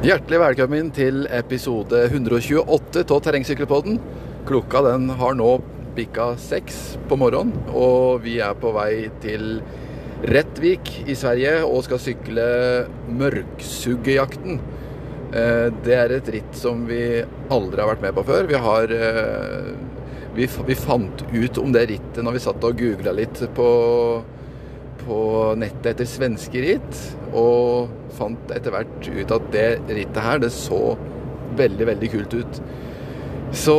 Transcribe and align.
Hjertelig 0.00 0.38
velkommen 0.40 0.86
til 0.96 1.26
episode 1.28 1.98
128 2.06 3.02
av 3.12 3.18
Terrengsykkelpodden. 3.20 3.98
Klokka 4.48 4.80
den 4.86 5.10
har 5.20 5.34
nå 5.36 5.48
bikka 5.92 6.30
seks 6.40 6.78
på 7.10 7.18
morgenen, 7.20 7.52
og 7.68 8.22
vi 8.24 8.38
er 8.40 8.56
på 8.56 8.72
vei 8.72 9.10
til 9.20 9.58
Rettvik 10.24 10.88
i 11.04 11.18
Sverige 11.20 11.58
og 11.66 11.84
skal 11.84 12.00
sykle 12.00 12.48
Mørksuggejakten. 13.12 14.56
Eh, 15.36 15.68
Det 15.84 15.94
er 15.98 16.16
et 16.16 16.32
ritt 16.32 16.56
som 16.56 16.86
vi 16.88 17.20
aldri 17.52 17.84
har 17.84 17.92
vært 17.92 18.08
med 18.08 18.16
på 18.16 18.24
før. 18.24 18.48
Vi 18.48 18.56
har 18.56 18.88
eh, 18.88 19.72
Vi, 20.32 20.48
vi 20.64 20.80
fant 20.80 21.26
ut 21.28 21.58
om 21.58 21.72
det 21.76 21.88
rittet 21.90 22.24
når 22.24 22.38
vi 22.38 22.46
satt 22.48 22.64
og 22.64 22.78
googla 22.78 23.12
litt 23.12 23.36
på, 23.52 23.70
på 25.04 25.18
nettet 25.60 25.92
etter 25.92 26.06
svenske 26.08 26.62
ritt, 26.62 27.00
og 27.36 27.90
fant 28.16 28.52
etter 28.54 28.74
hvert 28.74 29.08
ut 29.08 29.34
at 29.36 29.48
det 29.54 29.66
rittet 29.88 30.22
her, 30.24 30.40
det 30.42 30.52
så 30.54 30.80
veldig, 31.58 31.86
veldig 31.92 32.10
kult 32.12 32.36
ut. 32.40 32.60
Så 33.56 33.76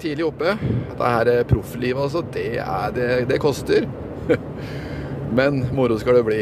tidlig 0.00 0.26
oppe. 0.28 0.54
Dette 0.90 1.12
her 1.14 1.30
er 1.32 1.48
profflivet, 1.48 2.00
altså. 2.02 2.22
Det, 2.34 2.52
er, 2.62 2.94
det, 2.96 3.08
det 3.30 3.40
koster. 3.42 3.88
Men 5.36 5.62
moro 5.76 5.98
skal 6.00 6.18
det 6.18 6.26
bli. 6.26 6.40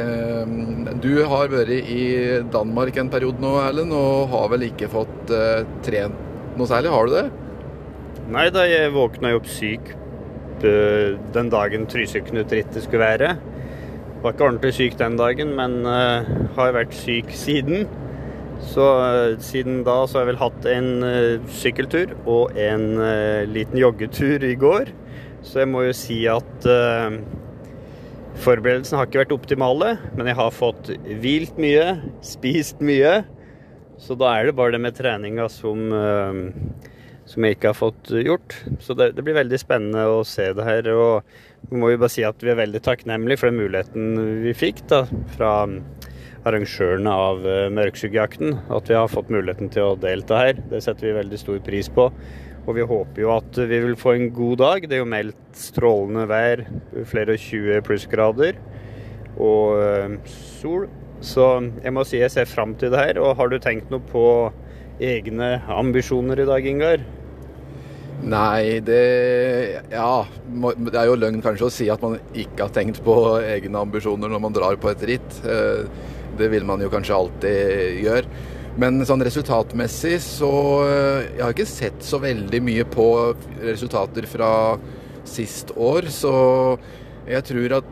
Eh, 0.00 0.56
Du 1.00 1.12
har 1.28 1.52
vært 1.52 1.72
i 1.92 2.02
Danmark 2.52 2.96
en 3.00 3.12
periode 3.12 3.42
nå, 3.42 3.54
Erlend, 3.62 3.92
og 3.96 4.30
har 4.32 4.50
vel 4.52 4.68
ikke 4.70 4.90
fått 4.92 5.32
eh, 5.34 5.62
trent 5.84 6.26
noe 6.58 6.68
særlig? 6.68 6.92
Har 6.92 7.08
du 7.08 7.16
det? 7.16 7.26
Nei 8.30 8.46
da, 8.54 8.66
jeg 8.68 8.92
våkna 8.94 9.32
jo 9.32 9.40
opp 9.40 9.48
syk 9.50 9.92
eh, 10.62 11.16
den 11.34 11.50
dagen 11.52 11.86
Trysil-Knut-rittet 11.90 12.84
skulle 12.84 13.08
være. 13.14 13.32
Var 14.20 14.34
ikke 14.34 14.44
ordentlig 14.50 14.74
syk 14.76 14.98
den 15.00 15.14
dagen, 15.16 15.54
men 15.56 15.78
eh, 15.88 16.26
har 16.52 16.74
vært 16.76 16.92
syk 16.92 17.30
siden. 17.32 17.86
Så 18.60 18.84
eh, 19.00 19.38
siden 19.40 19.78
da 19.86 20.02
så 20.04 20.18
har 20.18 20.26
jeg 20.26 20.34
vel 20.34 20.40
hatt 20.42 20.66
en 20.68 20.88
eh, 21.06 21.46
sykkeltur 21.56 22.12
og 22.28 22.58
en 22.60 22.84
liten 23.48 23.80
joggetur 23.80 24.44
i 24.44 24.52
går. 24.60 24.92
Så 25.40 25.62
jeg 25.62 25.70
må 25.72 25.86
jo 25.86 25.94
si 25.96 26.18
at 26.28 26.66
forberedelsene 28.44 29.00
har 29.00 29.08
ikke 29.08 29.22
vært 29.22 29.32
optimale, 29.38 29.94
men 30.12 30.28
jeg 30.28 30.36
har 30.36 30.52
fått 30.52 30.92
hvilt 31.22 31.56
mye, 31.56 31.86
spist 32.20 32.84
mye. 32.84 33.22
Så 33.96 34.18
da 34.20 34.34
er 34.34 34.50
det 34.50 34.56
bare 34.58 34.76
det 34.76 34.82
med 34.84 35.00
treninga 35.00 35.48
som 35.48 35.88
som 37.28 37.44
jeg 37.44 37.56
ikke 37.56 37.70
har 37.72 37.78
fått 37.78 38.10
gjort. 38.24 38.56
Så 38.82 38.96
det, 38.98 39.12
det 39.16 39.24
blir 39.26 39.38
veldig 39.38 39.60
spennende 39.60 40.06
å 40.10 40.20
se 40.26 40.50
det 40.56 40.66
her. 40.66 40.90
Og 40.94 41.70
vi 41.70 41.80
må 41.80 41.92
jo 41.92 42.00
bare 42.00 42.12
si 42.12 42.24
at 42.26 42.42
vi 42.42 42.52
er 42.52 42.60
veldig 42.60 42.82
takknemlige 42.86 43.42
for 43.42 43.50
den 43.50 43.60
muligheten 43.60 44.42
vi 44.44 44.54
fikk 44.56 44.84
da, 44.90 45.04
fra 45.36 45.54
arrangørene 46.48 47.12
av 47.12 47.44
Mørkskyggejakten. 47.76 48.56
At 48.72 48.90
vi 48.90 48.98
har 48.98 49.10
fått 49.12 49.32
muligheten 49.32 49.72
til 49.72 49.92
å 49.92 49.98
delta 50.00 50.40
her. 50.44 50.62
Det 50.70 50.82
setter 50.84 51.10
vi 51.10 51.18
veldig 51.20 51.40
stor 51.40 51.60
pris 51.66 51.90
på. 51.92 52.08
Og 52.68 52.76
vi 52.76 52.84
håper 52.84 53.22
jo 53.22 53.32
at 53.32 53.56
vi 53.56 53.78
vil 53.84 53.96
få 53.98 54.14
en 54.16 54.30
god 54.34 54.60
dag. 54.60 54.88
Det 54.88 54.98
er 54.98 55.04
jo 55.04 55.12
meldt 55.12 55.58
strålende 55.58 56.26
vær, 56.30 56.64
flere 57.08 57.36
og 57.36 57.44
20 57.44 57.84
plussgrader 57.86 58.60
og 59.40 59.80
eh, 59.80 60.16
sol. 60.60 60.88
Så 61.24 61.46
jeg 61.82 61.92
må 61.92 62.04
si 62.08 62.20
jeg 62.20 62.32
ser 62.32 62.48
fram 62.48 62.74
til 62.80 62.92
det 62.92 63.00
her. 63.00 63.20
Og 63.22 63.36
har 63.38 63.50
du 63.50 63.58
tenkt 63.60 63.90
noe 63.92 64.04
på 64.10 64.24
egne 65.00 65.54
ambisjoner 65.72 66.42
i 66.42 66.46
dag, 66.48 66.66
Ingar? 66.66 67.02
Nei, 68.20 68.80
det 68.84 69.82
Ja, 69.90 70.26
det 70.52 70.94
er 70.94 71.08
jo 71.08 71.16
løgn 71.16 71.40
kanskje 71.40 71.68
å 71.68 71.72
si 71.72 71.88
at 71.92 72.02
man 72.04 72.18
ikke 72.36 72.66
har 72.66 72.74
tenkt 72.74 73.00
på 73.04 73.14
egne 73.40 73.80
ambisjoner 73.80 74.28
når 74.28 74.42
man 74.44 74.56
drar 74.56 74.76
på 74.76 74.90
et 74.92 75.04
ritt. 75.08 75.44
Eh, 75.44 75.84
Det 76.38 76.48
vil 76.48 76.64
man 76.64 76.80
jo 76.80 76.88
kanskje 76.88 77.16
alltid 77.16 78.04
gjøre. 78.04 78.26
Men 78.78 79.00
sånn 79.04 79.20
resultatmessig 79.24 80.20
så 80.22 80.50
eh, 80.86 81.36
Jeg 81.36 81.42
har 81.42 81.54
ikke 81.56 81.66
sett 81.66 82.04
så 82.06 82.20
veldig 82.22 82.60
mye 82.62 82.84
på 82.84 83.34
resultater 83.64 84.28
fra 84.30 84.78
sist 85.24 85.72
år, 85.76 86.08
så 86.08 86.78
jeg 87.28 87.44
tror 87.44 87.74
at 87.80 87.84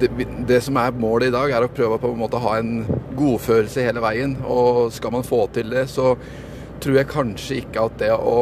det, 0.00 0.10
det 0.48 0.60
som 0.64 0.78
er 0.80 0.94
målet 0.98 1.30
i 1.30 1.34
dag, 1.34 1.52
er 1.54 1.66
å 1.66 1.70
prøve 1.72 1.98
på 2.02 2.10
en 2.12 2.20
måte 2.20 2.38
å 2.38 2.44
ha 2.46 2.58
en 2.60 2.82
godfølelse 3.18 3.86
hele 3.86 4.02
veien. 4.04 4.36
Og 4.48 4.90
skal 4.94 5.14
man 5.14 5.26
få 5.26 5.44
til 5.54 5.72
det, 5.74 5.86
så 5.92 6.14
tror 6.82 6.98
jeg 6.98 7.10
kanskje 7.12 7.58
ikke 7.62 7.86
at 7.86 7.98
det 8.02 8.12
å 8.16 8.36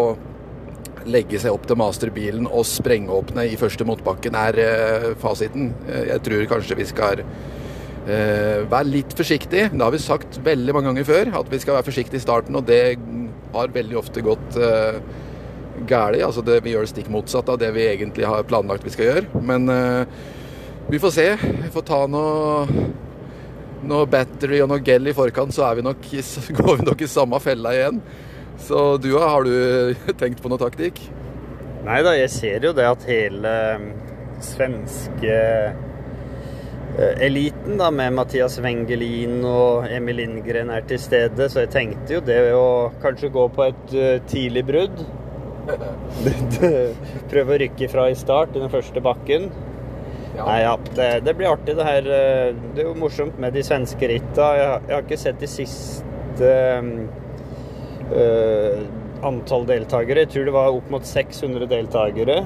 legge 1.09 1.39
seg 1.41 1.55
opp 1.57 1.65
til 1.69 1.79
masterbilen 1.81 2.45
og 2.49 2.67
sprengåpne 2.69 3.47
i 3.49 3.57
første 3.61 3.87
motbakken 3.89 4.37
er 4.37 4.59
eh, 4.61 5.07
fasiten. 5.21 5.71
Eh, 5.89 6.11
Jeg 6.13 6.25
tror 6.27 6.45
kanskje 6.51 6.77
vi 6.77 6.87
skal 6.89 7.23
eh, 7.25 8.61
være 8.69 8.91
litt 8.91 9.17
forsiktige. 9.17 9.71
Det 9.73 9.81
har 9.81 9.95
vi 9.95 10.03
sagt 10.03 10.41
veldig 10.45 10.77
mange 10.77 10.91
ganger 10.91 11.09
før, 11.09 11.33
at 11.41 11.53
vi 11.53 11.61
skal 11.63 11.79
være 11.79 11.89
forsiktige 11.89 12.21
i 12.21 12.25
starten, 12.27 12.59
og 12.61 12.69
det 12.69 12.83
har 13.55 13.73
veldig 13.75 13.97
ofte 14.01 14.25
gått 14.25 14.61
eh, 14.61 15.01
galt. 15.89 16.21
Altså 16.21 16.45
det, 16.45 16.61
vi 16.67 16.75
gjør 16.75 16.85
det 16.85 16.93
stikk 16.93 17.09
motsatt 17.13 17.49
av 17.49 17.61
det 17.63 17.73
vi 17.77 17.89
egentlig 17.89 18.29
har 18.29 18.45
planlagt 18.49 18.85
vi 18.85 18.93
skal 18.93 19.09
gjøre. 19.09 19.41
Men 19.41 19.73
eh, 19.73 20.21
vi 20.91 20.99
får 20.99 21.11
se. 21.15 21.29
Vi 21.41 21.71
får 21.73 21.87
ta 21.87 22.01
noe 22.11 22.91
noe 23.91 24.07
battery 24.11 24.61
og 24.61 24.71
noe 24.73 24.83
gel 24.85 25.09
i 25.09 25.17
forkant, 25.17 25.55
så 25.55 25.67
er 25.69 25.79
vi 25.79 25.87
nok, 25.87 26.11
så 26.27 26.43
går 26.59 26.81
vi 26.81 26.89
nok 26.91 27.05
i 27.05 27.11
samme 27.11 27.41
fella 27.43 27.75
igjen. 27.77 28.01
Så 28.61 28.97
du, 29.01 29.15
har 29.19 29.47
du 29.47 29.95
tenkt 30.21 30.43
på 30.43 30.53
noe 30.53 30.61
taktikk? 30.61 31.01
Nei 31.87 32.03
da, 32.05 32.13
jeg 32.19 32.33
ser 32.33 32.67
jo 32.69 32.75
det 32.77 32.85
at 32.85 33.07
hele 33.09 33.53
eh, 33.71 33.87
svenske 34.45 35.39
eh, 35.39 37.15
eliten 37.25 37.81
da, 37.81 37.89
med 37.95 38.19
Mathias 38.19 38.59
Wengelin 38.61 39.41
og 39.49 39.89
Emil 39.89 40.21
Lindgren 40.21 40.75
er 40.75 40.85
til 40.91 41.01
stede, 41.01 41.49
så 41.49 41.65
jeg 41.65 41.73
tenkte 41.73 42.19
jo 42.19 42.21
det 42.27 42.43
å 42.53 42.91
kanskje 43.01 43.33
gå 43.33 43.47
på 43.57 43.65
et 43.71 43.97
eh, 43.97 44.21
tidlig 44.29 44.67
brudd. 44.69 45.01
Prøve 47.33 47.57
å 47.57 47.61
rykke 47.65 47.89
fra 47.89 48.11
i 48.13 48.19
start 48.19 48.53
i 48.53 48.61
den 48.61 48.73
første 48.73 49.01
bakken. 49.05 49.49
Nei, 50.31 50.61
ja, 50.63 50.77
det, 50.95 51.09
det 51.27 51.35
blir 51.35 51.51
artig 51.51 51.75
det 51.77 51.85
her. 51.87 52.07
eh, 52.07 52.55
Det 52.75 52.85
er 52.85 52.89
jo 52.89 52.95
morsomt 52.99 53.39
med 53.43 53.55
de 53.57 53.65
svenske 53.67 54.09
ritta. 54.13 54.47
Jeg, 54.57 54.77
jeg 54.87 54.95
har 54.95 55.05
ikke 55.05 55.19
sett 55.19 55.43
de 55.43 55.49
siste 55.51 56.53
øh, 58.15 58.81
antall 59.27 59.67
deltakere. 59.69 60.25
Jeg 60.25 60.33
tror 60.35 60.49
det 60.49 60.55
var 60.57 60.77
opp 60.79 60.91
mot 60.95 61.07
600 61.07 61.67
deltakere. 61.71 62.39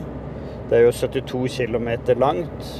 Det 0.71 0.79
er 0.79 0.87
jo 0.87 0.95
72 0.97 1.59
km 1.61 1.91
langt. 2.25 2.71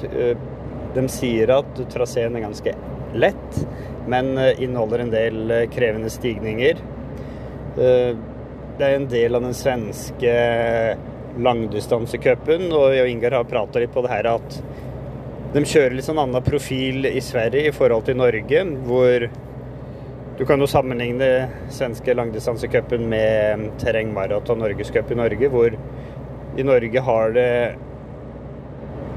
De 0.95 1.07
sier 1.11 1.53
at 1.53 1.85
traseen 1.93 2.37
er 2.39 2.47
ganske 2.47 2.75
lett, 3.15 3.61
men 4.11 4.33
eh, 4.41 4.55
inneholder 4.65 5.05
en 5.05 5.13
del 5.15 5.57
krevende 5.75 6.11
stigninger. 6.13 6.81
Det 7.75 8.87
er 8.87 8.93
en 9.01 9.09
del 9.11 9.35
av 9.35 9.43
den 9.43 9.55
svenske 9.59 10.33
langdistansecupen, 11.43 12.69
og 12.71 12.93
jeg 12.95 13.03
og 13.03 13.11
Ingar 13.11 13.35
har 13.41 13.49
prata 13.51 13.81
litt 13.83 13.91
på 13.95 14.05
det 14.05 14.13
her 14.13 14.29
at 14.31 14.59
de 15.55 15.63
kjører 15.63 15.95
litt 15.95 16.07
sånn 16.09 16.19
annen 16.19 16.43
profil 16.43 17.07
i 17.07 17.21
Sverige 17.23 17.69
i 17.71 17.75
forhold 17.75 18.09
til 18.09 18.19
Norge, 18.19 18.63
hvor 18.89 19.29
du 20.35 20.43
kan 20.49 20.59
jo 20.59 20.67
sammenligne 20.67 21.29
svenske 21.71 22.17
langdistansecupen 22.17 23.05
med 23.07 23.69
terrengmaraton 23.79 24.59
norgescup 24.59 25.13
i 25.15 25.19
Norge, 25.21 25.51
hvor 25.53 25.77
i 26.59 26.67
Norge 26.67 27.05
har 27.07 27.37
det 27.37 27.53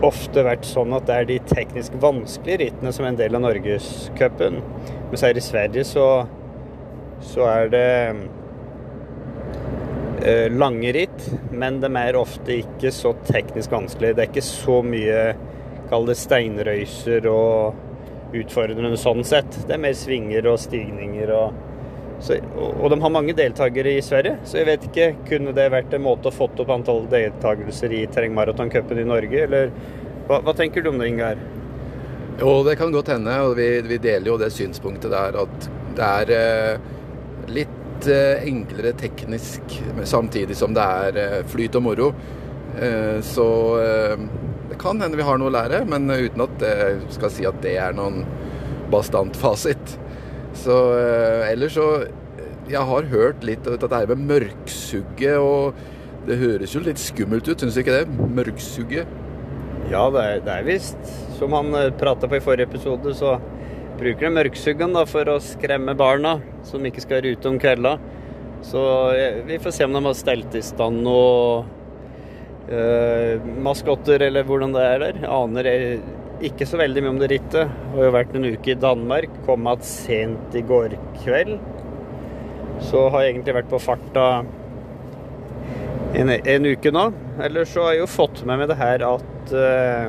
ofte 0.06 0.44
vært 0.46 0.66
sånn 0.70 0.94
at 0.94 1.08
det 1.10 1.16
er 1.16 1.28
de 1.32 1.40
teknisk 1.50 1.98
vanskelige 2.02 2.68
rittene 2.68 2.94
som 2.94 3.08
er 3.08 3.16
en 3.16 3.20
del 3.24 3.38
av 3.40 3.46
norgescupen. 3.48 4.62
Mens 5.10 5.26
her 5.26 5.42
i 5.42 5.42
Sverige 5.42 5.88
så, 5.90 6.08
så 7.34 7.50
er 7.50 7.74
det 7.74 7.90
eh, 10.22 10.48
lange 10.54 10.94
ritt, 10.94 11.30
men 11.50 11.82
de 11.82 11.90
er 11.98 12.22
ofte 12.22 12.60
ikke 12.62 12.94
så 12.94 13.18
teknisk 13.26 13.74
vanskelige. 13.74 14.20
Det 14.20 14.28
er 14.28 14.36
ikke 14.36 14.50
så 14.54 14.84
mye 14.86 15.22
Kall 15.92 16.08
det 16.10 16.18
steinrøyser 16.20 17.28
og 17.32 18.36
utfordrende 18.36 18.98
sånn 19.00 19.24
sett. 19.28 19.50
Det 19.68 19.76
er 19.76 19.82
mer 19.82 19.96
svinger 19.98 20.50
og 20.52 20.60
stigninger 20.60 21.32
og 21.36 21.64
så, 22.20 22.40
og, 22.58 22.88
de 22.90 22.98
har 22.98 23.12
mange 23.14 23.34
deltakere 23.38 23.92
i 23.94 24.02
Sverige, 24.02 24.40
så 24.50 24.58
jeg 24.58 24.66
vet 24.66 24.86
ikke 24.88 25.08
Kunne 25.28 25.52
det 25.54 25.68
vært 25.70 25.92
en 25.94 26.02
måte 26.02 26.32
å 26.32 26.34
få 26.34 26.48
opp 26.50 26.72
antall 26.74 27.04
deltakelser 27.12 27.94
i 27.94 28.00
terrengmaratoncupen 28.10 29.04
i 29.04 29.06
Norge, 29.06 29.44
eller 29.44 29.70
hva, 30.26 30.40
hva 30.42 30.56
tenker 30.58 30.82
du 30.82 30.90
om 30.90 30.98
det, 30.98 31.12
Ingar? 31.12 31.38
Jo, 32.42 32.64
det 32.66 32.74
kan 32.82 32.94
godt 32.94 33.14
hende, 33.14 33.36
og 33.46 33.54
vi, 33.58 33.70
vi 33.86 34.00
deler 34.02 34.32
jo 34.32 34.40
det 34.42 34.50
synspunktet 34.54 35.14
der 35.14 35.38
at 35.44 35.70
det 35.98 36.10
er 36.24 36.34
eh, 36.38 36.90
litt 37.54 38.10
eh, 38.10 38.44
enklere 38.50 38.94
teknisk, 38.98 39.78
samtidig 40.06 40.58
som 40.58 40.74
det 40.78 40.90
er 41.06 41.22
eh, 41.22 41.40
flyt 41.50 41.78
og 41.80 41.86
moro. 41.86 42.12
Eh, 42.78 43.18
så 43.26 43.48
det 44.70 44.78
kan 44.82 45.00
hende 45.02 45.20
vi 45.20 45.26
har 45.26 45.40
noe 45.40 45.52
å 45.52 45.56
lære, 45.56 45.84
men 45.90 46.10
uten 46.12 46.44
at 46.44 46.64
jeg 46.64 47.00
skal 47.16 47.34
si 47.34 47.48
at 47.48 47.60
det 47.64 47.78
er 47.82 47.96
noen 47.98 48.24
bastant 48.92 49.36
fasit. 49.40 49.98
Så 50.58 50.78
eh, 50.98 51.52
ellers 51.52 51.78
så 51.78 51.90
Jeg 52.68 52.84
har 52.84 53.06
hørt 53.08 53.46
litt 53.48 53.68
av 53.70 53.78
dette 53.80 54.00
med 54.10 54.26
mørksugge, 54.28 55.38
og 55.40 55.78
det 56.28 56.36
høres 56.42 56.74
jo 56.76 56.82
litt 56.84 57.00
skummelt 57.00 57.48
ut, 57.48 57.62
syns 57.62 57.78
du 57.78 57.80
ikke 57.80 57.96
det? 58.02 58.26
Mørksugge. 58.36 59.06
Ja, 59.88 60.02
det 60.12 60.24
er, 60.26 60.42
er 60.52 60.66
visst. 60.68 61.00
Som 61.38 61.56
han 61.56 61.72
prata 61.96 62.28
på 62.28 62.36
i 62.36 62.44
forrige 62.44 62.68
episode, 62.68 63.14
så 63.16 63.38
bruker 63.98 64.28
de 64.28 64.34
mørksuggen 64.36 64.98
da, 64.98 65.06
for 65.08 65.32
å 65.32 65.40
skremme 65.40 65.96
barna 65.96 66.38
som 66.68 66.84
ikke 66.84 67.06
skal 67.06 67.22
være 67.22 67.38
ute 67.38 67.54
om 67.54 67.62
kvelda. 67.62 67.96
Så 68.68 68.84
eh, 69.16 69.40
vi 69.48 69.62
får 69.64 69.78
se 69.78 69.88
om 69.88 69.96
de 69.96 70.04
har 70.04 70.18
stelt 70.18 70.60
i 70.60 70.66
stand 70.66 71.06
noe 71.06 71.64
maskotter, 73.64 74.26
eller 74.28 74.44
hvordan 74.44 74.74
det 74.76 74.82
er 74.84 74.98
der. 75.00 75.20
Jeg 75.24 75.30
aner 75.32 75.70
ikke 76.46 76.66
så 76.70 76.78
veldig 76.78 77.02
mye 77.04 77.14
om 77.14 77.20
det 77.22 77.30
rittet. 77.32 77.66
Har 77.94 78.04
jo 78.04 78.14
vært 78.14 78.36
en 78.38 78.46
uke 78.46 78.72
i 78.74 78.80
Danmark. 78.80 79.30
Kom 79.48 79.68
igjen 79.68 79.86
sent 79.88 80.56
i 80.58 80.64
går 80.68 80.90
kveld. 81.24 81.56
Så 82.84 83.10
har 83.10 83.20
jeg 83.24 83.32
egentlig 83.34 83.58
vært 83.58 83.72
på 83.72 83.80
farta 83.82 84.26
en, 86.18 86.30
en 86.30 86.66
uke 86.68 86.92
nå. 86.94 87.06
Ellers 87.44 87.70
så 87.74 87.82
har 87.86 87.92
jeg 87.96 88.02
jo 88.04 88.10
fått 88.10 88.44
med 88.46 88.56
meg 88.62 88.68
det 88.72 88.80
her 88.80 89.00
at 89.08 89.54
uh, 89.54 90.06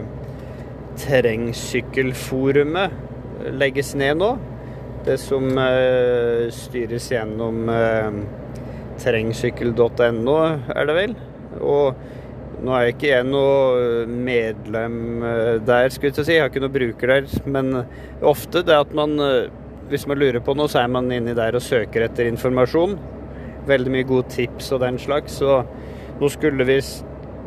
terrengsykkelforumet 1.00 2.88
legges 3.56 3.90
ned 3.99 4.14
nå. 4.20 4.31
Det 5.06 5.19
som 5.22 5.44
uh, 5.56 6.50
styres 6.52 7.10
gjennom 7.12 7.56
uh, 7.72 8.12
terrengsykkel.no, 9.00 10.37
er 10.75 10.84
det 10.90 10.96
vel. 10.96 11.12
Og 11.58 11.87
nå 12.64 12.75
er 12.75 12.90
ikke 12.90 13.10
jeg 13.10 13.26
noe 13.28 14.06
medlem 14.08 15.22
der, 15.66 15.88
skulle 15.94 16.10
jeg 16.12 16.26
si. 16.26 16.37
Jeg 16.37 16.44
har 16.44 16.50
ikke 16.52 16.62
noe 16.64 16.75
bruker 16.75 17.12
der. 17.14 17.28
Men 17.46 17.82
ofte 18.26 18.64
det 18.66 18.76
at 18.76 18.94
man 18.96 19.19
Hvis 19.88 20.05
man 20.05 20.19
lurer 20.20 20.43
på 20.44 20.52
noe, 20.52 20.69
så 20.69 20.82
er 20.82 20.90
man 20.93 21.06
inni 21.12 21.32
der 21.32 21.56
og 21.56 21.64
søker 21.64 22.05
etter 22.05 22.28
informasjon. 22.28 22.99
Veldig 23.69 23.93
mye 23.94 24.08
gode 24.08 24.28
tips 24.34 24.69
og 24.76 24.82
den 24.82 24.99
slags. 25.00 25.38
Så 25.40 25.62
nå 26.20 26.28
skulle 26.28 26.66
visst 26.69 27.06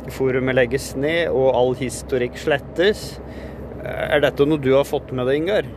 forumet 0.10 0.58
legges 0.58 0.96
ned 0.98 1.30
og 1.30 1.52
all 1.54 1.76
historikk 1.78 2.40
slettes. 2.42 3.20
Er 3.86 4.24
dette 4.24 4.48
noe 4.50 4.58
du 4.62 4.72
har 4.74 4.90
fått 4.90 5.14
med 5.14 5.30
deg, 5.30 5.38
Ingar? 5.44 5.70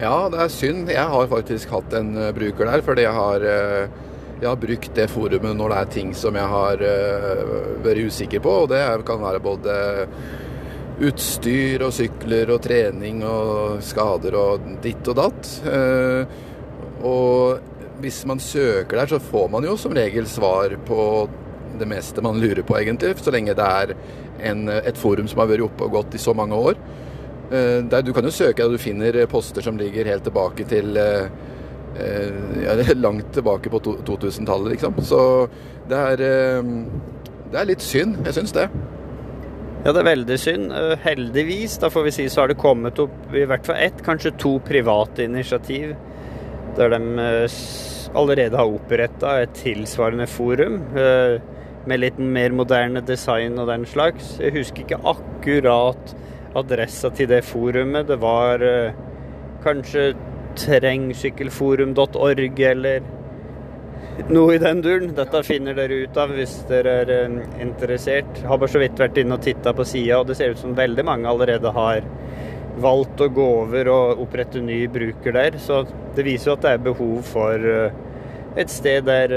Ja, 0.00 0.28
det 0.32 0.40
er 0.40 0.52
synd. 0.52 0.88
Jeg 0.88 1.12
har 1.12 1.28
faktisk 1.28 1.72
hatt 1.74 1.92
en 1.98 2.14
bruker 2.36 2.70
der, 2.70 2.84
fordi 2.86 3.04
jeg 3.04 3.16
har, 3.16 3.44
jeg 4.40 4.48
har, 4.48 4.58
brukt 4.60 4.92
det 4.94 5.08
forumet 5.10 5.56
når 5.58 5.72
det 5.72 5.78
er 5.78 5.94
ting 5.94 6.12
som 6.16 6.36
jeg 6.38 6.50
har 6.52 6.84
uh, 6.84 7.54
vært 7.84 8.04
usikker 8.10 8.44
på. 8.44 8.52
Og 8.64 8.68
det 8.72 8.82
kan 9.08 9.22
være 9.22 9.42
både 9.42 9.78
utstyr 11.08 11.82
og 11.86 11.94
sykler 11.94 12.50
og 12.50 12.62
trening 12.64 13.22
og 13.26 13.82
skader 13.86 14.34
og 14.34 14.70
ditt 14.82 15.10
og 15.10 15.18
datt. 15.20 15.50
og 17.06 17.76
hvis 18.02 18.24
man 18.26 18.40
søker 18.40 18.96
der, 18.96 19.06
så 19.06 19.18
får 19.18 19.48
man 19.50 19.66
jo 19.66 19.76
som 19.78 19.94
regel 19.94 20.26
svar 20.30 20.74
på 20.86 21.28
det 21.78 21.86
meste 21.88 22.22
man 22.22 22.40
lurer 22.40 22.62
på, 22.66 22.76
egentlig. 22.78 23.14
Så 23.18 23.34
lenge 23.34 23.56
det 23.58 23.66
er 23.66 23.94
en, 24.50 24.68
et 24.68 24.98
forum 24.98 25.28
som 25.30 25.42
har 25.42 25.50
vært 25.50 25.66
oppe 25.66 25.86
og 25.86 25.98
gått 25.98 26.16
i 26.18 26.22
så 26.22 26.34
mange 26.36 26.58
år. 26.58 26.78
Uh, 27.48 27.84
der, 27.88 28.02
du 28.04 28.12
kan 28.12 28.26
jo 28.26 28.34
søke 28.34 28.66
og 28.66 28.74
du 28.74 28.82
finner 28.82 29.22
poster 29.30 29.64
som 29.64 29.78
ligger 29.80 30.08
helt 30.08 30.26
tilbake 30.26 30.66
til 30.68 30.98
uh, 31.00 31.30
ja, 31.96 32.76
langt 33.06 33.32
tilbake 33.34 33.70
på 33.72 33.80
2000-tallet, 33.80 34.76
liksom. 34.76 34.98
Så 35.02 35.20
det 35.88 35.98
er, 36.12 36.22
det 37.52 37.60
er 37.60 37.68
litt 37.68 37.84
synd. 37.84 38.20
Jeg 38.26 38.36
syns 38.38 38.54
det. 38.56 38.68
Ja, 39.84 39.92
det 39.94 40.02
er 40.02 40.08
veldig 40.10 40.38
synd. 40.42 40.72
Heldigvis, 41.04 41.78
da 41.80 41.90
får 41.92 42.08
vi 42.08 42.14
si, 42.16 42.28
så 42.28 42.42
har 42.42 42.52
det 42.52 42.58
kommet 42.60 42.98
opp 43.02 43.34
i 43.34 43.46
hvert 43.48 43.66
fall 43.66 43.78
ett, 43.80 44.02
kanskje 44.06 44.34
to 44.42 44.58
private 44.66 45.24
initiativ 45.24 45.94
der 46.78 46.92
de 46.94 47.26
allerede 48.16 48.58
har 48.58 48.70
oppretta 48.70 49.34
et 49.42 49.54
tilsvarende 49.58 50.28
forum 50.30 50.78
med 51.88 52.00
litt 52.02 52.18
mer 52.20 52.54
moderne 52.54 53.02
design 53.06 53.58
og 53.58 53.70
den 53.70 53.86
slags. 53.88 54.36
Jeg 54.42 54.54
husker 54.58 54.84
ikke 54.84 55.00
akkurat 55.08 56.14
adressa 56.58 57.10
til 57.14 57.30
det 57.30 57.42
forumet. 57.46 58.08
Det 58.10 58.18
var 58.22 58.62
kanskje 59.64 60.12
terrengsykkelforum.org 60.62 62.60
eller 62.72 63.00
noe 64.28 64.54
i 64.56 64.58
den 64.62 64.82
duren. 64.82 65.14
Dette 65.16 65.42
finner 65.46 65.74
dere 65.78 65.94
ut 66.04 66.16
av 66.18 66.28
hvis 66.34 66.54
dere 66.70 66.90
er 67.04 67.08
uh, 67.28 67.38
interessert. 67.62 68.42
Har 68.48 68.58
bare 68.58 68.72
så 68.72 68.82
vidt 68.82 69.00
vært 69.00 69.18
inne 69.22 69.34
og 69.38 69.44
titta 69.44 69.70
på 69.76 69.84
sida, 69.88 70.18
og 70.20 70.26
det 70.28 70.36
ser 70.38 70.52
ut 70.54 70.62
som 70.62 70.76
veldig 70.78 71.04
mange 71.06 71.30
allerede 71.30 71.68
har 71.76 72.00
valgt 72.78 73.20
å 73.24 73.32
gå 73.34 73.46
over 73.64 73.88
og 73.90 74.20
opprette 74.26 74.60
ny 74.62 74.80
bruker 74.92 75.32
der. 75.34 75.52
Så 75.62 75.74
det 76.16 76.24
viser 76.26 76.50
jo 76.52 76.56
at 76.58 76.64
det 76.66 76.72
er 76.74 76.86
behov 76.90 77.22
for 77.30 77.54
uh, 77.58 77.90
et 78.58 78.70
sted 78.72 79.06
der 79.06 79.28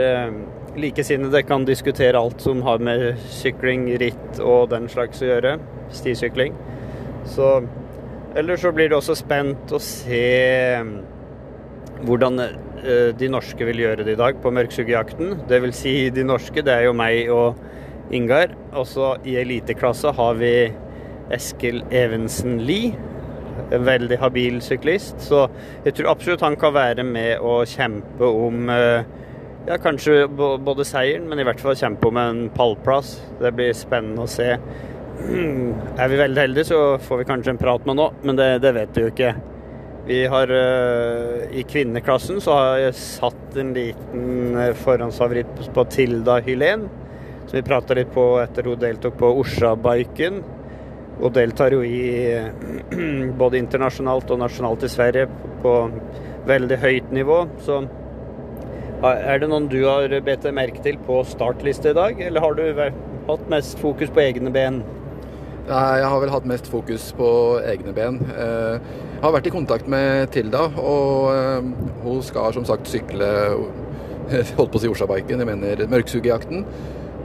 likesinnede 0.75 1.43
kan 1.43 1.65
diskutere 1.67 2.19
alt 2.19 2.41
som 2.41 2.61
har 2.61 2.79
med 2.79 3.19
sykling, 3.29 3.89
ritt 3.99 4.39
og 4.39 4.69
den 4.71 4.87
slags 4.89 5.21
å 5.21 5.27
gjøre. 5.27 5.57
Stisykling. 5.91 6.55
Så 7.25 7.61
Eller 8.35 8.55
så 8.55 8.71
blir 8.71 8.87
det 8.87 8.95
også 8.95 9.11
spent 9.19 9.73
å 9.75 9.79
se 9.83 10.79
hvordan 12.05 12.41
eh, 12.41 13.11
de 13.17 13.29
norske 13.31 13.65
vil 13.67 13.83
gjøre 13.83 14.05
det 14.07 14.15
i 14.15 14.19
dag 14.19 14.39
på 14.41 14.53
mørksuggejakten. 14.53 15.35
Vil 15.51 15.75
si 15.75 15.95
de 16.13 16.25
norske, 16.27 16.63
det 16.65 16.73
er 16.73 16.87
jo 16.87 16.97
meg 16.97 17.31
og 17.33 17.59
Ingar. 18.11 18.51
Også 18.75 19.15
i 19.27 19.37
eliteklasse 19.39 20.11
har 20.17 20.35
vi 20.39 20.53
Eskil 21.31 21.81
Evensen 21.95 22.59
Lie. 22.67 22.93
En 23.71 23.85
veldig 23.87 24.17
habil 24.19 24.59
syklist. 24.63 25.21
Så 25.23 25.45
jeg 25.85 25.95
tror 25.95 26.13
absolutt 26.15 26.43
han 26.43 26.57
kan 26.59 26.75
være 26.75 27.05
med 27.07 27.39
og 27.39 27.69
kjempe 27.71 28.27
om 28.27 28.71
eh, 28.71 29.03
ja, 29.67 29.77
kanskje 29.77 30.25
både 30.31 30.85
seieren, 30.87 31.29
men 31.29 31.39
i 31.39 31.45
hvert 31.47 31.61
fall 31.61 31.77
kjempe 31.77 32.09
om 32.09 32.19
en 32.19 32.47
pallplass. 32.55 33.19
Det 33.41 33.53
blir 33.55 33.75
spennende 33.77 34.25
å 34.25 34.31
se. 34.31 34.55
Er 36.01 36.11
vi 36.11 36.19
veldig 36.19 36.45
heldige, 36.47 36.71
så 36.73 36.81
får 37.03 37.21
vi 37.21 37.29
kanskje 37.29 37.55
en 37.55 37.61
prat 37.61 37.87
med 37.87 37.99
nå, 38.01 38.11
men 38.25 38.39
det, 38.39 38.51
det 38.65 38.75
vet 38.79 38.97
vi 38.97 39.05
jo 39.05 39.13
ikke. 39.13 39.33
Vi 40.05 40.25
har 40.25 40.51
uh, 40.51 41.43
I 41.51 41.63
kvinneklassen 41.63 42.41
så 42.41 42.55
har 42.57 42.79
jeg 42.81 42.97
satt 42.97 43.57
en 43.61 43.69
liten 43.75 44.55
uh, 44.57 44.71
forhåndsfavoritt 44.81 45.69
på 45.75 45.83
Tilda 45.93 46.39
Hylén, 46.41 46.87
som 47.45 47.53
vi 47.53 47.61
prata 47.65 47.93
litt 47.97 48.09
på 48.15 48.25
etter 48.41 48.65
hun 48.65 48.81
deltok 48.81 49.19
på 49.19 49.29
Orsa-biken. 49.43 50.41
Og 51.21 51.35
deltar 51.35 51.75
jo 51.75 51.83
i 51.85 52.01
uh, 52.33 52.49
både 53.41 53.61
internasjonalt 53.61 54.33
og 54.33 54.41
nasjonalt 54.41 54.87
i 54.87 54.89
Sverige 54.89 55.27
på 55.61 55.75
veldig 56.49 56.79
høyt 56.81 57.13
nivå. 57.13 57.43
Så 57.61 57.83
er 59.05 59.41
det 59.41 59.51
noen 59.51 59.69
du 59.69 59.83
har 59.85 60.09
bedt 60.25 60.47
deg 60.47 60.57
merke 60.57 60.81
til 60.81 60.97
på 61.05 61.21
startliste 61.29 61.93
i 61.93 61.97
dag, 61.97 62.25
eller 62.25 62.41
har 62.41 62.57
du 62.57 62.65
hatt 63.29 63.45
mest 63.53 63.77
fokus 63.81 64.09
på 64.09 64.25
egne 64.25 64.49
ben? 64.53 64.81
Jeg 65.71 66.07
har 66.11 66.19
vel 66.19 66.31
hatt 66.33 66.47
mest 66.49 66.65
fokus 66.67 67.03
på 67.15 67.27
egne 67.63 67.93
ben. 67.95 68.17
Jeg 68.27 68.79
eh, 68.81 68.95
har 69.21 69.31
vært 69.31 69.45
i 69.47 69.53
kontakt 69.53 69.87
med 69.91 70.27
Tilda, 70.33 70.65
og 70.75 71.29
eh, 71.31 71.69
hun 72.03 72.17
skal 72.27 72.51
som 72.57 72.65
sagt 72.67 72.91
sykle 72.91 73.29
holdt 74.57 74.73
på 74.73 74.81
å 74.81 74.81
si 74.83 74.91
Osjabiken, 74.91 75.39
jeg 75.39 75.47
mener 75.47 75.85
mørksugejakten. 75.93 76.65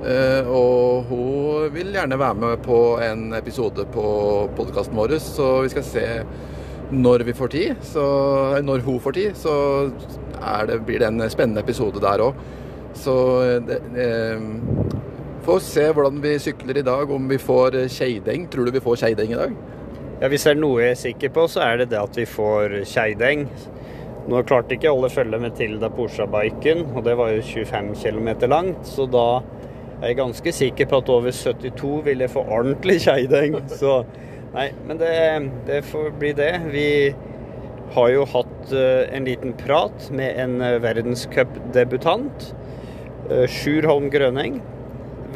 Eh, 0.07 0.47
og 0.47 1.11
hun 1.11 1.75
vil 1.75 1.91
gjerne 1.97 2.21
være 2.21 2.39
med 2.45 2.63
på 2.63 2.79
en 3.03 3.35
episode 3.35 3.89
på 3.91 4.07
podkasten 4.55 4.95
vår, 4.95 5.17
så 5.25 5.51
vi 5.67 5.75
skal 5.75 5.89
se 5.89 6.07
når 6.95 7.27
vi 7.27 7.35
får 7.35 7.55
tid. 7.57 7.83
Så, 7.83 8.07
når 8.63 8.87
hun 8.87 9.03
får 9.03 9.19
tid, 9.19 9.43
så 9.43 9.57
det, 10.71 10.79
blir 10.87 11.03
det 11.03 11.11
en 11.11 11.27
spennende 11.35 11.67
episode 11.67 11.99
der 12.05 12.23
òg. 12.29 12.39
Så 12.95 13.17
det, 13.67 13.83
Få 15.47 15.61
se 15.63 15.85
hvordan 15.95 16.17
vi 16.19 16.33
sykler 16.43 16.81
i 16.81 16.83
dag, 16.83 17.11
om 17.15 17.29
vi 17.31 17.37
får 17.39 17.77
keideng. 17.95 18.49
Tror 18.51 18.67
du 18.67 18.73
vi 18.75 18.81
får 18.83 18.97
keideng 19.05 19.31
i 19.31 19.37
dag? 19.39 19.53
Ja, 20.19 20.31
Hvis 20.33 20.43
det 20.43 20.57
er 20.57 20.59
noe 20.59 20.81
jeg 20.83 20.95
er 20.97 20.99
sikker 20.99 21.31
på, 21.37 21.45
så 21.47 21.63
er 21.63 21.79
det 21.79 21.93
det 21.93 22.01
at 22.01 22.19
vi 22.19 22.25
får 22.27 22.75
keideng. 22.91 23.45
Nå 24.27 24.43
klarte 24.43 24.75
ikke 24.75 24.91
alle 24.91 25.13
følge 25.13 25.39
med 25.45 25.55
til 25.55 25.79
da 25.79 25.93
Porsabiken, 25.95 26.83
og 26.97 27.07
det 27.07 27.15
var 27.23 27.31
jo 27.31 27.47
25 27.47 27.95
km 27.95 28.33
langt. 28.51 28.83
Så 28.91 29.07
da 29.07 29.39
er 30.01 30.09
jeg 30.09 30.19
ganske 30.25 30.57
sikker 30.65 30.91
på 30.91 31.03
at 31.05 31.15
over 31.15 31.31
72 31.31 31.95
vil 32.11 32.27
jeg 32.27 32.35
få 32.35 32.43
ordentlig 32.43 33.01
keideng. 33.07 33.61
Så 33.81 34.01
nei, 34.51 34.73
men 34.83 34.99
det, 34.99 35.17
det, 35.71 35.85
får 35.87 36.11
bli 36.19 36.35
det. 36.35 36.55
Vi 36.75 36.89
har 37.95 38.15
jo 38.19 38.27
hatt 38.35 38.73
uh, 38.75 39.07
en 39.15 39.31
liten 39.31 39.55
prat 39.63 40.11
med 40.11 40.43
en 40.43 40.59
uh, 40.59 40.81
verdenscupdebutant. 40.83 42.55
Sjur 43.51 43.87
Holm 43.87 44.11
Grønning 44.11 44.61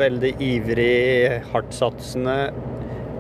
veldig 0.00 0.34
ivrig, 0.42 1.40
hardtsatsende 1.52 2.36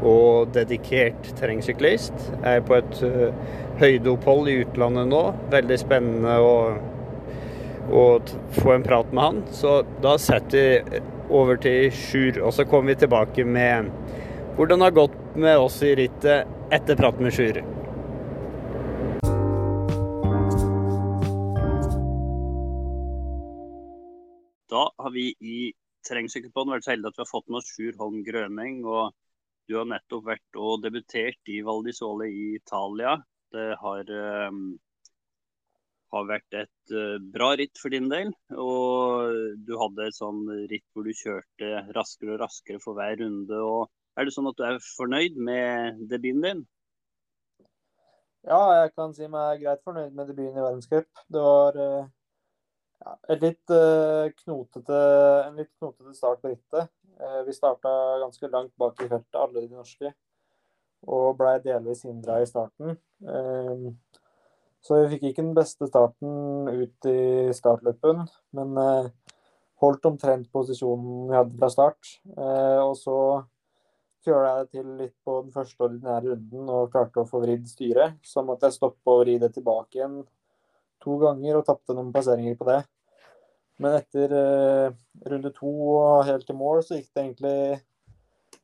og 0.06 0.52
dedikert 0.54 1.28
terrengsyklist. 1.38 2.14
Jeg 2.40 2.60
er 2.60 2.64
på 2.64 2.78
et 2.78 3.02
uh, 3.04 3.56
høydeopphold 3.80 4.48
i 4.48 4.60
utlandet 4.64 5.10
nå. 5.12 5.22
Veldig 5.52 5.78
spennende 5.80 6.36
å, 6.40 6.54
å 7.92 8.04
få 8.60 8.76
en 8.76 8.86
prat 8.86 9.12
med 9.12 9.26
han. 9.26 9.42
Så 9.56 9.80
da 10.04 10.16
setter 10.20 10.88
vi 10.88 11.02
over 11.30 11.60
til 11.62 11.92
Sjur, 11.94 12.40
og 12.42 12.54
så 12.56 12.66
kommer 12.66 12.94
vi 12.94 13.02
tilbake 13.04 13.44
med 13.46 13.92
hvordan 14.56 14.80
det 14.80 14.88
har 14.88 14.96
gått 14.96 15.20
med 15.38 15.60
oss 15.62 15.78
i 15.86 15.94
rittet 15.98 16.74
etter 16.74 16.98
praten 16.98 17.26
med 17.26 17.36
Sjur. 17.36 17.60
Da 24.70 24.88
har 24.98 25.10
vi 25.14 25.30
i 25.40 25.70
terrengsykkelpodden 26.06 26.74
vært 26.74 26.86
så 26.86 26.94
heldige 26.94 27.12
at 27.12 27.18
vi 27.18 27.24
har 27.24 27.30
fått 27.30 27.48
med 27.48 27.60
oss 27.60 27.72
Sjur 27.74 27.98
Holm 28.00 28.20
Grøneng. 28.26 28.84
og 28.84 29.16
Du 29.68 29.76
har 29.78 29.88
nettopp 29.88 30.28
vært 30.30 30.60
og 30.60 30.84
debutert 30.84 31.52
i 31.52 31.60
Val 31.66 31.84
di 31.86 31.94
Sole 31.96 32.30
i 32.30 32.46
Italia. 32.58 33.16
Det 33.54 33.68
har 33.82 34.10
um, 34.50 34.64
har 36.10 36.26
vært 36.26 36.58
et 36.58 36.94
uh, 36.94 37.18
bra 37.34 37.52
ritt 37.58 37.78
for 37.78 37.94
din 37.94 38.10
del. 38.10 38.32
Og 38.58 39.56
du 39.66 39.72
hadde 39.78 40.08
et 40.08 40.18
sånn 40.18 40.42
ritt 40.70 40.86
hvor 40.94 41.06
du 41.06 41.14
kjørte 41.14 41.86
raskere 41.96 42.36
og 42.36 42.44
raskere 42.44 42.82
for 42.82 42.98
hver 42.98 43.18
runde. 43.22 43.62
og 43.62 43.88
Er 44.18 44.26
det 44.26 44.34
sånn 44.34 44.50
at 44.50 44.58
du 44.58 44.66
er 44.66 44.82
fornøyd 44.96 45.38
med 45.38 46.04
debuten 46.10 46.46
din? 46.46 46.68
Ja, 48.48 48.60
jeg 48.80 48.94
kan 48.96 49.12
si 49.12 49.26
meg 49.28 49.60
greit 49.60 49.82
fornøyd 49.84 50.14
med 50.16 50.30
debuten 50.32 50.56
i 50.56 50.64
verdenscup. 50.64 51.24
Det 51.28 51.44
var 51.44 51.76
uh, 51.76 52.08
ja, 53.00 53.16
litt, 53.40 53.62
uh, 53.72 54.30
knotete, 54.42 55.02
en 55.46 55.60
litt 55.60 55.72
knotete 55.78 56.14
start 56.16 56.42
på 56.42 56.52
rittet. 56.52 56.90
vi 57.46 57.52
starta 57.52 57.90
ganske 58.22 58.48
langt 58.48 58.72
bak 58.80 59.02
i 59.02 59.08
feltet, 59.08 59.36
alle 59.36 59.60
de 59.60 59.74
norske. 59.74 60.12
Og 61.08 61.36
blei 61.36 61.58
delvis 61.64 62.04
hindra 62.04 62.38
i 62.40 62.48
starten. 62.48 62.96
Uh, 63.24 63.92
så 64.80 64.96
vi 65.02 65.14
fikk 65.14 65.28
ikke 65.28 65.44
den 65.44 65.56
beste 65.56 65.88
starten 65.90 66.68
ut 66.72 67.08
i 67.08 67.52
startløpen, 67.56 68.22
men 68.56 68.78
eh, 68.80 69.10
holdt 69.84 70.06
omtrent 70.08 70.48
posisjonen 70.52 71.28
vi 71.28 71.36
hadde 71.36 71.58
fra 71.60 71.68
start. 71.72 72.14
Eh, 72.32 72.80
og 72.80 72.94
så 72.96 73.18
kjøla 74.24 74.54
jeg 74.54 74.64
det 74.64 74.78
til 74.78 74.94
litt 75.02 75.16
på 75.24 75.36
den 75.44 75.52
første 75.52 75.84
ordinære 75.84 76.32
runden 76.32 76.72
og 76.72 76.90
klarte 76.92 77.22
å 77.22 77.28
få 77.28 77.42
vridd 77.44 77.68
styret. 77.68 78.16
Så 78.24 78.44
måtte 78.44 78.68
jeg 78.68 78.78
stoppe 78.78 79.12
og 79.12 79.22
vri 79.24 79.36
det 79.40 79.52
tilbake 79.56 80.00
igjen 80.00 80.22
to 81.02 81.18
ganger 81.22 81.58
og 81.58 81.66
tapte 81.68 81.96
noen 81.96 82.12
passeringer 82.14 82.56
på 82.58 82.68
det. 82.68 82.80
Men 83.80 83.96
etter 83.96 84.32
eh, 84.36 84.96
runde 85.32 85.52
to 85.56 85.70
og 85.96 86.26
helt 86.28 86.44
til 86.48 86.58
mål, 86.58 86.82
så 86.84 86.98
gikk 86.98 87.08
det 87.14 87.22
egentlig 87.22 87.56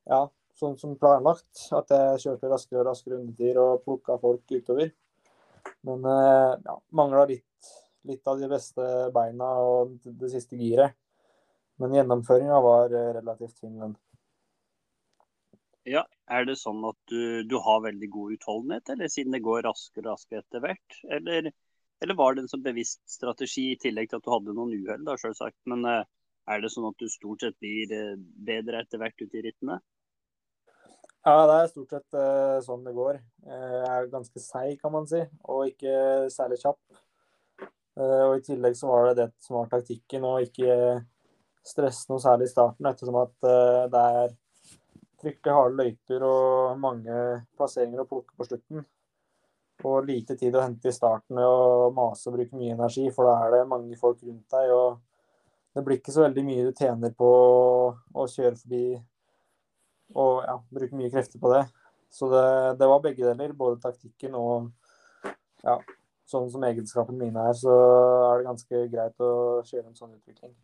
ja, 0.05 0.26
sånn 0.61 0.76
som 0.81 0.97
planlagt. 1.00 1.49
At 1.76 1.93
jeg 1.95 2.23
kjørte 2.26 2.52
raskere 2.52 2.83
og 2.83 2.88
raskere 2.90 3.19
rundetider 3.19 3.61
og 3.62 3.83
plukka 3.87 4.19
folk 4.21 4.52
utover. 4.52 4.93
Men 5.88 6.05
eh, 6.05 6.52
ja, 6.69 6.76
mangla 7.00 7.25
litt, 7.33 7.73
litt, 8.09 8.23
av 8.28 8.40
de 8.40 8.50
beste 8.50 8.88
beina 9.14 9.50
og 9.64 9.97
det 10.05 10.33
siste 10.35 10.59
giret. 10.61 10.97
Men 11.81 11.97
gjennomføringa 11.97 12.61
var 12.64 12.93
eh, 12.93 13.14
relativt 13.16 13.59
fin, 13.61 13.78
den. 13.81 13.97
Ja, 15.87 16.02
Er 16.26 16.45
det 16.49 16.57
sånn 16.59 16.81
at 16.88 16.97
du, 17.07 17.45
du, 17.47 17.57
har 17.62 17.85
veldig 17.85 18.09
god 18.11 18.37
utholdenhet, 18.37 18.90
eller 18.90 19.11
siden 19.12 19.37
det 19.37 19.45
går 19.45 19.62
raskere 19.69 20.09
og 20.09 20.16
raskere 20.16 20.43
etter 20.43 20.64
hvert? 20.64 20.97
Eller, 21.14 21.52
eller, 22.05 22.19
var 22.19 22.35
det 22.35 22.45
en 22.45 22.53
sånn 22.53 22.65
bevisst 22.65 23.03
strategi, 23.09 23.71
i 23.73 23.81
tillegg 23.81 24.11
til 24.11 24.21
at 24.21 24.26
du 24.26 24.33
hadde 24.33 24.55
noen 24.57 24.75
uhell, 24.76 25.11
selvsagt. 25.21 25.59
Men 25.71 25.85
eh, 25.88 26.05
er 26.53 26.62
det 26.62 26.71
sånn 26.75 26.88
at 26.91 26.99
du 27.00 27.09
stort 27.11 27.43
sett 27.43 27.57
blir 27.62 27.93
bedre 28.47 28.85
etter 28.85 29.03
hvert 29.03 29.23
ute 29.23 29.41
i 29.41 29.47
rittene? 29.49 29.81
Ja, 31.26 31.41
det 31.50 31.55
er 31.59 31.71
stort 31.73 31.91
sett 31.91 32.15
uh, 32.15 32.61
sånn 32.62 32.85
det 32.87 32.93
går. 32.95 33.17
Uh, 33.43 33.73
jeg 33.81 33.88
er 33.91 34.12
ganske 34.12 34.43
seig, 34.43 34.76
kan 34.79 34.93
man 34.95 35.09
si, 35.11 35.25
og 35.50 35.73
ikke 35.73 36.29
særlig 36.31 36.61
kjapp. 36.61 36.79
Uh, 37.99 38.29
og 38.29 38.35
I 38.37 38.45
tillegg 38.47 38.76
så 38.79 38.93
var 38.93 39.09
det 39.09 39.17
det 39.19 39.26
som 39.43 39.57
var 39.59 39.73
taktikken, 39.73 40.23
å 40.23 40.37
ikke 40.45 40.76
stresse 41.67 42.07
noe 42.12 42.23
særlig 42.23 42.47
i 42.47 42.53
starten, 42.53 42.87
ettersom 42.87 43.19
at 43.19 43.35
det 43.91 44.03
er 44.21 44.37
fryktelig 45.19 45.57
harde 45.57 45.81
løyper 45.81 46.26
og 46.29 46.79
mange 46.79 47.17
plasseringer 47.59 48.05
å 48.05 48.07
plukke 48.07 48.38
på 48.38 48.47
slutten. 48.47 48.87
Og 49.85 50.06
lite 50.09 50.37
tid 50.40 50.54
å 50.56 50.62
hente 50.64 50.88
i 50.88 50.95
starten 50.95 51.37
med 51.37 51.45
å 51.45 51.90
mase 51.95 52.30
og 52.30 52.38
bruke 52.38 52.56
mye 52.56 52.75
energi, 52.75 53.11
for 53.12 53.28
da 53.28 53.35
er 53.45 53.52
det 53.52 53.68
mange 53.68 53.99
folk 54.00 54.23
rundt 54.23 54.54
deg. 54.54 54.73
og 54.73 55.76
Det 55.76 55.85
blir 55.85 56.00
ikke 56.00 56.14
så 56.14 56.25
veldig 56.25 56.45
mye 56.47 56.64
du 56.64 56.73
tjener 56.73 57.12
på 57.16 57.28
å 57.92 58.25
kjøre 58.33 58.56
forbi 58.56 58.87
og 60.16 60.47
ja, 60.47 60.56
bruke 60.73 60.97
mye 60.97 61.12
krefter 61.12 61.42
på 61.42 61.52
det. 61.52 61.66
Så 62.11 62.30
det, 62.33 62.47
det, 62.80 62.88
var 62.88 63.02
begge 63.04 63.26
deler. 63.26 63.52
Både 63.52 63.83
taktikken 63.83 64.37
og 64.38 64.71
ja, 65.66 65.76
sånn 66.30 66.49
som 66.52 66.64
egenskapene 66.64 67.26
mine 67.26 67.47
er, 67.50 67.56
så 67.59 67.75
er 68.30 68.40
det 68.40 68.49
ganske 68.49 68.83
greit 68.92 69.25
å 69.25 69.33
kjøre 69.66 69.90
en 69.90 69.99
sånn 69.99 70.16
utvikling. 70.16 70.54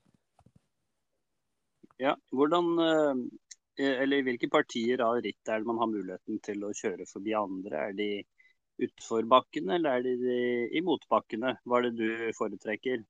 Ja, 2.02 2.16
hvordan 2.35 2.73
Eller 2.78 4.02
eller 4.04 4.25
hvilke 4.26 4.50
partier 4.52 5.00
av 5.00 5.16
rittet 5.25 5.49
er 5.49 5.62
det 5.62 5.66
man 5.66 5.78
har 5.81 5.88
muligheten 5.88 6.37
til 6.45 6.61
å 6.66 6.75
kjøre 6.76 7.07
forbi 7.09 7.33
andre? 7.35 7.87
Er 7.88 7.95
de 7.97 8.09
utfor 8.87 9.27
bakkene, 9.31 9.77
eller 9.79 9.99
er 9.99 10.07
de 10.07 10.39
i 10.75 10.83
motbakkene? 10.85 11.57
Hva 11.65 11.81
er 11.81 11.89
det 11.89 11.93
du 11.99 12.31
foretrekker? 12.37 13.03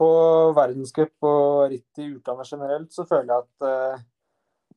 På 0.00 0.10
verdenscup 0.56 1.26
og 1.28 1.66
ritt 1.72 2.00
i 2.00 2.08
utlandet 2.14 2.52
generelt 2.52 2.94
så 2.94 3.04
føler 3.08 3.32
jeg 3.34 3.44
at 3.44 3.66
uh, 3.66 4.04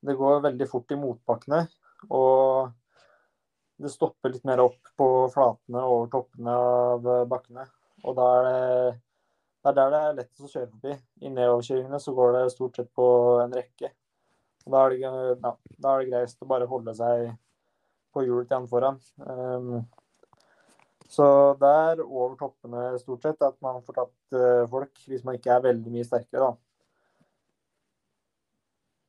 det 0.03 0.15
går 0.19 0.43
veldig 0.43 0.67
fort 0.67 0.91
i 0.91 0.99
motbakkene. 0.99 1.61
Og 2.15 2.71
det 3.79 3.91
stopper 3.93 4.33
litt 4.33 4.47
mer 4.47 4.61
opp 4.63 4.91
på 4.99 5.07
flatene 5.33 5.83
over 5.87 6.09
toppene 6.11 6.55
av 6.55 7.07
bakkene. 7.31 7.63
Og 8.03 8.15
da 8.15 8.27
er 8.35 8.47
det, 8.47 8.97
det 9.63 9.71
er 9.71 9.77
der 9.77 9.93
det 9.93 10.01
er 10.01 10.17
lettest 10.19 10.47
å 10.47 10.51
kjøre 10.51 10.71
forbi. 10.73 10.95
I 11.23 11.31
nedoverkjøringene 11.31 11.99
så 12.03 12.15
går 12.15 12.35
det 12.35 12.45
stort 12.55 12.79
sett 12.79 12.91
på 12.95 13.07
en 13.43 13.55
rekke. 13.55 13.91
Og 14.65 14.75
da 14.75 14.83
er 14.83 14.95
det, 14.95 14.99
ja, 15.03 15.53
det 15.85 15.95
greist 16.09 16.43
å 16.43 16.49
bare 16.49 16.67
holde 16.69 16.95
seg 16.97 17.29
på 18.19 18.27
hjulet 18.27 18.51
til 18.51 18.59
han 18.59 18.69
foran. 18.69 19.01
Um, 19.23 19.83
så 21.09 21.25
det 21.57 21.69
er 21.89 22.03
over 22.05 22.35
toppene 22.37 22.85
stort 23.01 23.25
sett 23.25 23.45
at 23.47 23.55
man 23.65 23.81
får 23.85 24.01
tatt 24.03 24.37
uh, 24.37 24.65
folk, 24.69 25.05
hvis 25.09 25.23
man 25.25 25.39
ikke 25.39 25.55
er 25.55 25.69
veldig 25.71 25.93
mye 25.95 26.05
sterkere, 26.05 26.51
da. 26.51 26.65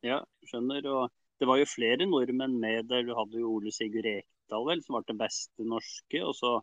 Ja, 0.07 0.21
skjønner. 0.49 0.87
Og 0.89 1.11
det 1.41 1.49
var 1.49 1.61
jo 1.61 1.69
flere 1.69 2.09
nordmenn 2.09 2.57
med 2.63 2.89
der. 2.89 3.05
Du 3.05 3.13
hadde 3.19 3.41
jo 3.43 3.57
Ole 3.59 3.73
Sigurd 3.75 4.09
Rekdal, 4.09 4.67
vel, 4.69 4.83
som 4.85 4.97
var 4.97 5.05
den 5.09 5.21
beste 5.21 5.67
norske. 5.69 6.23
Og 6.25 6.33
så 6.39 6.55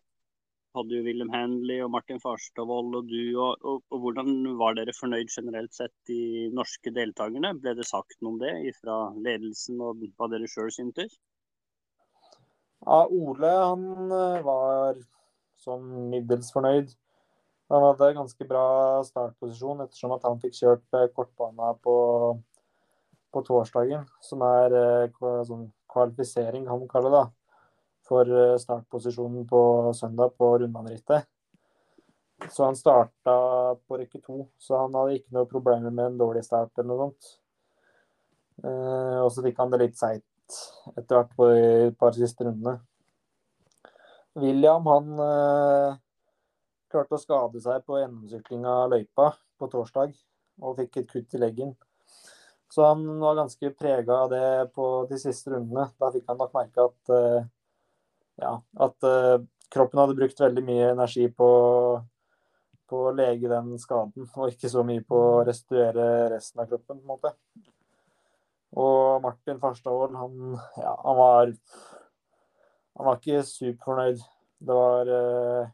hadde 0.78 0.98
jo 0.98 1.06
Wilhelm 1.06 1.34
Handley 1.34 1.84
og 1.86 1.92
Martin 1.94 2.22
Farstadvold 2.24 2.98
og 3.00 3.12
du. 3.12 3.22
Og, 3.38 3.62
og, 3.62 3.84
og, 3.92 4.00
hvordan 4.04 4.34
var 4.60 4.78
dere 4.78 4.96
fornøyd 4.98 5.30
generelt 5.34 5.74
sett, 5.78 5.94
de 6.10 6.50
norske 6.56 6.94
deltakerne? 6.94 7.54
Ble 7.62 7.78
det 7.78 7.88
sagt 7.90 8.18
noe 8.22 8.36
om 8.36 8.42
det 8.42 8.74
fra 8.82 9.00
ledelsen 9.18 9.82
og 9.86 10.06
hva 10.18 10.30
dere 10.34 10.50
sjøl 10.50 10.74
syntes? 10.74 11.18
Ja, 12.88 13.08
Ole 13.12 13.48
han 13.52 14.12
eh, 14.16 14.44
var 14.46 15.00
sånn 15.60 15.88
middels 16.08 16.54
fornøyd. 16.56 16.94
Han 17.74 17.84
hadde 17.84 18.14
ganske 18.16 18.46
bra 18.48 18.68
startposisjon 19.04 19.82
ettersom 19.84 20.14
at 20.16 20.24
han 20.24 20.40
fikk 20.40 20.56
kjørt 20.56 20.96
eh, 20.96 21.10
kortbana 21.16 21.74
på 21.84 21.96
på 23.36 23.42
torsdagen, 23.44 24.06
som 24.24 24.40
er 24.48 24.74
eh, 24.80 25.18
sånn 25.50 25.66
kvalifisering, 25.92 26.64
kan 26.64 26.80
man 26.80 26.88
kalle 26.94 27.12
det, 27.12 27.20
da, 27.26 27.66
for 28.08 28.32
startposisjonen 28.64 29.44
på 29.50 29.60
søndag 30.00 30.32
på 30.40 30.54
rundbanerittet. 30.62 31.28
Så 32.54 32.64
han 32.64 32.80
starta 32.80 33.36
på 33.84 34.00
rekke 34.00 34.22
to, 34.24 34.46
så 34.64 34.86
han 34.86 34.96
hadde 34.96 35.20
ikke 35.20 35.36
noe 35.36 35.52
problemer 35.52 35.92
med 35.92 36.14
en 36.14 36.20
dårlig 36.24 36.46
start 36.48 36.72
eller 36.78 36.88
noe 36.94 37.04
sånt. 37.04 37.30
Og 38.64 39.30
så 39.34 39.44
fikk 39.44 39.60
han 39.60 39.74
det 39.74 39.82
litt 39.84 40.00
seigt 40.00 40.27
etter 40.96 41.18
hvert 41.18 41.34
på 41.38 41.50
de 41.52 41.92
par 42.00 42.16
siste 42.18 42.46
rundene. 42.46 42.78
William 44.38 44.86
han 44.88 45.12
eh, 45.24 45.98
klarte 46.92 47.18
å 47.18 47.22
skade 47.22 47.62
seg 47.64 47.84
på 47.88 48.00
gjennomsykling 48.00 48.66
av 48.70 48.92
løypa 48.94 49.32
på 49.58 49.70
torsdag 49.72 50.14
og 50.62 50.80
fikk 50.80 51.02
et 51.02 51.12
kutt 51.12 51.38
i 51.38 51.42
leggen. 51.42 51.74
Så 52.70 52.84
han 52.84 53.04
var 53.20 53.38
ganske 53.38 53.72
prega 53.80 54.16
av 54.24 54.30
det 54.30 54.72
på 54.76 55.08
de 55.10 55.20
siste 55.22 55.54
rundene. 55.54 55.88
Da 56.00 56.12
fikk 56.12 56.28
han 56.28 56.40
nok 56.42 56.54
merke 56.56 56.88
at, 56.90 57.14
eh, 57.16 57.48
ja, 58.44 58.54
at 58.88 59.08
eh, 59.08 59.38
kroppen 59.74 60.02
hadde 60.02 60.18
brukt 60.18 60.42
veldig 60.44 60.64
mye 60.68 60.92
energi 60.92 61.30
på, 61.32 61.50
på, 62.88 63.02
å 63.08 63.16
lege 63.16 63.52
den 63.52 63.74
skaden, 63.80 64.28
og 64.36 64.52
ikke 64.52 64.72
så 64.72 64.84
mye 64.88 65.04
på 65.08 65.22
å 65.32 65.42
restituere 65.48 66.28
resten 66.36 66.64
av 66.64 66.70
kroppen. 66.70 67.00
på 67.00 67.02
en 67.02 67.16
måte. 67.16 67.34
Og 68.78 69.22
Martin 69.24 69.62
Farstadvold, 69.62 70.16
han, 70.20 70.58
ja, 70.78 70.94
han, 71.02 71.18
var 71.18 71.54
Han 72.98 73.08
var 73.08 73.20
ikke 73.20 73.44
superfornøyd. 73.46 74.22
Det 74.68 74.76
var 74.76 75.10
uh, 75.14 75.70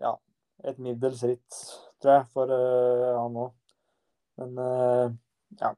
ja, 0.00 0.12
et 0.68 0.80
middels 0.82 1.22
ritt, 1.24 1.60
tror 2.00 2.18
jeg, 2.18 2.26
for 2.32 2.52
han 2.52 3.38
òg. 3.44 3.54
Men 4.36 4.58
ja, 5.56 5.70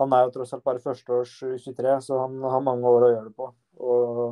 han 0.00 0.14
er 0.16 0.24
jo 0.24 0.32
tross 0.34 0.54
alt 0.56 0.64
bare 0.66 0.82
førsteårs 0.82 1.36
23, 1.62 1.92
så 2.02 2.18
han 2.24 2.40
har 2.42 2.64
mange 2.66 2.90
år 2.90 3.06
å 3.06 3.10
gjøre 3.12 3.28
det 3.28 3.36
på. 3.38 3.46
Og 3.86 4.22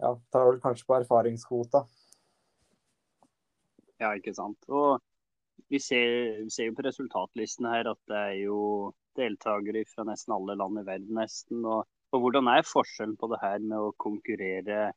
ja, 0.00 0.14
tar 0.32 0.46
vel 0.46 0.60
kanskje 0.62 0.86
på 0.86 0.96
erfaringskvota. 1.00 1.82
Ja, 4.00 4.14
ikke 4.16 4.32
sant. 4.36 4.62
Og 4.68 5.00
vi 5.70 5.80
ser, 5.82 6.40
vi 6.46 6.50
ser, 6.52 6.70
jo 6.70 6.76
på 6.78 6.86
resultatlistene 6.86 7.74
her 7.74 7.90
at 7.92 8.00
det 8.08 8.20
er 8.20 8.36
jo 8.46 8.60
deltakere 9.18 9.84
fra 9.90 10.06
nesten 10.08 10.34
alle 10.36 10.56
land 10.58 10.80
i 10.80 10.86
verden, 10.86 11.14
nesten. 11.18 11.64
Og, 11.64 11.88
og 12.14 12.24
hvordan 12.24 12.50
er 12.52 12.66
forskjellen 12.66 13.16
på 13.20 13.30
det 13.32 13.40
her 13.42 13.58
med 13.64 13.78
å 13.78 13.94
konkurrere 14.00 14.90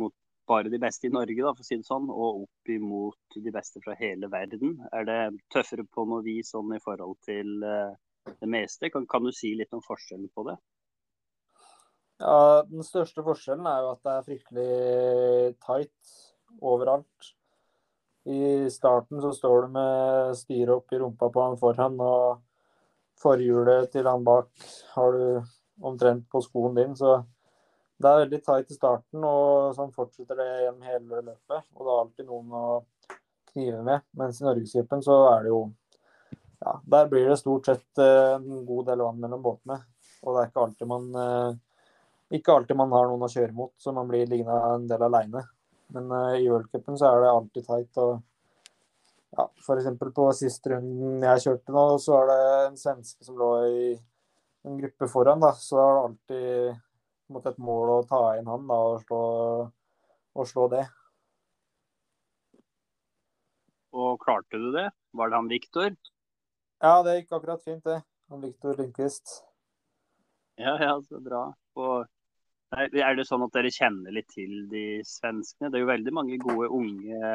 mot 0.00 0.14
bare 0.48 0.72
de 0.72 0.80
beste 0.82 1.06
i 1.06 1.12
Norge, 1.14 1.38
da, 1.38 1.52
for 1.54 1.62
å 1.62 1.66
si 1.66 1.78
det 1.78 1.86
sånn, 1.86 2.08
og 2.10 2.44
opp 2.44 2.72
imot 2.74 3.36
de 3.42 3.52
beste 3.54 3.82
fra 3.84 3.94
hele 3.98 4.30
verden? 4.32 4.78
Er 4.92 5.06
det 5.08 5.20
tøffere 5.54 5.86
på 5.86 6.06
noe 6.08 6.24
vis 6.26 6.50
sånn 6.54 6.74
i 6.74 6.82
forhold 6.82 7.20
til 7.26 7.62
uh, 7.62 7.92
det 8.40 8.48
meste. 8.48 8.90
Kan, 8.90 9.06
kan, 9.06 9.24
du 9.24 9.32
si 9.34 9.54
litt 9.58 9.72
om 9.74 9.82
forskjellen 9.84 10.30
på 10.34 10.46
det? 10.50 10.56
Ja, 12.22 12.62
Den 12.68 12.86
største 12.86 13.24
forskjellen 13.26 13.66
er 13.66 13.82
jo 13.82 13.92
at 13.96 14.02
det 14.06 14.14
er 14.14 14.26
fryktelig 14.26 15.54
tight 15.64 16.16
overalt. 16.60 17.32
I 18.30 18.70
starten 18.70 19.18
så 19.22 19.32
står 19.34 19.66
du 19.66 19.72
med 19.74 20.36
styret 20.38 20.76
opp 20.76 20.92
i 20.94 21.00
rumpa 21.02 21.30
på 21.34 21.42
han 21.42 21.58
foran, 21.58 21.98
og 21.98 22.42
forhjulet 23.22 23.90
til 23.92 24.08
han 24.08 24.24
bak 24.26 24.50
har 24.94 25.16
du 25.16 25.86
omtrent 25.86 26.28
på 26.30 26.42
skoen 26.44 26.74
din. 26.76 26.96
Så 26.96 27.20
det 28.02 28.10
er 28.10 28.22
veldig 28.24 28.40
tight 28.42 28.70
i 28.70 28.76
starten, 28.76 29.24
og 29.24 29.76
sånn 29.76 29.92
fortsetter 29.94 30.38
det 30.38 30.48
gjennom 30.64 30.88
hele 30.88 31.22
løpet. 31.30 31.68
Og 31.76 31.84
det 31.84 31.92
er 31.92 32.02
alltid 32.02 32.28
noen 32.28 32.56
å 32.58 32.66
knive 33.52 33.82
med. 33.86 34.06
Mens 34.18 34.40
i 34.40 34.46
Norgesgruppen 34.46 35.04
så 35.04 35.18
er 35.34 35.46
det 35.46 35.52
jo 35.52 35.62
ja, 36.62 36.76
Der 36.94 37.08
blir 37.10 37.28
det 37.28 37.40
stort 37.40 37.66
sett 37.66 37.98
eh, 37.98 38.36
en 38.36 38.64
god 38.66 38.90
del 38.90 39.02
vann 39.02 39.22
mellom 39.22 39.42
båtene. 39.42 39.80
Og 40.22 40.34
det 40.34 40.42
er 40.42 40.50
ikke 40.50 40.66
alltid 40.66 40.90
man 40.90 41.08
eh, 41.18 41.60
ikke 42.38 42.54
alltid 42.54 42.78
man 42.78 42.94
har 42.94 43.10
noen 43.10 43.26
å 43.26 43.28
kjøre 43.28 43.52
mot, 43.52 43.72
så 43.76 43.92
man 43.92 44.06
blir 44.08 44.30
liggende 44.30 44.54
en 44.72 44.86
del 44.88 45.02
aleine. 45.04 45.42
Men 45.92 46.06
i 46.32 46.44
i 46.46 46.48
worldcupen 46.48 46.96
så 46.96 47.10
er 47.10 47.20
det 47.20 47.32
alltid 47.32 47.66
tight. 47.66 47.98
og 48.00 48.22
ja, 49.32 49.48
F.eks. 49.64 49.90
på 50.14 50.28
siste 50.36 50.74
runden 50.74 51.22
jeg 51.24 51.44
kjørte 51.46 51.74
nå, 51.74 51.84
så 52.02 52.18
er 52.20 52.30
det 52.30 52.40
en 52.68 52.80
svenske 52.80 53.24
som 53.24 53.38
lå 53.40 53.50
i 53.68 53.84
en 54.68 54.80
gruppe 54.80 55.08
foran. 55.08 55.40
da, 55.40 55.52
Så 55.56 55.78
det 55.78 55.86
alltid 56.04 56.80
måte, 57.32 57.52
et 57.54 57.62
mål 57.62 57.94
å 57.96 58.00
ta 58.08 58.22
inn 58.38 58.50
han 58.50 58.66
da, 58.68 58.80
og 58.92 59.00
slå, 59.06 59.22
og 60.36 60.48
slå 60.48 60.68
det. 60.72 60.84
Og 63.92 64.20
klarte 64.20 64.60
du 64.60 64.70
det? 64.72 64.88
Var 65.16 65.28
det 65.28 65.40
han 65.40 65.50
Viktor? 65.52 65.96
Ja, 66.82 66.94
det 67.04 67.18
gikk 67.20 67.36
akkurat 67.36 67.64
fint, 67.64 67.84
det. 67.84 68.00
Han 68.32 68.44
Viktor 68.44 68.76
Lindqvist. 68.78 69.42
Ja, 70.60 70.76
ja, 70.80 70.94
så 71.04 71.20
bra. 71.20 71.46
Og 71.80 72.08
er 72.72 73.16
det 73.16 73.26
sånn 73.28 73.44
at 73.44 73.52
dere 73.56 73.72
kjenner 73.72 74.14
litt 74.14 74.30
til 74.32 74.66
de 74.72 75.02
svenskene? 75.04 75.68
Det 75.68 75.80
er 75.80 75.84
jo 75.84 75.92
veldig 75.92 76.14
mange 76.16 76.38
gode 76.40 76.70
unge 76.72 77.32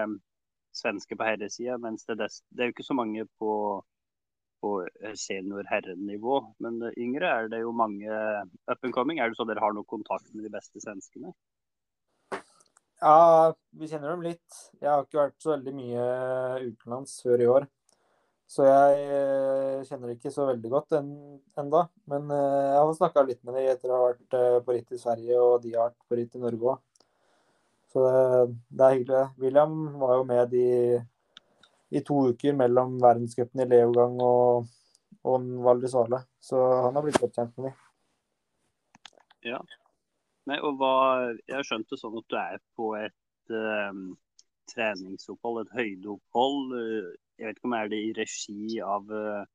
svensker 0.78 1.20
på 1.20 1.28
herresida, 1.28 1.78
mens 1.82 2.06
det, 2.08 2.20
det, 2.22 2.32
er 2.60 2.70
jo 2.70 2.76
ikke 2.76 2.88
så 2.88 2.98
mange 2.98 3.26
på, 3.42 3.52
på 4.64 4.74
senior-herrenivå. 5.26 6.40
Men 6.64 6.80
yngre 6.94 7.34
er 7.34 7.52
det 7.54 7.62
jo 7.64 7.76
mange 7.76 8.10
up 8.10 8.82
and 8.82 8.96
coming. 8.96 9.20
Er 9.20 9.32
det 9.32 9.40
så 9.40 9.48
dere 9.50 9.64
har 9.64 9.76
noe 9.76 9.88
kontakt 9.90 10.30
med 10.34 10.48
de 10.48 10.54
beste 10.54 10.84
svenskene? 10.84 11.34
Ja, 12.98 13.54
vi 13.78 13.88
kjenner 13.90 14.16
dem 14.16 14.24
litt. 14.26 14.62
Jeg 14.82 14.90
har 14.90 15.04
ikke 15.06 15.20
vært 15.22 15.44
så 15.44 15.54
veldig 15.54 15.74
mye 15.78 16.06
utenlands 16.66 17.20
før 17.22 17.44
i 17.44 17.50
år. 17.58 17.68
Så 18.48 18.64
jeg 18.64 19.02
eh, 19.12 19.84
kjenner 19.86 20.08
dem 20.08 20.16
ikke 20.16 20.32
så 20.32 20.46
veldig 20.48 20.70
godt 20.72 20.96
en, 20.98 21.10
enda. 21.60 21.84
Men 22.10 22.32
eh, 22.32 22.68
jeg 22.72 22.80
har 22.80 22.94
snakka 22.98 23.24
litt 23.28 23.42
med 23.44 23.58
dem 23.60 23.68
etter 23.74 23.92
å 23.92 23.98
ha 24.00 24.06
vært 24.08 24.38
eh, 24.40 24.60
på 24.64 24.76
ritt 24.76 24.96
i 24.96 25.00
Sverige, 25.02 25.40
og 25.44 25.66
de 25.66 25.74
har 25.76 25.90
vært 25.90 26.08
på 26.08 26.20
ritt 26.20 26.38
i 26.40 26.42
Norge 26.42 26.72
òg. 26.74 26.84
Så 27.98 28.04
det, 28.06 28.58
det, 28.70 28.86
er 28.86 28.94
hyggelig. 28.94 29.22
William 29.42 29.78
var 29.98 30.20
jo 30.20 30.26
med 30.30 30.52
i, 30.54 30.68
i 31.98 32.02
to 32.06 32.20
uker 32.30 32.54
mellom 32.54 33.00
verdenscupen 33.02 33.64
i 33.64 33.66
Leogang 33.72 34.20
og, 34.22 34.68
og 35.26 35.48
Valdresale. 35.66 36.20
Så 36.38 36.62
han 36.84 36.94
har 36.94 37.06
blitt 37.06 37.18
godt 37.24 37.40
kjent 37.40 37.58
med 37.58 37.72
dem. 37.72 37.80
Ja. 39.48 39.64
Nei, 40.46 40.60
og 40.62 40.78
hva, 40.78 40.94
jeg 41.42 41.58
har 41.58 41.66
skjønt 41.66 41.90
det 41.90 41.98
sånn 41.98 42.20
at 42.22 42.30
du 42.30 42.38
er 42.38 42.62
på 42.78 42.92
et 43.00 43.56
um, 43.90 44.06
treningsopphold, 44.70 45.64
et 45.64 45.74
høydeopphold 45.80 46.78
jeg 47.38 47.50
vet 47.50 47.58
ikke 47.58 47.70
om 47.70 47.76
er 47.78 47.90
det 47.92 48.00
i 48.02 48.14
regi 48.18 48.78
av 48.82 49.10
uh, 49.10 49.46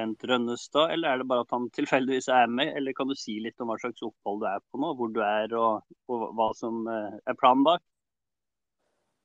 Bent 0.00 0.24
Rønnestad, 0.24 0.94
eller 0.94 1.12
er 1.12 1.20
det 1.20 1.28
bare 1.28 1.44
at 1.44 1.52
han 1.52 1.68
tilfeldigvis 1.76 2.30
er 2.32 2.48
med? 2.48 2.72
Eller 2.76 2.96
kan 2.96 3.08
du 3.10 3.16
si 3.18 3.36
litt 3.44 3.60
om 3.60 3.68
hva 3.68 3.76
slags 3.80 4.02
opphold 4.06 4.40
du 4.40 4.46
er 4.48 4.62
på 4.64 4.80
nå, 4.80 4.94
hvor 4.96 5.12
du 5.12 5.20
er 5.24 5.52
og, 5.58 5.96
og 6.08 6.26
hva 6.38 6.50
som 6.56 6.86
uh, 6.88 7.18
er 7.28 7.36
planen 7.38 7.66
bak? 7.66 7.84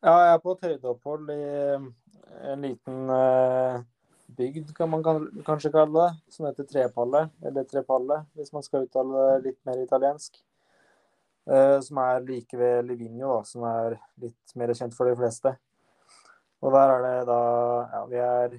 Ja, 0.03 0.13
jeg 0.19 0.33
er 0.33 0.41
på 0.43 0.53
et 0.53 0.65
høydeopphold 0.67 1.31
i 1.33 1.37
eh, 1.41 1.85
en 2.51 2.65
liten 2.65 3.07
uh, 3.09 3.79
bygd, 4.37 4.73
kan 4.77 4.91
man 4.91 5.05
kanskje 5.47 5.71
kalle 5.73 5.95
det, 5.95 6.35
som 6.35 6.49
heter 6.49 6.67
Trepalle, 6.69 7.23
eller 7.45 7.65
Trepalle, 7.69 8.19
hvis 8.37 8.53
man 8.53 8.65
skal 8.65 8.85
uttale 8.85 9.23
det 9.23 9.47
litt 9.47 9.61
mer 9.67 9.81
italiensk. 9.81 10.41
Som 11.45 11.99
er 12.01 12.23
like 12.25 12.57
ved 12.57 12.87
Livigno, 12.87 13.35
da, 13.35 13.41
som 13.45 13.61
er 13.69 13.99
litt 14.17 14.53
mer 14.57 14.71
kjent 14.73 14.95
for 14.97 15.05
de 15.05 15.13
fleste. 15.19 15.51
Og 16.65 16.73
der 16.73 16.93
er 16.95 17.03
det 17.03 17.27
da 17.29 17.41
Ja, 17.91 17.99
vi 18.09 18.17
er 18.17 18.55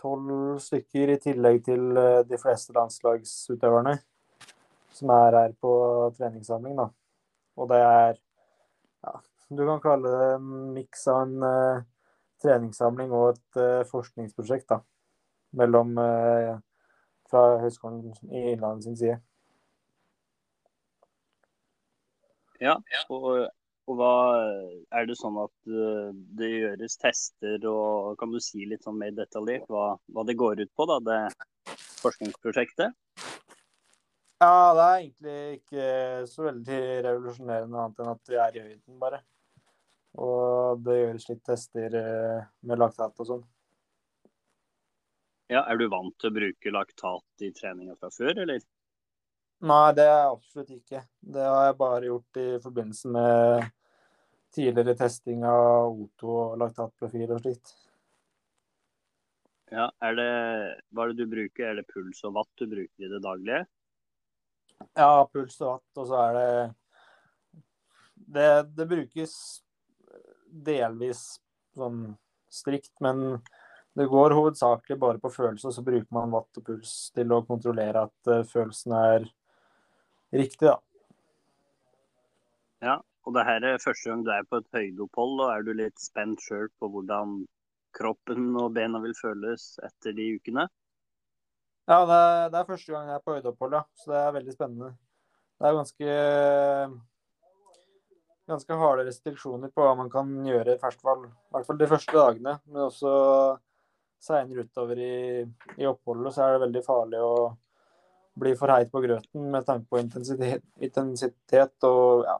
tolv 0.00 0.58
stykker 0.62 1.14
i 1.14 1.20
tillegg 1.20 1.62
til 1.66 1.98
eh, 1.98 2.22
de 2.28 2.38
fleste 2.40 2.74
landslagsutøverne 2.76 3.98
som 4.94 5.12
er 5.14 5.36
her 5.38 5.52
på 5.60 5.72
treningssamling, 6.16 6.76
da. 6.78 6.88
Og 7.60 7.68
det 7.70 7.78
er 7.84 8.18
ja, 9.04 9.14
du 9.48 9.64
kan 9.66 9.82
kalle 9.82 10.10
det 10.12 10.26
en 10.36 10.50
miks 10.74 11.06
av 11.10 11.22
en 11.24 11.46
uh, 11.46 11.84
treningssamling 12.42 13.12
og 13.16 13.32
et 13.34 13.60
uh, 13.60 13.86
forskningsprosjekt, 13.88 14.68
da. 14.72 14.80
Mellom 15.56 15.96
uh, 15.98 16.58
fra 17.30 17.44
Høgskolen 17.62 18.12
i 18.30 18.50
Innlandet 18.52 18.88
sin 18.88 18.98
side. 18.98 19.16
Ja, 22.60 22.76
og 23.08 23.46
og 23.90 23.98
hva 23.98 24.14
Er 24.94 25.06
det 25.08 25.16
sånn 25.18 25.38
at 25.42 25.54
uh, 25.70 26.10
det 26.38 26.50
gjøres 26.50 26.98
tester, 27.00 27.66
og 27.70 28.16
kan 28.20 28.32
du 28.32 28.40
si 28.42 28.66
litt 28.68 28.86
sånn 28.86 28.98
mer 29.00 29.14
detaljert 29.16 29.68
hva, 29.70 29.92
hva 30.14 30.24
det 30.26 30.38
går 30.38 30.62
ut 30.62 30.72
på, 30.76 30.86
da, 30.90 30.98
det 31.06 31.76
forskningsprosjektet? 32.00 32.96
Ja, 34.40 34.72
det 34.72 34.84
er 34.84 34.94
egentlig 34.96 35.38
ikke 35.58 35.86
så 36.30 36.46
veldig 36.46 36.80
revolusjonerende 37.04 37.82
annet 37.82 37.98
enn 38.00 38.12
at 38.14 38.30
vi 38.32 38.38
er 38.40 38.56
i 38.56 38.62
høyden, 38.64 38.98
bare. 39.02 39.20
Og 40.20 40.80
det 40.82 40.96
gjøres 40.96 41.28
litt 41.28 41.42
tester 41.46 41.96
uh, 42.00 42.46
med 42.66 42.80
laktat 42.80 43.20
og 43.20 43.28
sånn. 43.34 43.48
Ja, 45.50 45.64
Er 45.66 45.76
du 45.76 45.88
vant 45.90 46.14
til 46.22 46.30
å 46.30 46.36
bruke 46.36 46.72
laktat 46.72 47.44
i 47.44 47.50
treninga 47.54 47.96
fra 47.98 48.10
før, 48.14 48.38
eller? 48.46 48.62
Nei, 49.60 49.92
det 49.92 50.06
er 50.06 50.14
jeg 50.14 50.32
absolutt 50.32 50.70
ikke. 50.72 51.02
Det 51.34 51.44
har 51.44 51.64
jeg 51.66 51.78
bare 51.82 52.06
gjort 52.08 52.38
i 52.40 52.46
forbindelse 52.64 53.10
med 53.12 53.66
tidligere 54.54 54.96
testing 54.98 55.44
av 55.46 55.94
O2 55.94 56.34
og 56.34 56.58
laktatprofil 56.60 57.30
og 57.30 57.42
slikt. 57.42 57.74
Ja, 59.70 59.86
er 60.02 60.16
det, 60.18 60.30
Hva 60.90 61.04
er 61.04 61.12
det 61.12 61.22
du 61.22 61.30
bruker? 61.30 61.68
Er 61.68 61.78
det 61.78 61.86
puls 61.90 62.24
og 62.26 62.34
watt 62.40 62.50
du 62.58 62.66
bruker 62.66 63.06
i 63.06 63.10
det 63.12 63.20
daglige? 63.22 63.62
Ja, 64.98 65.26
puls 65.30 65.60
og 65.60 65.76
watt. 65.76 66.00
Og 66.02 66.08
så 66.10 66.22
er 66.24 66.38
det 66.38 66.50
Det, 68.30 68.48
det 68.76 68.86
brukes 68.86 69.34
delvis 70.50 71.40
sånn 71.74 72.16
strikt, 72.50 72.92
men 73.02 73.40
det 73.98 74.06
går 74.10 74.34
hovedsakelig 74.34 74.98
bare 74.98 75.18
på 75.22 75.30
følelse, 75.32 75.70
og 75.70 75.74
så 75.74 75.82
bruker 75.86 76.10
man 76.14 76.32
watt 76.34 76.58
og 76.58 76.66
puls 76.66 76.92
til 77.14 77.32
å 77.34 77.42
kontrollere 77.46 78.04
at 78.06 78.30
uh, 78.30 78.42
følelsen 78.46 78.94
er 78.98 79.26
riktig, 80.34 80.68
da. 80.68 80.76
Ja, 82.80 82.96
og 83.26 83.36
det 83.36 83.46
her 83.46 83.66
er 83.68 83.82
første 83.82 84.10
gang 84.10 84.24
du 84.24 84.30
er 84.34 84.46
på 84.48 84.60
et 84.60 84.68
høydeopphold, 84.76 85.34
og 85.44 85.52
er 85.52 85.66
du 85.66 85.72
litt 85.76 86.00
spent 86.00 86.40
sjøl 86.44 86.70
på 86.80 86.88
hvordan 86.92 87.42
kroppen 87.96 88.54
og 88.60 88.72
bena 88.76 89.00
vil 89.02 89.14
føles 89.18 89.74
etter 89.84 90.14
de 90.16 90.32
ukene? 90.38 90.66
Ja, 91.90 92.04
det 92.06 92.16
er, 92.16 92.50
det 92.52 92.58
er 92.60 92.68
første 92.68 92.94
gang 92.94 93.08
jeg 93.10 93.18
er 93.18 93.24
på 93.24 93.36
høydeopphold, 93.36 93.78
ja. 93.78 93.84
Så 93.98 94.12
det 94.12 94.18
er 94.20 94.36
veldig 94.38 94.56
spennende. 94.56 94.90
Det 95.60 95.68
er 95.68 95.78
ganske 95.80 96.18
ganske 98.50 98.78
harde 98.82 99.06
restriksjoner 99.06 99.70
på 99.74 99.84
hva 99.84 99.94
man 99.98 100.10
kan 100.10 100.30
gjøre, 100.46 100.74
i 100.74 100.80
hvert 100.80 101.02
i 101.04 101.54
hvert 101.54 101.66
fall 101.66 101.80
de 101.80 101.88
første 101.90 102.16
dagene. 102.16 102.56
Men 102.66 102.86
også 102.88 103.12
seinere 104.20 104.66
utover 104.66 105.00
i, 105.00 105.16
i, 105.78 105.86
oppholdet 105.88 106.34
så 106.34 106.44
er 106.44 106.54
det 106.54 106.64
veldig 106.66 106.84
farlig 106.84 107.20
å 107.24 107.34
bli 108.40 108.54
for 108.58 108.72
heit 108.72 108.90
på 108.92 109.02
grøten 109.04 109.48
med 109.52 109.66
tanke 109.68 109.88
på 109.90 110.00
intensitet, 110.00 110.64
intensitet 110.80 111.88
og 111.88 112.26
ja, 112.28 112.36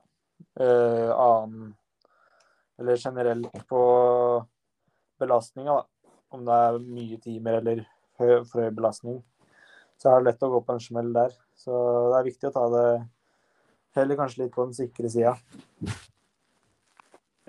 eh, 0.60 1.10
annen 1.10 1.74
Eller 2.80 2.96
generelt 2.96 3.66
på 3.68 3.80
belastninga, 5.20 5.74
da. 5.80 6.12
Om 6.30 6.44
det 6.46 6.58
er 6.64 6.78
mye 6.80 7.18
timer 7.20 7.58
eller 7.58 7.82
høy, 8.20 8.44
for 8.48 8.64
høy 8.64 8.70
belastning. 8.72 9.18
Så 10.00 10.08
er 10.08 10.20
det 10.20 10.30
lett 10.30 10.44
å 10.46 10.52
gå 10.54 10.60
på 10.64 10.76
en 10.76 10.80
smell 10.80 11.10
der. 11.12 11.34
Så 11.58 11.74
det 12.08 12.20
er 12.20 12.28
viktig 12.30 12.48
å 12.48 12.54
ta 12.54 12.62
det 12.72 12.84
heller 13.98 14.16
kanskje 14.20 14.44
litt 14.44 14.54
på 14.54 14.64
den 14.64 14.76
sikre 14.78 15.10
sida. 15.12 15.34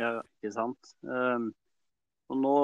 Ja, 0.02 0.18
ikke 0.20 0.52
sant. 0.56 0.96
Um, 1.06 1.52
og 2.32 2.42
nå, 2.42 2.58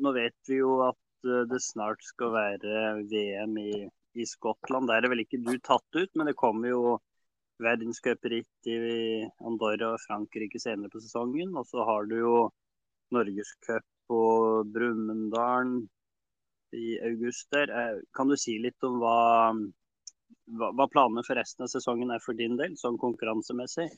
nå, 0.00 0.12
vet 0.16 0.36
vi 0.48 0.60
jo 0.60 0.78
at 0.86 0.98
uh, 1.26 1.42
det 1.50 1.60
snart 1.64 2.04
skal 2.06 2.32
være 2.36 2.80
VM 3.10 3.56
i, 3.60 3.72
i 4.16 4.28
Skottland. 4.28 4.88
Der 4.90 5.04
er 5.04 5.12
vel 5.12 5.24
ikke 5.24 5.42
du 5.42 5.56
tatt 5.58 5.98
ut, 5.98 6.12
men 6.14 6.30
det 6.30 6.38
kommer 6.38 6.70
jo 6.70 6.82
verdenscupritt 7.62 8.68
i 8.70 8.78
Andorra 9.46 9.94
og 9.94 10.02
Frankrike 10.04 10.60
senere 10.60 10.92
på 10.92 11.02
sesongen. 11.02 11.54
Og 11.56 11.66
så 11.68 11.84
har 11.88 12.08
du 12.10 12.16
jo 12.18 12.36
norgescup 13.14 13.86
på 14.10 14.20
Brumunddal 14.74 15.78
i 16.76 16.98
august 17.06 17.48
der. 17.54 17.70
Eh, 17.70 18.02
kan 18.16 18.28
du 18.28 18.36
si 18.38 18.58
litt 18.62 18.82
om 18.86 18.98
hva, 19.02 19.16
hva, 20.66 20.88
planene 20.92 21.24
for 21.26 21.38
resten 21.38 21.66
av 21.66 21.72
sesongen 21.72 22.12
er 22.14 22.22
for 22.22 22.38
din 22.38 22.58
del, 22.60 22.76
sånn 22.78 22.98
konkurransemessig? 23.02 23.88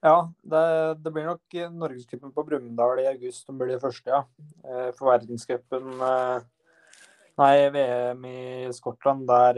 Ja, 0.00 0.30
det, 0.48 0.62
det 1.04 1.12
blir 1.12 1.26
nok 1.28 1.58
Norgescupen 1.76 2.32
på 2.32 2.44
Brumunddal 2.48 3.02
i 3.02 3.10
august 3.10 3.44
som 3.44 3.58
blir 3.60 3.74
det 3.74 3.82
første, 3.82 4.08
ja. 4.08 4.22
Eh, 4.64 4.88
for 4.96 5.12
verdenscupen 5.12 6.00
Nei, 7.40 7.70
VM 7.72 8.24
i 8.28 8.40
Skottland, 8.76 9.22
der, 9.28 9.56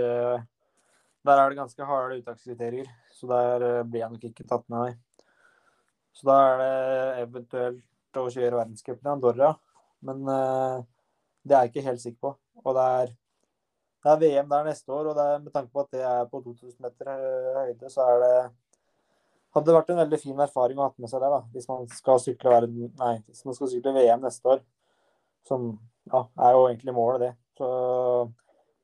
der 1.27 1.39
er 1.39 1.51
det 1.51 1.61
ganske 1.61 1.87
harde 1.87 2.19
uttakskriterier. 2.21 2.91
Så 3.15 3.31
der 3.31 3.83
blir 3.87 4.03
jeg 4.03 4.15
nok 4.15 4.29
ikke 4.31 4.47
tatt 4.49 4.67
med, 4.69 4.79
nei. 4.79 5.33
Så 6.13 6.29
da 6.29 6.39
er 6.51 6.61
det 6.61 7.23
eventuelt 7.23 8.21
å 8.21 8.29
kjøre 8.29 8.59
verdenscupen 8.59 9.09
i 9.09 9.13
Andorra. 9.15 9.53
Men 10.05 10.25
det 10.27 11.55
er 11.55 11.63
jeg 11.63 11.73
ikke 11.73 11.87
helt 11.87 12.03
sikker 12.03 12.27
på. 12.27 12.33
Og 12.65 12.77
det 12.77 12.87
er 12.99 13.15
det 14.03 14.11
er 14.11 14.19
VM 14.19 14.49
der 14.51 14.65
neste 14.67 14.91
år, 14.93 15.13
og 15.13 15.19
er, 15.23 15.39
med 15.39 15.53
tanke 15.55 15.71
på 15.71 15.83
at 15.85 15.93
det 15.95 16.03
er 16.03 16.25
på 16.31 16.41
2000 16.43 16.75
meter 16.83 17.11
eh, 17.13 17.59
høyde, 17.69 17.91
så 17.91 18.07
er 18.11 18.23
det 18.23 18.35
hadde 19.53 19.69
det 19.69 19.77
vært 19.77 19.91
en 19.93 20.01
veldig 20.01 20.19
fin 20.19 20.39
erfaring 20.43 20.79
å 20.81 20.89
ha 20.89 20.95
med 20.97 21.11
seg 21.13 21.23
det, 21.23 21.29
da, 21.31 21.41
hvis 21.53 21.69
man 21.69 21.85
skal 21.93 22.19
sykle, 22.23 22.51
verden, 22.51 22.89
nei, 22.99 23.13
hvis 23.29 23.45
man 23.47 23.55
skal 23.59 23.69
sykle 23.71 23.93
VM 23.95 24.25
neste 24.25 24.49
år. 24.49 24.63
Som 25.47 25.69
ja, 26.09 26.25
er 26.41 26.57
jo 26.57 26.65
egentlig 26.71 26.95
målet, 26.97 27.27
det. 27.27 27.33
Så 27.61 27.69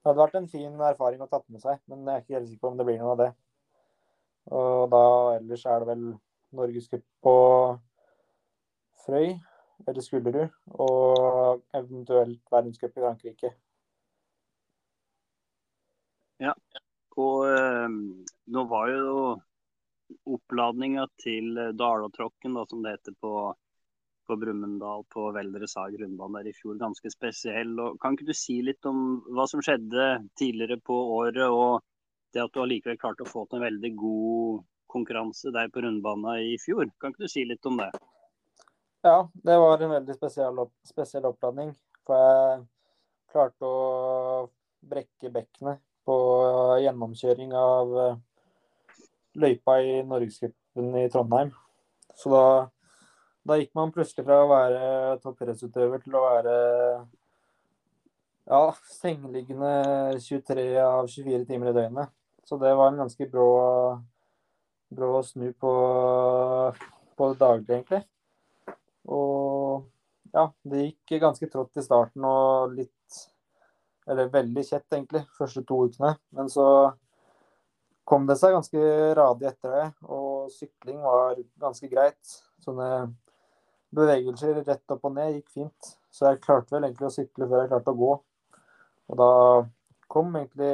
det 0.09 0.15
hadde 0.15 0.25
vært 0.25 0.37
en 0.39 0.49
fin 0.49 0.83
erfaring 0.89 1.21
å 1.21 1.27
tatt 1.29 1.45
med 1.53 1.61
seg, 1.61 1.81
men 1.85 2.07
jeg 2.07 2.15
er 2.15 2.23
ikke 2.23 2.35
helt 2.39 2.49
sikker 2.49 2.63
på 2.63 2.69
om 2.71 2.79
det 2.79 2.85
blir 2.89 3.01
noe 3.03 3.11
av 3.13 3.19
det. 3.21 3.29
Og 4.57 4.85
da 4.95 5.01
ellers 5.35 5.65
er 5.69 5.83
det 5.83 5.89
vel 5.91 6.05
norgescup 6.57 7.05
på 7.27 7.35
Frøy 9.05 9.35
eller 9.85 10.07
Skulderud, 10.07 10.55
og 10.81 11.61
eventuelt 11.77 12.41
verdenscup 12.49 12.97
i 12.97 13.05
Frankrike. 13.05 13.53
Ja, 16.41 16.57
og 17.21 17.45
øh, 17.51 18.01
nå 18.49 18.65
var 18.73 18.91
jo 18.95 19.13
oppladninga 20.25 21.05
til 21.21 21.53
Dalatråkken, 21.77 22.57
som 22.71 22.81
det 22.81 22.97
heter 22.97 23.21
på, 23.21 23.35
på 24.29 24.37
Brumunddal 24.41 25.05
på 25.13 25.29
Veldresag 25.35 25.97
rundbane 26.01 26.43
der 26.43 26.51
i 26.51 26.57
fjor, 26.57 26.77
ganske 26.81 27.11
spesiell. 27.13 27.73
Og 27.83 27.99
kan 28.03 28.17
ikke 28.17 28.29
du 28.29 28.37
si 28.37 28.61
litt 28.65 28.85
om 28.89 29.23
hva 29.33 29.49
som 29.51 29.63
skjedde 29.65 30.09
tidligere 30.39 30.79
på 30.85 30.97
året, 31.17 31.47
og 31.49 31.81
det 32.37 32.45
at 32.45 32.53
du 32.53 32.61
allikevel 32.63 33.01
klarte 33.01 33.25
å 33.25 33.31
få 33.31 33.47
til 33.49 33.59
en 33.59 33.67
veldig 33.69 33.93
god 33.99 34.63
konkurranse 34.93 35.53
der 35.55 35.73
på 35.73 35.83
rundbana 35.85 36.39
i 36.45 36.57
fjor? 36.61 36.87
Kan 37.01 37.15
ikke 37.15 37.27
du 37.27 37.33
si 37.33 37.45
litt 37.49 37.67
om 37.69 37.81
det? 37.81 37.91
Ja, 39.07 39.29
det 39.33 39.59
var 39.63 39.83
en 39.83 39.95
veldig 39.95 40.17
spesiell, 40.17 40.65
opp, 40.65 40.75
spesiell 40.87 41.29
oppladning. 41.29 41.73
For 42.09 42.19
jeg 42.19 42.65
klarte 43.33 43.69
å 43.69 44.49
brekke 44.89 45.31
bekkenet 45.33 45.81
på 46.09 46.17
gjennomkjøring 46.83 47.53
av 47.57 47.95
eh, 48.03 48.19
løypa 49.39 49.79
i 49.85 49.99
Norgescupen 50.09 50.95
i 50.99 51.09
Trondheim. 51.13 51.53
Så 52.17 52.33
da, 52.33 52.45
da, 53.49 53.57
gikk 53.57 53.73
man 53.79 53.93
plutselig 53.95 54.27
fra 54.27 54.43
å 54.45 54.51
være 54.51 54.83
toppidrettsutøver 55.23 56.03
til 56.05 56.17
å 56.19 56.25
være 56.27 56.55
ja, 58.49 58.61
sengeliggende 58.93 59.73
23 60.25 60.69
av 60.83 61.09
24 61.09 61.49
timer 61.49 61.73
i 61.73 61.77
døgnet. 61.77 62.13
Så 62.49 62.57
det 62.61 62.73
var 62.77 62.93
en 62.93 63.03
ganske 63.03 63.29
brå, 63.29 63.49
brå 64.97 65.23
snu 65.25 65.51
på, 65.53 65.73
på 67.17 67.29
det 67.33 67.41
daglige, 67.41 67.77
egentlig. 67.77 68.03
Og 69.09 69.85
ja, 70.33 70.47
det 70.69 70.87
gikk 70.87 71.21
ganske 71.23 71.49
trått 71.53 71.81
i 71.81 71.85
starten 71.85 72.25
og 72.29 72.73
litt 72.77 72.95
eller 74.09 74.31
veldig 74.33 74.65
kjett, 74.65 74.87
egentlig, 74.93 75.27
første 75.37 75.61
to 75.69 75.83
ukene. 75.89 76.15
Men 76.37 76.49
så 76.53 76.67
kom 78.09 78.25
det 78.29 78.39
seg 78.41 78.55
ganske 78.57 78.83
radig 79.17 79.51
etter 79.51 79.75
det, 79.75 79.87
og 80.09 80.49
sykling 80.55 81.03
var 81.05 81.37
ganske 81.61 81.91
greit. 81.93 82.37
Sånne 82.65 82.89
bevegelser 83.95 84.61
rett 84.67 84.95
opp 84.95 85.07
og 85.09 85.15
ned 85.17 85.37
gikk 85.37 85.53
fint. 85.55 85.93
Så 86.13 86.29
jeg 86.29 86.43
klarte 86.45 86.75
vel 86.75 86.89
egentlig 86.89 87.09
å 87.09 87.15
sykle 87.15 87.49
før 87.49 87.63
jeg 87.63 87.73
klarte 87.73 87.95
å 87.95 87.99
gå. 87.99 88.13
Og 89.09 89.21
da 89.23 89.33
kom 90.13 90.37
egentlig 90.37 90.73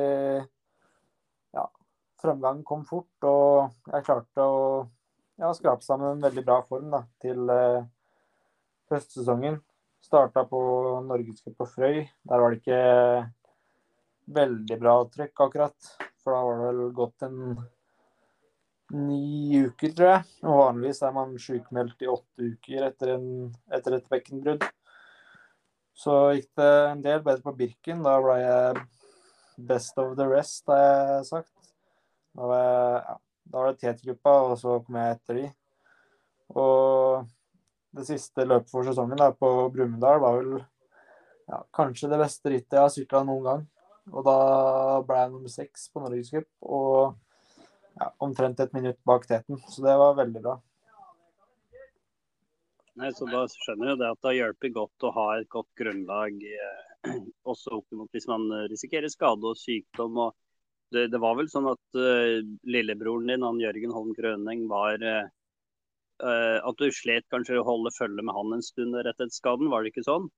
Ja, 1.54 1.68
fremgangen 2.22 2.64
kom 2.66 2.82
fort, 2.88 3.26
og 3.26 3.92
jeg 3.92 4.06
klarte 4.06 4.42
å 4.42 4.58
ja, 5.38 5.52
skrape 5.54 5.82
sammen 5.82 6.14
en 6.14 6.24
veldig 6.24 6.44
bra 6.46 6.60
form 6.66 6.90
da, 6.94 7.04
til 7.22 7.50
eh, 7.50 7.86
høstsesongen. 8.92 9.60
Starta 10.04 10.44
på 10.46 10.60
Norgescup 11.06 11.56
på 11.58 11.66
Frøy. 11.70 12.02
Der 12.28 12.42
var 12.42 12.52
det 12.52 12.60
ikke 12.60 12.82
veldig 14.34 14.78
bra 14.80 14.98
trykk 15.10 15.46
akkurat. 15.46 15.94
For 16.22 16.34
da 16.34 16.42
var 16.44 16.60
det 16.60 16.66
vel 16.68 16.92
gått 16.96 17.24
en 17.26 17.38
ni 18.94 19.60
uker, 19.66 19.92
tror 19.92 20.10
jeg. 20.10 20.24
Og 20.46 20.60
vanligvis 20.60 21.02
er 21.02 21.14
man 21.16 21.34
sjukmeldt 21.40 22.04
i 22.04 22.10
åtte 22.10 22.48
uker 22.54 22.88
etter, 22.88 23.14
en, 23.16 23.28
etter 23.74 23.98
et 23.98 24.08
bekkenbrudd. 24.10 24.66
Så 25.94 26.14
gikk 26.34 26.48
det 26.58 26.70
en 26.90 27.02
del 27.04 27.22
bedre 27.22 27.44
på 27.44 27.54
Birken. 27.58 28.02
Da 28.06 28.16
ble 28.22 28.38
jeg 28.40 28.84
best 29.68 29.98
of 30.02 30.16
the 30.18 30.26
rest, 30.30 30.64
har 30.70 30.80
jeg 30.82 31.28
sagt. 31.30 31.72
Da 32.34 32.48
var, 32.50 32.64
jeg, 32.64 33.02
ja, 33.06 33.18
da 33.52 33.60
var 33.60 33.70
det 33.70 33.94
T-gruppa, 33.98 34.34
og 34.48 34.56
så 34.58 34.78
kom 34.82 34.98
jeg 34.98 35.18
etter 35.18 35.38
de. 35.38 35.44
Og 36.54 37.28
det 37.94 38.06
siste 38.08 38.46
løpet 38.46 38.72
for 38.72 38.86
sesongen 38.86 39.20
da, 39.20 39.30
på 39.38 39.50
Brumunddal 39.74 40.18
var 40.22 40.40
vel 40.40 40.56
ja, 40.58 41.60
kanskje 41.76 42.10
det 42.10 42.18
beste 42.24 42.50
rittet 42.50 42.74
jeg 42.74 42.82
har 42.82 42.92
sykla 42.92 43.22
noen 43.26 43.46
gang. 43.46 43.62
Og 44.12 44.26
da 44.26 44.38
ble 45.06 45.20
jeg 45.20 45.32
nummer 45.32 45.52
seks 45.52 45.86
på 45.92 46.02
Norgescup 46.02 46.48
og 46.66 47.14
ja, 47.98 48.12
omtrent 48.24 48.60
et 48.60 48.76
minutt 48.76 49.00
bak 49.06 49.26
teten. 49.30 49.60
Så 49.68 49.84
det 49.84 49.96
var 50.00 50.16
veldig 50.18 50.42
bra. 50.44 50.54
Nei, 53.00 53.10
så 53.14 53.26
Da 53.26 53.42
skjønner 53.50 53.92
jeg 53.92 54.00
det 54.00 54.10
at 54.12 54.20
det 54.22 54.30
har 54.30 54.38
hjulpet 54.38 54.74
godt 54.74 55.06
å 55.06 55.14
ha 55.16 55.26
et 55.40 55.48
godt 55.50 55.70
grunnlag 55.78 56.44
eh, 56.46 57.10
også 57.52 57.80
opp 57.80 57.96
mot 57.98 58.10
hvis 58.14 58.28
man 58.30 58.46
risikerer 58.70 59.10
skade 59.10 59.50
og 59.50 59.58
sykdom. 59.58 60.20
og 60.28 60.36
det, 60.94 61.08
det 61.10 61.20
var 61.22 61.34
vel 61.38 61.48
sånn 61.50 61.66
at 61.72 61.98
uh, 61.98 62.38
lillebroren 62.70 63.30
din, 63.30 63.44
han 63.46 63.62
Jørgen 63.62 63.94
Holm 63.94 64.12
Grøneng, 64.16 64.66
var 64.70 65.02
uh, 65.02 65.26
uh, 66.22 66.58
at 66.60 66.78
du 66.78 66.86
slet 66.94 67.26
kanskje 67.32 67.58
å 67.60 67.66
holde 67.66 67.92
følge 67.96 68.22
med 68.22 68.36
han 68.36 68.54
en 68.56 68.64
stund 68.64 68.96
rett 69.00 69.14
etter 69.16 69.32
skaden, 69.34 69.72
var 69.72 69.82
det 69.82 69.94
ikke 69.94 70.06
sånn? 70.06 70.30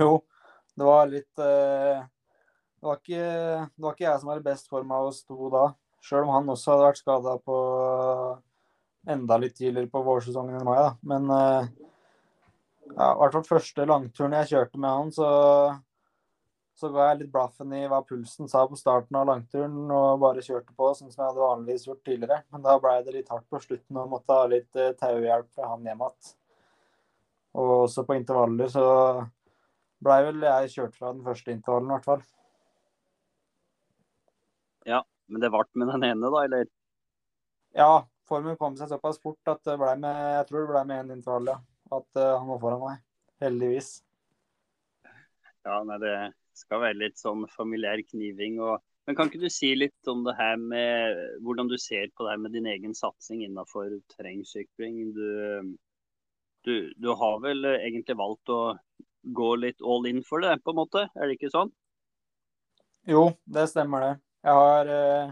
Jo, 0.00 0.20
det 0.76 0.88
var 0.88 1.08
litt 1.08 1.32
det, 1.36 2.84
var 2.84 3.00
ikke, 3.00 3.24
det, 3.72 3.82
var 3.84 3.96
ikke, 3.96 4.06
jeg 4.06 4.20
som 4.20 4.30
var 4.30 4.40
i 4.40 4.46
best 4.46 4.70
form 4.72 4.92
av 4.96 5.10
oss 5.10 5.22
to 5.24 5.50
da. 5.52 5.66
Sjøl 6.06 6.22
om 6.22 6.34
han 6.36 6.52
også 6.52 6.72
hadde 6.72 6.86
vært 6.86 7.00
skada 7.00 7.32
på 7.42 7.56
enda 9.10 9.38
litt 9.42 9.56
tidligere 9.58 9.90
på 9.90 10.02
vårsesongen 10.06 10.58
enn 10.58 10.68
meg. 10.68 10.78
da. 10.78 10.92
Men 11.10 11.26
uh, 11.32 11.66
ja, 12.92 13.10
i 13.10 13.18
hvert 13.22 13.34
fall 13.34 13.48
første 13.48 13.86
langturen 13.88 14.36
jeg 14.38 14.52
kjørte 14.52 14.82
med 14.82 14.92
han, 14.92 15.12
så 15.14 15.30
så 16.76 16.90
ga 16.92 17.06
jeg 17.08 17.22
litt 17.22 17.30
blaffen 17.32 17.70
i 17.72 17.86
hva 17.88 18.02
pulsen 18.04 18.50
sa 18.52 18.66
på 18.68 18.76
starten 18.76 19.16
av 19.16 19.24
langturen, 19.30 19.78
og 19.88 20.18
bare 20.20 20.42
kjørte 20.44 20.74
på 20.76 20.90
sånn 20.92 21.08
som 21.08 21.22
jeg 21.22 21.30
hadde 21.30 21.40
vanligvis 21.40 21.86
gjort 21.88 22.02
tidligere. 22.04 22.42
Men 22.52 22.66
da 22.66 22.74
blei 22.82 22.98
det 23.06 23.14
litt 23.14 23.30
hardt 23.32 23.46
på 23.48 23.62
slutten 23.62 24.00
og 24.02 24.10
måtte 24.12 24.36
ha 24.36 24.50
litt 24.52 24.76
uh, 24.76 24.92
tauhjelp 25.00 25.48
fra 25.56 25.70
han 25.72 25.88
hjem 25.88 26.04
igjen. 26.04 26.34
Og 27.56 27.72
også 27.86 28.04
på 28.04 28.18
intervaller 28.18 28.68
så 28.68 28.86
blei 30.04 30.20
vel 30.28 30.44
jeg 30.44 30.74
kjørt 30.74 30.98
fra 31.00 31.14
den 31.16 31.24
første 31.24 31.54
intervallen, 31.56 31.88
i 31.88 31.96
hvert 31.96 32.10
fall. 32.10 32.26
Ja, 34.86 35.00
men 35.30 35.42
det 35.42 35.50
ble 35.52 35.64
med 35.80 35.90
den 35.94 36.06
ene, 36.10 36.30
da, 36.32 36.42
eller? 36.46 36.68
Ja, 37.76 37.92
formen 38.28 38.56
kom 38.60 38.76
seg 38.78 38.90
såpass 38.90 39.20
fort 39.22 39.52
at 39.52 39.62
det 39.66 39.76
ble 39.80 39.92
med 40.00 40.16
Jeg 40.38 40.48
tror 40.48 40.62
det 40.62 40.72
ble 40.72 40.82
med 40.88 41.04
én 41.04 41.14
intervall, 41.18 41.52
ja. 41.52 41.60
At 41.92 42.18
uh, 42.18 42.34
han 42.38 42.50
var 42.50 42.60
foran 42.62 42.82
meg. 42.82 43.02
Heldigvis. 43.42 43.90
Ja, 45.66 45.80
nei, 45.86 45.98
det 46.02 46.14
skal 46.56 46.82
være 46.82 47.00
litt 47.02 47.18
sånn 47.20 47.44
familiær 47.52 48.00
kniving. 48.08 48.58
Og, 48.64 48.80
men 49.06 49.18
kan 49.18 49.30
ikke 49.30 49.42
du 49.42 49.50
si 49.52 49.72
litt 49.76 50.10
om 50.10 50.24
det 50.26 50.36
her 50.38 50.56
med 50.60 51.20
hvordan 51.44 51.70
du 51.70 51.76
ser 51.78 52.08
på 52.14 52.24
det 52.24 52.34
her 52.34 52.42
med 52.42 52.56
din 52.56 52.68
egen 52.70 52.94
satsing 52.96 53.44
innenfor 53.44 53.90
terrengsykling? 54.14 55.00
Du, 55.16 55.74
du, 56.66 56.74
du, 56.96 57.10
har 57.18 57.42
vel 57.44 57.66
egentlig 57.76 58.18
valgt 58.18 58.54
å 58.54 58.60
gå 59.36 59.50
litt 59.58 59.82
all 59.82 60.06
in 60.08 60.22
for 60.26 60.42
det, 60.42 60.56
på 60.62 60.72
en 60.72 60.80
måte? 60.80 61.08
Er 61.14 61.28
det 61.28 61.38
ikke 61.38 61.52
sånn? 61.54 61.74
Jo, 63.06 63.28
det 63.44 63.68
stemmer 63.70 64.02
det. 64.02 64.14
Jeg 64.46 64.54
har, 64.54 64.86
eh, 64.86 65.30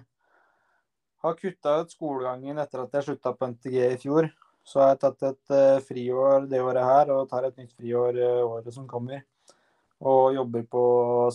har 1.22 1.34
kutta 1.38 1.74
ut 1.80 1.92
skolegangen 1.94 2.58
etter 2.58 2.80
at 2.82 2.96
jeg 2.96 3.06
slutta 3.06 3.30
på 3.38 3.46
NTG 3.46 3.76
i 3.92 4.00
fjor. 4.02 4.26
Så 4.66 4.80
har 4.80 4.88
jeg 4.90 5.00
tatt 5.04 5.22
et 5.28 5.54
eh, 5.54 5.82
friår 5.86 6.48
det 6.50 6.58
året 6.58 6.82
her, 6.82 7.12
og 7.14 7.28
tar 7.30 7.46
et 7.46 7.60
nytt 7.60 7.76
friår 7.78 8.18
eh, 8.18 8.42
året 8.42 8.74
som 8.74 8.88
kommer 8.90 9.22
og 10.04 10.34
jobber 10.34 10.66
på 10.66 10.82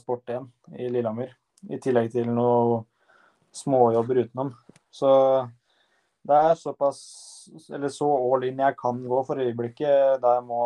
Sport1 0.02 0.50
i 0.76 0.90
Lillehammer. 0.92 1.32
I 1.72 1.80
tillegg 1.80 2.12
til 2.12 2.28
noen 2.28 2.84
småjobber 3.56 4.26
utenom. 4.26 4.52
Så 4.92 5.10
det 6.28 6.36
er 6.36 6.60
såpass 6.60 7.02
eller 7.72 7.90
så 7.90 8.12
all 8.12 8.44
in 8.46 8.60
jeg 8.60 8.78
kan 8.78 9.00
gå 9.08 9.24
for 9.24 9.40
øyeblikket. 9.40 10.20
Der 10.20 10.42
jeg 10.42 10.46
må, 10.52 10.66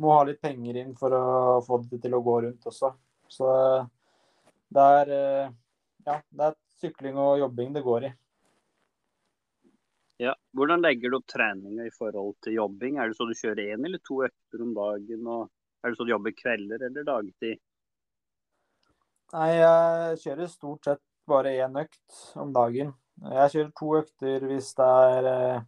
må 0.00 0.16
ha 0.16 0.24
litt 0.26 0.40
penger 0.40 0.80
inn 0.80 0.96
for 0.96 1.12
å 1.12 1.60
få 1.66 1.84
det 1.84 2.00
til 2.06 2.16
å 2.16 2.24
gå 2.24 2.40
rundt 2.46 2.72
også. 2.72 2.94
Så 3.28 3.52
det 4.72 4.92
er 4.96 5.52
ja, 6.06 6.18
det 6.30 6.48
er 6.48 6.58
sykling 6.80 7.18
og 7.20 7.38
jobbing 7.42 7.72
det 7.76 7.84
går 7.86 8.08
i. 8.08 8.12
Ja. 10.22 10.36
Hvordan 10.54 10.82
legger 10.84 11.10
du 11.10 11.18
opp 11.18 11.26
treninga 11.30 11.86
i 11.88 11.94
forhold 11.94 12.36
til 12.44 12.58
jobbing? 12.60 12.98
Er 12.98 13.10
det 13.10 13.18
så 13.18 13.26
du 13.26 13.34
kjører 13.34 13.74
én 13.74 13.86
eller 13.88 14.02
to 14.06 14.20
økter 14.26 14.62
om 14.62 14.72
dagen? 14.76 15.26
og 15.26 15.50
Er 15.82 15.90
det 15.90 15.98
så 15.98 16.06
du 16.06 16.12
jobber 16.12 16.34
kvelder 16.36 16.86
eller 16.86 17.06
dagtid? 17.08 17.58
Nei, 19.32 19.48
jeg 19.56 20.18
kjører 20.22 20.50
stort 20.52 20.86
sett 20.86 21.02
bare 21.26 21.54
én 21.64 21.78
økt 21.80 22.18
om 22.38 22.52
dagen. 22.54 22.92
Jeg 23.22 23.54
kjører 23.54 23.72
to 23.78 23.92
økter 23.98 24.48
hvis 24.50 24.72
det 24.78 24.90
er 25.10 25.30
eh, 25.30 25.62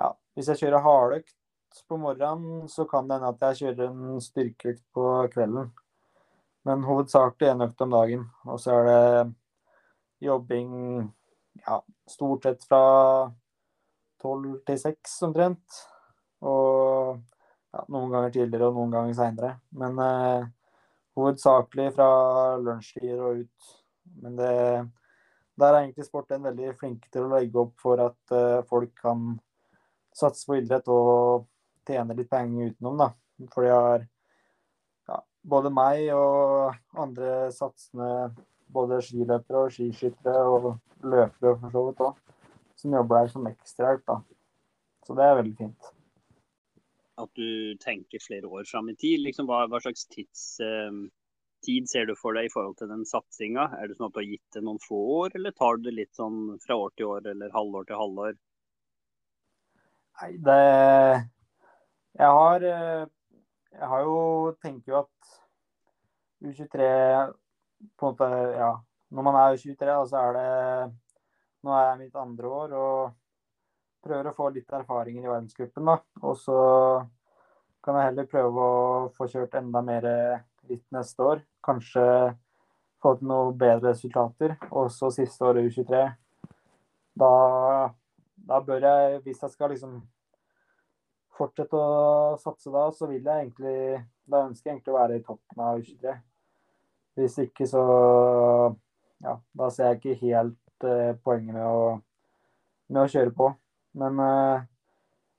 Ja, 0.00 0.10
hvis 0.34 0.48
jeg 0.50 0.60
kjører 0.62 0.82
hardøkt 0.82 1.82
på 1.88 1.98
morgenen, 1.98 2.68
så 2.70 2.86
kan 2.90 3.06
det 3.06 3.18
hende 3.18 3.30
at 3.34 3.44
jeg 3.48 3.60
kjører 3.60 3.90
en 3.90 4.22
styrkeøkt 4.22 4.82
på 4.94 5.04
kvelden. 5.34 5.70
Men 6.64 6.84
hovedsakelig 6.86 7.50
én 7.52 7.64
økt 7.66 7.82
om 7.84 7.92
dagen. 7.92 8.24
Og 8.48 8.60
så 8.60 8.78
er 8.78 8.86
det 8.88 9.34
jobbing 10.24 10.70
ja, 11.66 11.80
stort 12.08 12.46
sett 12.48 12.64
fra 12.68 12.84
tolv 14.22 14.60
til 14.66 14.80
seks 14.80 15.18
omtrent. 15.26 15.80
Og 16.44 17.20
ja, 17.74 17.84
noen 17.92 18.12
ganger 18.12 18.32
tidligere 18.32 18.70
og 18.70 18.78
noen 18.78 18.94
ganger 18.94 19.18
seinere. 19.18 19.54
Men 19.76 20.00
eh, 20.00 20.46
hovedsakelig 21.18 21.90
fra 21.96 22.10
lunsjtider 22.62 23.20
og 23.20 23.44
ut. 23.44 23.72
Men 24.22 24.38
det, 24.38 24.52
der 25.60 25.72
er 25.72 25.82
egentlig 25.82 26.08
sporten 26.08 26.44
veldig 26.48 26.74
flinke 26.80 27.10
til 27.12 27.26
å 27.26 27.34
legge 27.34 27.60
opp 27.60 27.76
for 27.82 28.00
at 28.04 28.36
eh, 28.36 28.62
folk 28.70 28.94
kan 29.00 29.34
satse 30.14 30.46
på 30.46 30.60
idrett 30.60 30.88
og 30.92 31.46
tjene 31.88 32.16
litt 32.16 32.30
penger 32.30 32.72
utenom. 32.72 33.04
da. 33.04 33.10
For 33.52 33.66
de 33.66 33.72
har 33.74 34.08
både 35.44 35.72
meg 35.74 36.08
og 36.16 36.74
andre 37.00 37.50
satsende 37.54 38.10
både 38.74 39.00
skiløpere 39.04 39.66
og 39.66 39.74
skiskyttere 39.74 40.44
og 40.50 40.70
løpere 41.04 41.58
for 41.60 41.74
så 41.74 41.82
vidt 41.88 42.06
òg, 42.06 42.22
som 42.80 42.96
jobber 42.96 43.20
der 43.20 43.34
som 43.34 43.50
ekstrahjelp. 43.50 44.06
da. 44.08 44.16
Så 45.04 45.16
det 45.16 45.26
er 45.26 45.36
veldig 45.40 45.56
fint. 45.58 45.90
At 47.20 47.30
du 47.38 47.76
tenker 47.78 48.22
flere 48.22 48.48
år 48.48 48.64
fram 48.66 48.88
i 48.90 48.96
tid. 48.98 49.20
Liksom, 49.22 49.46
hva, 49.46 49.66
hva 49.70 49.78
slags 49.84 50.08
tids, 50.10 50.58
eh, 50.64 50.96
tid 51.64 51.86
ser 51.90 52.08
du 52.08 52.14
for 52.18 52.34
deg 52.34 52.48
i 52.48 52.52
forhold 52.52 52.78
til 52.80 52.90
den 52.90 53.04
satsinga? 53.06 53.68
Er 53.78 53.88
det 53.88 53.98
sånn 53.98 54.08
at 54.08 54.16
du 54.16 54.22
har 54.22 54.32
gitt 54.32 54.56
det 54.56 54.64
noen 54.64 54.80
få 54.82 54.98
år, 55.20 55.36
eller 55.38 55.54
tar 55.54 55.78
du 55.78 55.86
det 55.88 55.94
litt 56.00 56.18
sånn 56.18 56.56
fra 56.64 56.80
år 56.80 56.96
til 56.96 57.12
år 57.12 57.30
eller 57.34 57.54
halvår 57.54 57.86
til 57.90 58.00
halvår? 58.00 58.34
Nei, 60.22 60.32
det 60.46 60.58
Jeg 62.14 62.34
har 62.38 62.64
eh, 62.70 63.06
Jeg 63.74 63.90
har 63.90 64.04
jo 64.06 64.18
tenker 64.62 64.92
jo 64.92 65.00
at 65.00 65.34
U23 66.44 66.86
på 67.98 68.06
en 68.06 68.14
måte 68.14 68.28
Ja, 68.54 68.70
når 69.10 69.26
man 69.26 69.38
er 69.40 69.56
U23, 69.56 69.74
da, 69.88 69.98
så 70.06 70.22
er 70.22 70.38
det 70.38 70.94
Nå 71.64 71.74
er 71.74 71.86
jeg 71.88 72.00
mitt 72.04 72.16
andre 72.20 72.48
år 72.60 72.74
og 72.76 73.12
prøver 74.04 74.28
å 74.28 74.36
få 74.36 74.50
litt 74.52 74.72
erfaringer 74.76 75.24
i 75.24 75.30
verdensgruppen. 75.30 75.86
da. 75.88 75.94
Og 76.20 76.36
så 76.36 76.56
kan 77.84 77.96
jeg 77.96 78.10
heller 78.10 78.28
prøve 78.28 78.64
å 78.64 79.06
få 79.16 79.28
kjørt 79.32 79.56
enda 79.56 79.80
mer 79.80 80.04
ritt 80.68 80.84
neste 80.92 81.24
år. 81.24 81.40
Kanskje 81.64 82.04
få 83.00 83.14
til 83.16 83.30
noe 83.30 83.54
bedre 83.56 83.94
resultater. 83.94 84.58
Og 84.72 84.90
så 84.92 85.08
siste 85.14 85.48
året 85.48 85.70
U23. 85.70 86.02
Da, 87.16 87.32
da 88.36 88.60
bør 88.66 88.84
jeg, 88.90 89.22
hvis 89.24 89.40
jeg 89.40 89.54
skal 89.56 89.72
liksom 89.72 90.02
fortsette 91.38 91.78
å 91.78 92.36
satse 92.40 92.72
da, 92.72 92.86
så 92.94 93.08
vil 93.10 93.22
jeg 93.22 93.46
egentlig 93.46 94.04
Da 94.30 94.46
ønsker 94.46 94.70
jeg 94.70 94.78
egentlig 94.78 94.94
å 94.94 94.96
være 94.96 95.16
i 95.18 95.24
toppen 95.24 95.60
av 95.60 95.80
U23. 95.80 96.14
Hvis 97.18 97.38
ikke 97.44 97.66
så 97.70 97.82
Ja, 99.24 99.38
da 99.56 99.68
ser 99.72 99.92
jeg 99.92 100.00
ikke 100.00 100.20
helt 100.22 100.86
eh, 100.88 101.12
poenget 101.24 101.56
med 101.56 101.64
å, 101.64 101.98
med 102.92 103.02
å 103.04 103.10
kjøre 103.10 103.32
på. 103.36 103.50
Men 104.00 104.18
eh, 104.20 104.64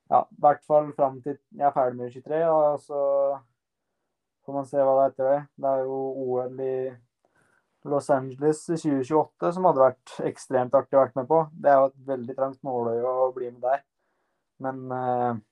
ja, 0.10 0.22
i 0.22 0.40
hvert 0.42 0.64
fall 0.66 0.92
fram 0.98 1.20
til 1.22 1.36
jeg 1.36 1.66
er 1.68 1.74
ferdig 1.76 2.00
med 2.00 2.14
U23, 2.14 2.40
og 2.50 2.80
så 2.82 3.02
får 4.46 4.58
man 4.58 4.70
se 4.70 4.82
hva 4.82 4.96
det 4.96 5.04
er 5.04 5.12
etter 5.14 5.30
det. 5.32 5.42
Det 5.62 5.72
er 5.72 5.84
jo 5.86 6.00
OL 6.24 6.64
i 6.66 6.78
Los 7.90 8.10
Angeles 8.10 8.64
i 8.70 8.78
2028 8.82 9.52
som 9.58 9.68
hadde 9.70 9.84
vært 9.84 10.16
ekstremt 10.26 10.78
artig 10.78 10.98
å 10.98 11.04
være 11.04 11.20
med 11.20 11.28
på. 11.30 11.42
Det 11.54 11.70
er 11.70 11.82
jo 11.82 11.90
et 11.92 12.00
veldig 12.08 12.38
trangt 12.38 12.64
nåløye 12.66 13.12
å 13.12 13.28
bli 13.36 13.52
med 13.52 13.66
der. 13.66 13.84
Men 14.66 14.82
eh, 14.96 15.44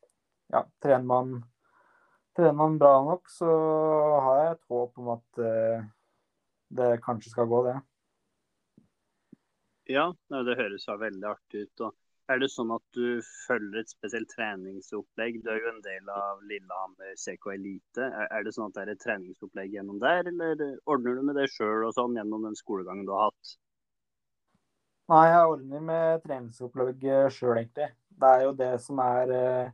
ja, 0.51 0.65
trener 0.83 1.07
man, 1.07 1.33
trener 2.35 2.59
man 2.59 2.77
bra 2.81 2.93
nok, 3.05 3.29
så 3.31 3.49
har 4.27 4.39
jeg 4.41 4.53
et 4.55 4.69
håp 4.73 5.01
om 5.03 5.11
at 5.15 5.41
uh, 5.41 5.89
det 6.73 6.93
kanskje 7.05 7.33
skal 7.33 7.49
gå, 7.49 7.63
det. 7.69 7.75
Ja, 9.91 10.07
det 10.29 10.57
høres 10.59 10.87
jo 10.87 10.95
veldig 10.99 11.27
artig 11.27 11.67
ut. 11.67 11.91
er 12.31 12.39
det 12.39 12.47
sånn 12.53 12.71
at 12.71 12.83
du 12.95 13.19
følger 13.47 13.81
et 13.81 13.91
spesielt 13.91 14.29
treningsopplegg? 14.31 15.41
Du 15.43 15.49
er 15.51 15.59
jo 15.59 15.73
en 15.73 15.81
del 15.83 16.07
av 16.09 16.39
Lillehammer 16.47 17.17
CK 17.19 17.49
Elite. 17.51 18.07
Er 18.31 18.45
det 18.45 18.53
sånn 18.55 18.71
at 18.71 18.77
det 18.77 18.85
er 18.85 18.93
et 18.93 19.03
treningsopplegg 19.03 19.75
gjennom 19.75 19.99
der, 19.99 20.23
eller 20.31 20.63
ordner 20.87 21.19
du 21.19 21.27
med 21.27 21.35
det 21.35 21.49
sjøl 21.51 21.89
og 21.89 21.93
sånn 21.97 22.15
gjennom 22.15 22.47
den 22.47 22.55
skolegangen 22.55 23.05
du 23.05 23.11
har 23.11 23.27
hatt? 23.27 23.57
Nei, 25.11 25.25
jeg 25.27 25.51
ordner 25.51 25.83
med 25.91 26.23
treningsopplegg 26.23 27.03
sjøl, 27.35 27.57
egentlig. 27.59 27.91
Det 28.23 28.29
er 28.31 28.45
jo 28.47 28.55
det 28.55 28.73
som 28.79 29.03
er 29.03 29.35
eh, 29.35 29.73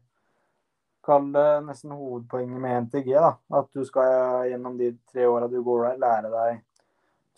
Kall 1.05 1.29
det 1.33 1.47
nesten 1.65 1.93
hovedpoenget 1.95 2.61
med 2.61 2.83
NTG. 2.85 3.13
da, 3.15 3.35
At 3.59 3.69
du 3.73 3.85
skal 3.87 4.49
gjennom 4.49 4.77
de 4.77 4.91
tre 5.11 5.27
åra 5.27 5.47
du 5.47 5.61
går 5.63 5.85
der, 5.85 6.01
lære 6.03 6.33
deg 6.33 6.65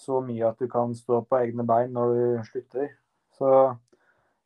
så 0.02 0.21
mye 0.26 0.47
at 0.50 0.58
du 0.58 0.67
kan 0.69 0.95
stå 0.97 1.21
på 1.30 1.38
egne 1.38 1.65
bein 1.67 1.93
når 1.93 2.13
du 2.15 2.24
slutter. 2.50 2.88
Så 3.38 3.52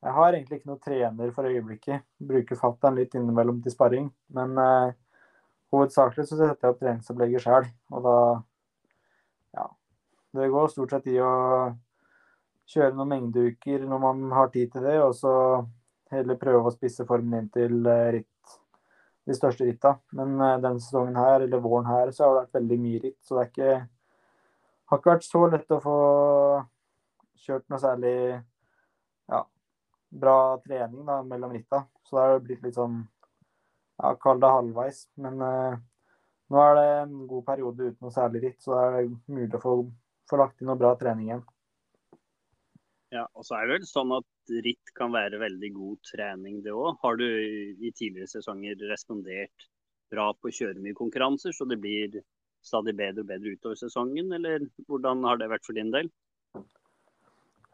jeg 0.05 0.13
har 0.17 0.35
egentlig 0.35 0.59
ikke 0.59 0.69
noen 0.69 0.83
trener 0.83 1.31
for 1.35 1.47
øyeblikket. 1.49 2.03
Bruker 2.19 2.59
fatter'n 2.59 2.99
litt 2.99 3.15
innimellom 3.15 3.61
til 3.63 3.73
sparring. 3.73 4.09
Men 4.35 4.59
eh, 4.61 4.97
hovedsakelig 5.73 6.27
så 6.27 6.37
setter 6.37 6.67
jeg 6.67 6.75
opp 6.75 6.83
treningsopplegget 6.83 7.45
sjøl. 7.45 7.69
Og 7.95 8.05
da 8.05 8.17
ja. 9.55 9.65
Det 10.35 10.51
går 10.51 10.69
stort 10.73 10.93
sett 10.93 11.09
i 11.09 11.17
å 11.23 11.31
kjøre 12.69 12.93
noen 12.97 13.13
mengdeuker 13.13 13.87
når 13.87 14.03
man 14.03 14.23
har 14.35 14.51
tid 14.53 14.73
til 14.73 14.85
det, 14.85 14.97
og 15.01 15.13
så 15.15 15.33
heller 16.11 16.39
prøve 16.41 16.67
å 16.67 16.73
spisse 16.73 17.05
formen 17.07 17.45
inn 17.45 17.51
til 17.53 17.79
eh, 17.89 18.07
ritt, 18.17 18.29
de 19.25 19.35
største 19.37 19.67
ritta. 19.67 19.95
Men 20.17 20.35
eh, 20.39 20.57
denne 20.63 20.81
sesongen 20.83 21.19
her, 21.19 21.45
eller 21.45 21.63
våren 21.63 21.89
her, 21.89 22.13
så 22.15 22.25
har 22.25 22.33
det 22.33 22.41
vært 22.43 22.59
veldig 22.61 22.79
mye 22.85 23.03
ritt. 23.07 23.19
Så 23.25 23.39
det 23.39 23.49
ikke, 23.51 23.77
har 24.91 25.01
ikke 25.01 25.15
vært 25.15 25.29
så 25.29 25.45
lett 25.53 25.75
å 25.75 25.83
få 25.83 25.99
kjørt 27.45 27.69
noe 27.69 27.81
særlig 27.81 28.17
bra 30.15 30.57
trening 30.65 31.05
da, 31.05 31.23
mellom 31.23 31.51
ritta. 31.51 31.83
Så 32.03 32.15
da 32.15 32.21
har 32.21 32.37
det 32.37 32.45
blitt 32.47 32.63
litt 32.65 32.77
sånn 32.77 33.01
ja, 33.99 34.13
Kall 34.21 34.41
det 34.43 34.51
halvveis. 34.51 35.01
Men 35.21 35.41
uh, 35.41 35.75
nå 36.51 36.61
er 36.61 36.79
det 36.79 36.87
en 37.01 37.17
god 37.29 37.45
periode 37.47 37.89
uten 37.89 38.07
noe 38.07 38.15
særlig 38.15 38.43
ritt, 38.45 38.61
så 38.63 38.77
er 38.79 38.97
det 38.97 39.03
mulig 39.31 39.51
å 39.57 39.63
få, 39.63 39.75
få 40.29 40.39
lagt 40.41 40.61
inn 40.61 40.71
noe 40.71 40.79
bra 40.79 40.93
trening 40.99 41.31
igjen. 41.31 41.43
Ja, 43.15 43.27
og 43.33 43.45
så 43.47 43.57
er 43.57 43.67
det 43.67 43.77
vel 43.77 43.87
sånn 43.87 44.11
at 44.17 44.27
ritt 44.65 44.93
kan 44.97 45.13
være 45.13 45.39
veldig 45.41 45.71
god 45.75 46.11
trening, 46.11 46.61
det 46.65 46.73
òg. 46.73 46.95
Har 47.01 47.17
du 47.19 47.25
i 47.25 47.91
tidligere 47.91 48.29
sesonger 48.29 48.79
respondert 48.91 49.69
bra 50.13 50.29
på 50.37 50.49
å 50.49 50.55
kjøre 50.55 50.81
mye 50.83 50.97
konkurranser, 50.97 51.55
så 51.55 51.67
det 51.69 51.79
blir 51.81 52.21
stadig 52.65 52.95
bedre 52.97 53.23
og 53.23 53.29
bedre 53.29 53.55
utover 53.55 53.77
sesongen, 53.79 54.31
eller 54.33 54.65
hvordan 54.89 55.23
har 55.27 55.41
det 55.41 55.51
vært 55.51 55.67
for 55.67 55.77
din 55.77 55.91
del? 55.93 56.09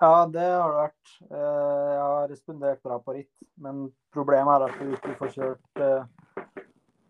Ja, 0.01 0.25
det 0.25 0.47
har 0.49 0.71
det 0.71 0.79
vært. 0.79 1.11
Eh, 1.29 1.89
jeg 1.93 2.01
har 2.01 2.31
respondert 2.31 2.81
bra 2.81 2.97
på 3.05 3.13
ritt, 3.19 3.43
men 3.61 3.83
problemet 4.13 4.55
er 4.55 4.65
at 4.65 4.79
du 4.79 4.95
ikke 4.95 5.17
får 5.19 5.35
kjørt 5.35 5.83
eh, 5.85 6.55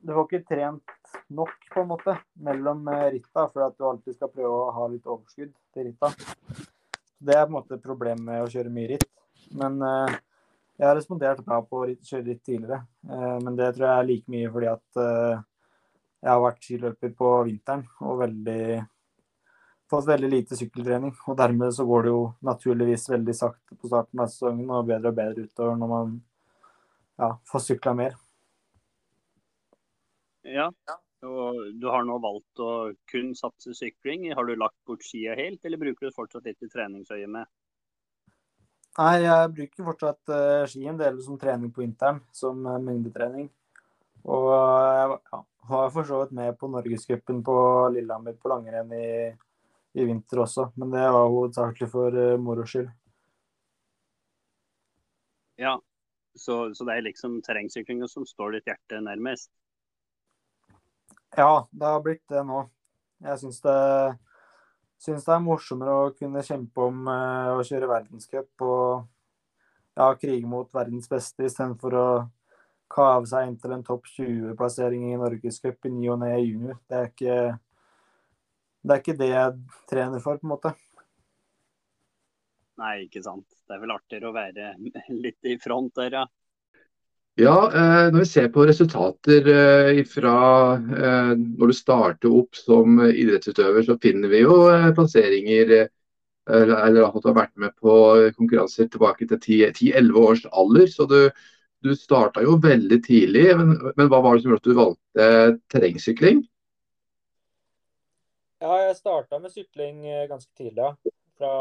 Du 0.02 0.12
får 0.18 0.26
ikke 0.26 0.48
trent 0.50 1.16
nok, 1.30 1.54
på 1.72 1.84
en 1.84 1.92
måte, 1.94 2.18
mellom 2.44 2.84
eh, 2.92 3.08
ritta, 3.16 3.46
for 3.54 3.64
at 3.68 3.78
du 3.78 3.88
alltid 3.88 4.18
skal 4.18 4.34
prøve 4.34 4.52
å 4.66 4.76
ha 4.76 4.90
litt 4.92 5.08
overskudd 5.08 5.54
til 5.72 5.88
ritta. 5.88 6.12
Det 7.22 7.38
er 7.38 7.46
på 7.46 7.54
en 7.54 7.58
måte 7.60 7.80
problemet 7.80 8.26
med 8.28 8.44
å 8.44 8.50
kjøre 8.52 8.74
mye 8.74 8.96
ritt. 8.96 9.08
Men 9.60 9.82
jeg 9.82 10.86
har 10.88 10.96
respondert 10.98 11.44
bra 11.46 11.60
på 11.66 11.84
å 11.84 11.90
kjøre 11.94 12.26
ritt 12.30 12.44
tidligere. 12.48 12.80
Men 13.44 13.58
det 13.58 13.74
tror 13.76 13.88
jeg 13.88 13.98
er 13.98 14.08
like 14.08 14.34
mye 14.34 14.52
fordi 14.54 14.70
at 14.72 15.02
jeg 16.22 16.30
har 16.30 16.42
vært 16.44 16.66
skiløper 16.66 17.14
på 17.18 17.30
vinteren 17.50 17.84
og 18.06 18.22
veldig 18.22 18.64
fått 19.92 20.08
veldig 20.08 20.32
lite 20.32 20.58
sykkeltrening. 20.58 21.14
Og 21.28 21.38
dermed 21.40 21.74
så 21.76 21.86
går 21.88 22.06
det 22.06 22.14
jo 22.14 22.24
naturligvis 22.48 23.10
veldig 23.12 23.36
sakte 23.36 23.78
på 23.78 23.92
starten 23.92 24.24
av 24.24 24.32
sesongen 24.32 24.72
og 24.72 24.90
bedre 24.90 25.12
og 25.12 25.18
bedre 25.20 25.48
utover 25.48 25.80
når 25.80 25.92
man 25.92 26.18
ja, 27.20 27.32
får 27.52 27.66
sykla 27.68 27.96
mer. 27.98 28.20
Ja, 30.48 30.72
og 31.28 31.60
du 31.78 31.88
har 31.92 32.06
nå 32.08 32.18
valgt 32.24 32.62
å 32.64 32.72
kun 33.12 33.36
satse 33.38 33.76
sykling. 33.78 34.32
Har 34.38 34.48
du 34.48 34.56
lagt 34.58 34.80
bort 34.88 35.06
skia 35.06 35.36
helt, 35.38 35.62
eller 35.66 35.82
bruker 35.82 36.08
du 36.08 36.16
fortsatt 36.16 36.48
litt 36.50 36.64
i 36.66 36.72
treningsøyemed? 36.72 37.50
Nei, 39.00 39.22
jeg 39.24 39.52
bruker 39.56 39.88
fortsatt 39.88 40.34
uh, 40.34 40.66
ski 40.68 40.84
en 40.92 41.00
del 41.00 41.22
som 41.24 41.38
trening 41.40 41.72
på 41.72 41.86
vinteren, 41.86 42.20
som 42.36 42.60
uh, 42.68 42.80
mengdetrening. 42.84 43.48
Og 44.28 44.50
jeg 44.52 45.14
ja, 45.32 45.40
var 45.70 45.94
for 45.94 46.08
så 46.10 46.20
vidt 46.24 46.36
med 46.38 46.58
på 46.60 46.68
Norgescupen 46.70 47.40
på 47.46 47.56
Lillehammer 47.96 48.36
på 48.36 48.52
langrenn 48.52 48.92
i 48.98 49.08
i 49.94 50.06
vinter 50.06 50.40
også. 50.40 50.70
Men 50.80 50.92
det 50.94 51.04
var 51.12 51.28
hovedsakelig 51.28 51.90
for 51.92 52.16
uh, 52.16 52.40
moro 52.40 52.66
skyld. 52.68 52.90
Ja, 55.60 55.80
Så, 56.36 56.74
så 56.74 56.86
det 56.88 56.94
er 56.96 57.04
liksom 57.06 57.42
terrengsyklinga 57.44 58.08
som 58.08 58.24
står 58.26 58.56
ditt 58.56 58.70
hjerte 58.72 59.02
nærmest. 59.04 59.52
Ja, 61.36 61.68
det 61.72 61.86
har 61.86 62.00
blitt 62.04 62.24
det 62.32 62.44
nå. 62.48 62.64
Jeg 63.22 63.40
syns 63.42 63.60
det, 63.62 63.76
syns 65.02 65.26
det 65.26 65.34
er 65.34 65.42
morsommere 65.44 65.96
å 65.98 66.12
kunne 66.14 66.44
kjempe 66.46 66.86
om 66.86 67.08
uh, 67.10 67.58
å 67.58 67.66
kjøre 67.66 67.90
verdenscup 67.90 68.66
og 68.68 69.08
ja, 69.98 70.12
krige 70.20 70.48
mot 70.48 70.70
verdens 70.74 71.10
beste 71.12 71.48
istedenfor 71.48 71.98
å 71.98 72.08
kave 72.92 73.28
seg 73.30 73.48
inn 73.48 73.58
til 73.60 73.74
en 73.76 73.84
topp 73.88 74.08
20-plassering 74.14 75.10
i 75.10 75.18
Norgescup 75.20 75.88
i 75.88 75.94
ny 75.94 76.08
og 76.12 76.22
ne 76.24 76.32
junior. 76.38 76.80
Det 76.88 76.98
er, 76.98 77.12
ikke, 77.12 77.38
det 78.84 78.96
er 78.96 79.04
ikke 79.04 79.20
det 79.20 79.30
jeg 79.32 79.82
trener 79.92 80.24
for, 80.24 80.40
på 80.40 80.48
en 80.48 80.54
måte. 80.54 80.74
Nei, 82.82 82.96
ikke 83.06 83.22
sant. 83.24 83.48
Det 83.68 83.76
er 83.76 83.84
vel 83.84 83.94
artigere 83.96 84.32
å 84.32 84.36
være 84.36 84.74
litt 85.26 85.50
i 85.50 85.58
front 85.62 85.96
der, 86.00 86.22
ja. 86.22 86.26
Ja, 87.42 87.56
eh, 87.74 88.08
når 88.12 88.20
vi 88.20 88.28
ser 88.30 88.50
på 88.54 88.66
resultater 88.70 89.48
eh, 89.50 90.02
fra 90.06 90.34
eh, 90.78 91.32
når 91.40 91.72
du 91.72 91.74
starter 91.74 92.36
opp 92.38 92.58
som 92.58 93.00
idrettsutøver, 93.08 93.86
så 93.88 93.96
finner 94.04 94.30
vi 94.30 94.44
jo 94.44 94.58
plasseringer 94.98 95.74
eller 96.52 97.06
at 97.06 97.22
du 97.22 97.28
har 97.30 97.38
vært 97.38 97.54
med 97.62 97.74
på 97.80 97.94
konkurranser 98.36 98.90
tilbake 98.92 99.28
til 99.30 99.38
10-11 99.38 100.20
års 100.20 100.42
alder. 100.50 100.88
Så 100.90 101.06
du, 101.08 101.20
du 101.86 101.92
starta 101.96 102.42
jo 102.44 102.58
veldig 102.62 102.98
tidlig. 103.06 103.46
Men, 103.60 103.76
men, 103.96 104.10
hva 104.10 104.20
var 104.26 104.36
det 104.36 104.44
som 104.44 104.52
gjorde 104.52 104.64
at 104.64 104.70
du 104.70 104.80
valgte 104.80 105.28
terrengsykling? 105.72 106.42
Ja, 108.66 108.74
jeg 108.88 108.98
starta 108.98 109.40
med 109.40 109.54
sykling 109.54 110.02
ganske 110.34 110.50
tidlig. 110.58 110.92
Fra 111.40 111.54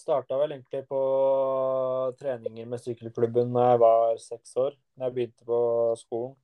Starta 0.00 0.38
vel 0.40 0.54
egentlig 0.54 0.86
på 0.88 0.98
treninger 2.16 2.68
med 2.68 2.80
sykkelklubben 2.80 3.50
da 3.52 3.66
jeg 3.72 3.80
var 3.82 4.20
seks 4.22 4.54
år, 4.56 4.76
da 4.96 5.08
jeg 5.08 5.16
begynte 5.16 5.48
på 5.48 5.58
skolen. 6.00 6.36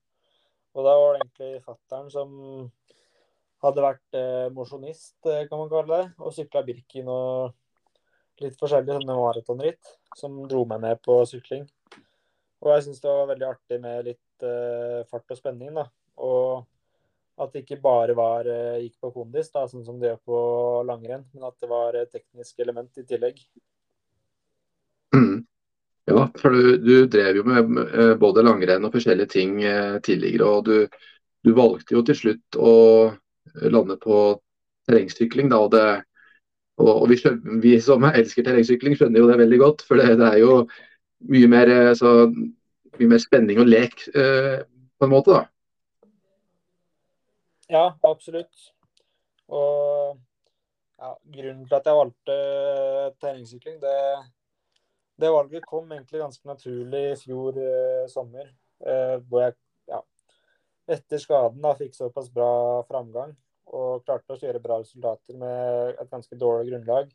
Og 0.77 0.85
da 0.85 0.93
var 1.01 1.15
det 1.15 1.23
egentlig 1.23 1.63
fattern 1.65 2.11
som 2.13 2.35
hadde 3.65 3.85
vært 3.85 4.19
eh, 4.19 4.49
mosjonist, 4.53 5.17
eh, 5.25 5.47
kan 5.49 5.63
man 5.63 5.71
kalle 5.73 6.03
det, 6.03 6.11
og 6.21 6.35
sykla 6.37 6.63
Birken 6.67 7.09
og 7.09 7.55
litt 8.45 8.59
forskjellige 8.61 8.99
sånne 8.99 9.17
maratonritt, 9.17 9.95
som 10.19 10.37
dro 10.51 10.67
meg 10.69 10.83
med 10.85 11.01
på 11.05 11.17
sykling. 11.29 11.65
Og 12.61 12.73
jeg 12.75 12.87
syns 12.87 13.01
det 13.01 13.13
var 13.13 13.31
veldig 13.33 13.49
artig 13.49 13.81
med 13.81 14.11
litt 14.11 14.45
eh, 14.45 15.01
fart 15.09 15.33
og 15.33 15.41
spenning, 15.41 15.73
da. 15.81 15.87
Og 16.21 16.67
at 17.37 17.53
det 17.53 17.65
ikke 17.65 17.81
bare 17.83 18.15
var, 18.17 18.49
eh, 18.49 18.79
gikk 18.87 19.01
på 19.01 19.13
kondis, 19.13 19.51
da, 19.53 19.67
sånn 19.69 19.85
som 19.85 19.99
det 20.01 20.09
gjør 20.09 20.21
på 20.25 20.39
langrenn, 20.89 21.27
men 21.35 21.45
at 21.45 21.57
det 21.61 21.69
var 21.69 21.99
et 21.99 22.11
teknisk 22.13 22.63
element 22.65 22.97
i 22.97 23.05
tillegg. 23.05 23.43
Mm. 25.15 25.45
Ja, 26.07 26.23
for 26.39 26.55
du, 26.55 26.77
du, 26.81 26.95
drev 27.11 27.41
jo 27.41 27.45
med 27.45 27.77
eh, 27.85 28.15
både 28.21 28.45
langrenn 28.47 28.85
og 28.87 28.95
forskjellige 28.95 29.33
ting 29.35 29.59
eh, 29.67 29.99
tidligere. 30.07 30.49
Og 30.49 30.69
du, 30.69 31.03
du, 31.45 31.53
valgte 31.57 31.97
jo 31.97 32.05
til 32.07 32.17
slutt 32.17 32.59
å 32.59 32.75
lande 33.69 33.99
på 34.01 34.21
terrengsykling. 34.89 35.51
Da, 35.53 35.61
og, 35.67 35.75
det, 35.75 35.85
og, 36.81 36.93
og 36.93 37.11
vi, 37.11 37.19
skjønner, 37.21 37.59
vi, 37.65 37.75
som 37.83 38.07
elsker 38.09 38.47
terrengsykling, 38.47 38.97
skjønner 38.97 39.21
jo 39.21 39.29
det 39.33 39.41
veldig 39.43 39.61
godt. 39.61 39.85
For 39.89 40.01
det, 40.01 40.15
det 40.23 40.31
er 40.31 40.41
jo 40.45 40.63
mye 41.33 41.51
mer, 41.51 41.75
så, 41.99 42.15
mye 42.97 43.13
mer, 43.13 43.21
spenning 43.21 43.61
og 43.61 43.69
lek 43.69 44.07
på 44.15 45.09
en 45.09 45.13
måte. 45.13 45.37
da. 45.37 45.56
Ja, 47.67 47.91
absolutt. 48.07 48.73
Og 49.51 50.19
ja, 50.97 51.13
grunnen 51.35 51.67
til 51.67 51.77
at 51.77 51.89
jeg 51.89 51.99
valgte 51.99 52.37
terrengsykling, 53.21 53.81
det, 53.83 53.97
det, 55.21 55.33
valget 55.33 55.67
kom 55.67 55.91
egentlig 55.93 56.23
ganske 56.23 56.49
naturlig 56.49 57.03
i 57.11 57.19
fjor 57.25 57.59
eh, 57.63 58.07
sommer. 58.11 58.49
Eh, 58.87 59.17
hvor 59.29 59.47
jeg 59.47 59.57
ja, 59.91 60.01
etter 60.95 61.21
skaden 61.23 61.63
da 61.65 61.75
fikk 61.79 61.95
såpass 61.97 62.29
bra 62.33 62.83
framgang 62.89 63.33
og 63.75 64.05
klarte 64.07 64.35
å 64.35 64.39
kjøre 64.39 64.63
bra 64.63 64.79
resultater 64.83 65.39
med 65.41 65.97
et 65.97 66.11
ganske 66.11 66.39
dårlig 66.39 66.71
grunnlag. 66.71 67.11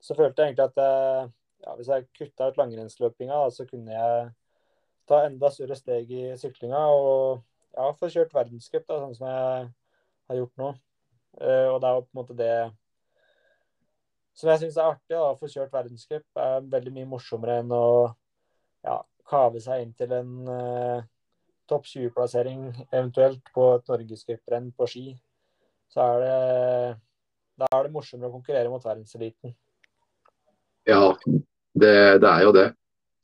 Så 0.00 0.16
følte 0.16 0.42
jeg 0.42 0.52
egentlig 0.52 0.68
at 0.68 0.80
jeg, 0.80 1.30
ja, 1.64 1.76
hvis 1.76 1.92
jeg 1.92 2.08
kutta 2.18 2.50
ut 2.50 2.60
langrennsløpinga, 2.60 3.38
så 3.52 3.64
kunne 3.68 3.94
jeg 3.96 4.26
ta 5.08 5.24
enda 5.26 5.50
større 5.52 5.76
steg 5.78 6.12
i 6.12 6.24
syklinga. 6.40 6.82
og 6.92 7.40
ja, 7.76 7.88
få 7.98 8.10
kjørt 8.12 8.34
verdenscup, 8.34 8.86
sånn 8.88 9.16
som 9.16 9.28
jeg 9.28 9.68
har 10.30 10.40
gjort 10.40 10.62
nå. 10.62 10.70
Uh, 11.40 11.66
og 11.74 11.78
det 11.80 11.88
er 11.88 11.96
jo 11.96 12.04
på 12.04 12.10
en 12.10 12.20
måte 12.20 12.38
det 12.38 12.54
som 14.40 14.50
jeg 14.50 14.62
syns 14.64 14.78
er 14.78 14.90
artig. 14.94 15.14
da, 15.14 15.22
Å 15.28 15.38
få 15.38 15.50
kjørt 15.52 15.74
verdenscup 15.74 16.42
er 16.44 16.68
veldig 16.74 16.94
mye 16.96 17.10
morsommere 17.12 17.60
enn 17.62 17.74
å 17.76 17.86
ja, 18.86 18.98
kave 19.28 19.62
seg 19.62 19.84
inn 19.84 19.94
til 19.98 20.14
en 20.16 20.36
uh, 20.48 21.06
topp 21.70 21.86
20-plassering, 21.86 22.70
eventuelt 22.90 23.52
på 23.54 23.66
et 23.76 23.92
norgescuprenn 23.92 24.70
på 24.76 24.88
ski. 24.90 25.06
Så 25.90 26.02
er 26.06 26.24
det 26.24 26.34
da 27.60 27.68
er 27.76 27.86
det 27.86 27.92
morsommere 27.92 28.30
å 28.30 28.38
konkurrere 28.38 28.70
mot 28.72 28.84
verdenseliten. 28.84 29.52
Ja, 30.88 31.12
det, 31.76 31.92
det 32.22 32.30
er 32.30 32.44
jo 32.46 32.52
det. 32.56 32.70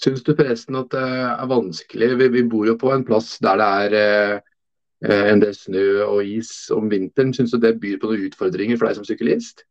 Syns 0.02 0.24
du 0.24 0.34
forresten 0.36 0.76
at 0.76 0.90
det 0.92 1.04
er 1.06 1.48
vanskelig? 1.48 2.10
Vi, 2.20 2.28
vi, 2.34 2.44
bor 2.50 2.66
jo 2.68 2.76
på 2.80 2.92
en 2.92 3.04
plass 3.06 3.38
der 3.44 3.60
det 3.60 3.70
er 3.78 3.96
eh, 4.36 5.30
en 5.32 5.40
del 5.40 5.54
snø 5.56 5.86
og 6.04 6.20
is 6.28 6.52
om 6.74 6.90
vinteren. 6.92 7.32
Syns 7.36 7.54
du 7.54 7.60
det 7.62 7.78
byr 7.80 7.96
på 8.02 8.10
noen 8.10 8.28
utfordringer 8.28 8.76
for 8.76 8.88
deg 8.88 8.98
som 8.98 9.08
syklist? 9.08 9.64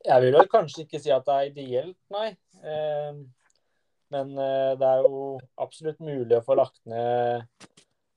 Jeg 0.00 0.24
vil 0.24 0.36
vel 0.36 0.48
kanskje 0.52 0.84
ikke 0.84 1.00
si 1.00 1.12
at 1.12 1.24
det 1.26 1.36
er 1.36 1.48
ideelt, 1.50 1.98
nei. 2.12 2.28
Eh, 2.60 3.20
men 4.10 4.32
eh, 4.36 4.72
det 4.80 4.92
er 4.92 5.04
jo 5.06 5.24
absolutt 5.60 6.00
mulig 6.04 6.36
å 6.36 6.44
få 6.44 6.56
lagt 6.60 6.80
ned 6.88 7.46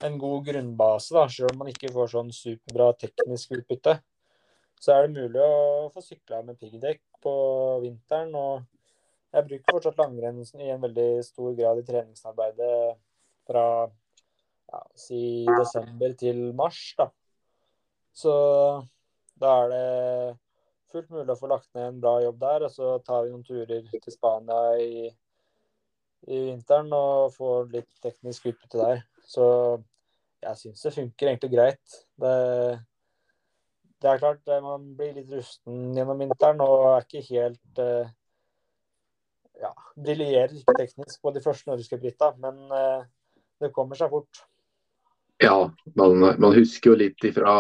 en 0.03 0.19
god 0.19 0.47
grunnbase, 0.49 1.13
da, 1.15 1.27
selv 1.31 1.53
om 1.53 1.61
man 1.61 1.71
ikke 1.71 1.91
får 1.95 2.11
sånn 2.11 2.31
superbra 2.35 2.91
teknisk 2.99 3.55
utbytte. 3.55 3.97
Så 4.83 4.91
er 4.91 5.05
det 5.05 5.15
mulig 5.15 5.39
å 5.39 5.87
få 5.93 6.03
sykla 6.03 6.41
med 6.43 6.59
piggdekk 6.59 7.03
på 7.23 7.35
vinteren. 7.85 8.33
og 8.35 8.72
jeg 9.33 9.47
bruker 9.49 9.73
fortsatt 9.73 9.99
langrenn 10.01 10.41
i 10.43 10.69
en 10.69 10.83
veldig 10.83 11.09
stor 11.25 11.55
grad 11.57 11.81
i 11.81 11.85
treningsarbeidet 11.87 12.77
fra 13.49 13.65
ja, 14.69 14.81
si 14.97 15.23
desember 15.49 16.13
til 16.19 16.45
mars. 16.57 16.81
da. 16.97 17.09
Så 18.13 18.33
da 19.41 19.53
er 19.63 19.73
det 19.73 20.37
fullt 20.93 21.09
mulig 21.09 21.33
å 21.33 21.39
få 21.39 21.49
lagt 21.49 21.69
ned 21.73 21.89
en 21.89 21.99
bra 22.03 22.15
jobb 22.21 22.39
der. 22.45 22.67
Og 22.67 22.73
så 22.75 22.93
tar 23.05 23.25
vi 23.25 23.33
noen 23.33 23.45
turer 23.47 23.89
til 23.93 24.13
Spania 24.13 24.61
i, 24.77 25.09
i 26.29 26.45
vinteren 26.51 26.93
og 26.93 27.33
får 27.37 27.69
litt 27.73 27.91
teknisk 28.05 28.51
utbytte 28.53 28.81
der. 28.81 29.05
Så 29.25 29.45
jeg 30.43 30.59
syns 30.59 30.85
det 30.85 30.97
funker 30.97 31.31
egentlig 31.31 31.53
greit. 31.55 32.01
Det, 32.21 32.35
det 34.03 34.11
er 34.11 34.21
klart 34.21 34.57
man 34.61 34.91
blir 34.97 35.15
litt 35.17 35.31
rusten 35.33 35.95
gjennom 35.97 36.21
vinteren 36.21 36.61
og 36.61 36.91
er 36.91 37.07
ikke 37.07 37.25
helt 37.31 37.81
eh, 37.81 38.11
ja, 39.63 39.71
briljerer 39.95 40.55
ikke 40.57 40.75
teknisk 40.79 41.21
på 41.23 41.31
de 41.35 41.43
første 41.43 41.71
norgescupritta, 41.71 42.33
men 42.43 42.59
uh, 42.71 43.05
det 43.63 43.71
kommer 43.75 43.99
seg 43.99 44.11
fort. 44.13 44.43
Ja, 45.43 45.71
man, 45.97 46.19
man 46.21 46.53
husker 46.55 46.93
jo 46.93 46.99
litt 46.99 47.23
ifra, 47.25 47.55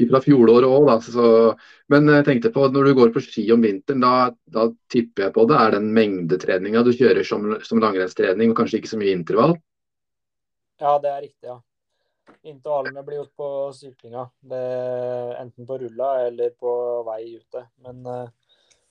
ifra 0.00 0.20
fjoråret 0.24 0.66
òg, 0.66 1.60
Men 1.92 2.08
jeg 2.10 2.26
tenkte 2.26 2.50
på 2.54 2.66
når 2.72 2.88
du 2.88 2.94
går 2.98 3.12
på 3.14 3.22
ski 3.22 3.44
om 3.54 3.62
vinteren, 3.62 4.02
da, 4.02 4.30
da 4.46 4.66
tipper 4.92 5.28
jeg 5.28 5.34
på 5.36 5.44
det 5.46 5.60
er 5.60 5.76
den 5.76 5.92
mengdetreninga 5.94 6.82
du 6.82 6.92
kjører 6.96 7.22
som, 7.26 7.52
som 7.62 7.82
langrennstrening, 7.82 8.50
og 8.50 8.58
kanskje 8.58 8.80
ikke 8.80 8.94
så 8.94 9.00
mye 9.00 9.14
intervall? 9.14 9.56
Ja, 10.80 10.96
det 11.02 11.12
er 11.12 11.22
riktig, 11.28 11.46
ja. 11.52 11.60
Intervallene 12.46 13.02
blir 13.06 13.20
gjort 13.20 13.36
på 13.38 13.48
syklinga. 13.74 14.26
enten 15.40 15.66
på 15.66 15.78
rulla 15.78 16.26
eller 16.26 16.50
på 16.58 16.72
vei 17.06 17.36
ute. 17.36 17.62
Men 17.82 18.02
uh, 18.06 18.28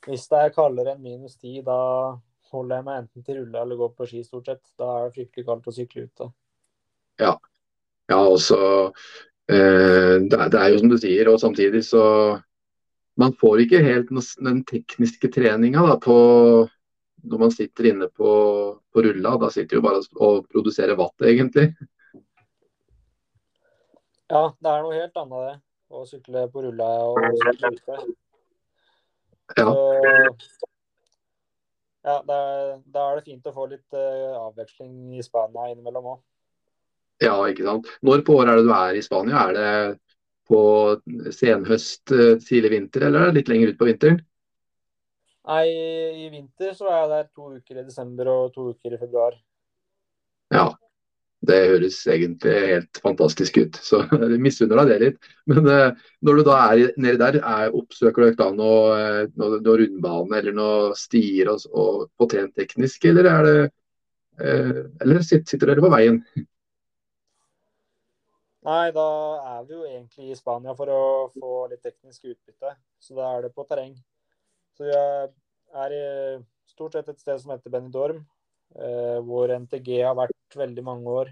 hvis 0.08 0.28
det 0.32 0.40
er 0.40 0.56
kaldere 0.56 0.96
enn 0.96 1.04
minus 1.04 1.36
ti, 1.36 1.62
da 1.66 2.16
holder 2.54 2.80
jeg 2.80 2.86
meg 2.88 3.02
enten 3.02 3.26
til 3.26 3.40
rulle 3.42 3.62
eller 3.62 3.80
går 3.80 3.94
på 3.98 4.08
ski, 4.10 4.24
stort 4.26 4.50
sett. 4.52 4.64
Da 4.80 4.90
er 4.96 5.08
det 5.08 5.16
fryktelig 5.18 5.48
kaldt 5.48 5.70
å 5.70 5.76
sykle 5.76 6.08
ute. 6.08 6.30
Ja, 7.22 7.34
ja 8.12 8.20
altså 8.20 8.60
eh, 9.50 10.16
det, 10.22 10.38
er, 10.38 10.50
det, 10.52 10.60
er 10.62 10.74
jo 10.74 10.82
som 10.82 10.92
du 10.92 10.98
sier, 11.00 11.32
og 11.32 11.42
samtidig 11.44 11.86
så 11.88 12.04
Man 13.16 13.32
får 13.40 13.62
ikke 13.64 13.80
helt 13.80 14.10
den 14.44 14.58
tekniske 14.68 15.30
treninga 15.32 15.94
på 16.04 16.16
når 17.26 17.40
man 17.40 17.54
sitter 17.54 17.88
inne 17.94 18.10
på, 18.12 18.32
på 18.92 19.04
rulla. 19.06 19.38
Da 19.40 19.48
sitter 19.54 19.78
jo 19.78 19.84
bare 19.86 20.02
og 20.20 20.50
produserer 20.52 21.00
vatt, 21.00 21.16
egentlig. 21.24 21.70
Ja, 24.28 24.50
det 24.60 24.72
er 24.72 24.84
noe 24.84 24.98
helt 24.98 25.22
annet 25.22 25.48
det. 25.48 25.56
Å 25.96 26.04
sykle 26.10 26.44
på 26.52 26.66
rulla 26.66 26.90
og 27.08 27.40
sykle 27.40 27.72
ute. 27.78 27.98
Ja. 29.56 29.68
Så, 29.70 30.70
ja, 32.06 32.20
da, 32.28 32.38
da, 32.86 33.04
er 33.10 33.20
det 33.20 33.26
fint 33.26 33.48
å 33.50 33.54
få 33.56 33.68
litt 33.72 33.98
uh, 33.98 34.38
avveksling 34.46 35.16
i 35.18 35.24
Spania 35.26 35.72
innimellom 35.72 36.12
òg. 36.14 36.22
Ja, 37.24 37.34
ikke 37.50 37.66
sant. 37.66 37.90
Når 38.06 38.22
på 38.28 38.36
året 38.38 38.54
er 38.54 38.60
det 38.60 38.68
du 38.68 38.74
er 38.76 39.00
i 39.00 39.04
Spania? 39.06 39.48
Er 39.48 39.58
det 39.58 39.72
på 40.46 40.62
senhøst, 41.34 42.04
uh, 42.14 42.36
tidlig 42.46 42.76
vinter, 42.76 43.08
eller 43.08 43.26
er 43.26 43.32
det 43.32 43.40
litt 43.40 43.52
lenger 43.54 43.74
ut 43.74 43.82
på 43.82 43.90
vinteren? 43.90 44.22
Nei, 45.46 45.66
i 46.26 46.30
vinter 46.34 46.74
så 46.78 46.90
er 46.90 47.00
jeg 47.00 47.12
der 47.12 47.28
to 47.38 47.52
uker 47.58 47.82
i 47.82 47.86
desember 47.86 48.30
og 48.34 48.54
to 48.54 48.72
uker 48.74 48.96
i 48.96 49.02
februar. 49.02 49.38
Ja. 50.54 50.70
Det 51.46 51.58
høres 51.70 51.98
egentlig 52.10 52.54
helt 52.72 53.00
fantastisk 53.04 53.58
ut, 53.62 53.80
så 53.84 54.02
jeg 54.22 54.42
misunner 54.42 54.82
deg 54.82 54.92
det 54.92 54.98
litt. 55.04 55.30
Men 55.52 55.70
eh, 55.72 56.04
når 56.26 56.40
du 56.40 56.44
da 56.48 56.58
er 56.64 56.84
nedi 56.98 57.20
der, 57.22 57.40
er, 57.42 57.76
oppsøker 57.76 58.26
du 58.30 58.40
da 58.40 58.50
noe, 58.56 58.98
noe, 59.36 59.60
noe 59.60 59.78
rundbane 59.82 60.42
eller 60.42 60.58
noe 60.58 60.98
stier 61.00 61.52
og, 61.54 62.08
og 62.08 62.36
teknisk, 62.58 63.08
eller 63.12 63.32
er 63.32 63.48
det 63.50 63.56
eh, 64.42 64.84
Eller 65.04 65.24
sitter 65.26 65.68
dere 65.68 65.84
på 65.84 65.94
veien? 65.94 66.22
Nei, 68.66 68.90
da 68.96 69.08
er 69.52 69.66
vi 69.68 69.76
jo 69.76 69.84
egentlig 69.86 70.32
i 70.34 70.36
Spania 70.38 70.74
for 70.74 70.90
å 70.90 71.02
få 71.36 71.68
litt 71.70 71.84
teknisk 71.86 72.32
utbytte. 72.32 72.72
Så 72.98 73.14
da 73.14 73.36
er 73.36 73.46
det 73.46 73.54
på 73.54 73.66
terreng. 73.70 73.94
Så 74.74 74.88
vi 74.88 74.96
er 74.96 75.94
i 75.94 76.06
stort 76.72 76.98
sett 76.98 77.12
et 77.12 77.22
sted 77.22 77.38
som 77.44 77.54
heter 77.54 77.70
Benidorm, 77.70 78.24
hvor 78.76 79.52
NTG 79.56 79.90
har 80.04 80.16
vært 80.18 80.58
veldig 80.60 80.84
mange 80.84 81.12
år. 81.22 81.30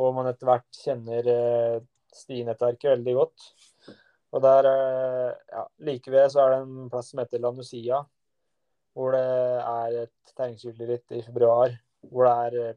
Og 0.00 0.14
man 0.16 0.28
etter 0.30 0.48
hvert 0.48 0.80
kjenner 0.80 1.28
eh, 1.30 1.82
stinettverket 2.14 2.96
veldig 2.96 3.14
godt. 3.18 3.46
Og 4.34 4.42
der, 4.42 4.66
eh, 4.70 5.34
ja, 5.54 5.62
like 5.86 6.10
ved 6.10 6.32
så 6.32 6.42
er 6.42 6.54
det 6.54 6.62
en 6.64 6.88
plass 6.90 7.12
som 7.12 7.22
heter 7.22 7.42
Lanusia, 7.42 8.00
hvor 8.94 9.14
det 9.14 9.22
er 9.24 10.00
et 10.04 10.34
terrengsykkelritt 10.34 11.14
i 11.14 11.22
februar. 11.26 11.76
Hvor 12.10 12.26
det 12.26 12.34
er 12.34 12.74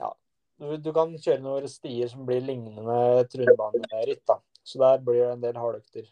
ja, 0.00 0.12
du, 0.58 0.72
du, 0.80 0.90
kan 0.96 1.12
kjøre 1.16 1.44
noen 1.44 1.68
stier 1.70 2.08
som 2.10 2.24
blir 2.28 2.40
lignende 2.44 3.26
trunebaneritt. 3.32 4.24
Så 4.64 4.80
der 4.80 5.04
blir 5.04 5.20
det 5.20 5.34
en 5.34 5.44
del 5.44 5.60
hardøkter. 5.60 6.08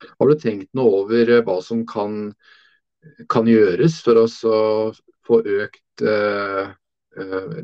Har 0.00 0.28
du 0.28 0.36
tenkt 0.40 0.70
noe 0.76 1.02
over 1.02 1.32
hva 1.44 1.58
som 1.64 1.82
kan, 1.88 2.30
kan 3.30 3.48
gjøres 3.48 4.00
for 4.04 4.20
oss 4.22 4.40
å 4.44 4.58
få 5.26 5.40
økt 5.40 6.04
eh, 6.04 6.72
eh, 7.16 7.60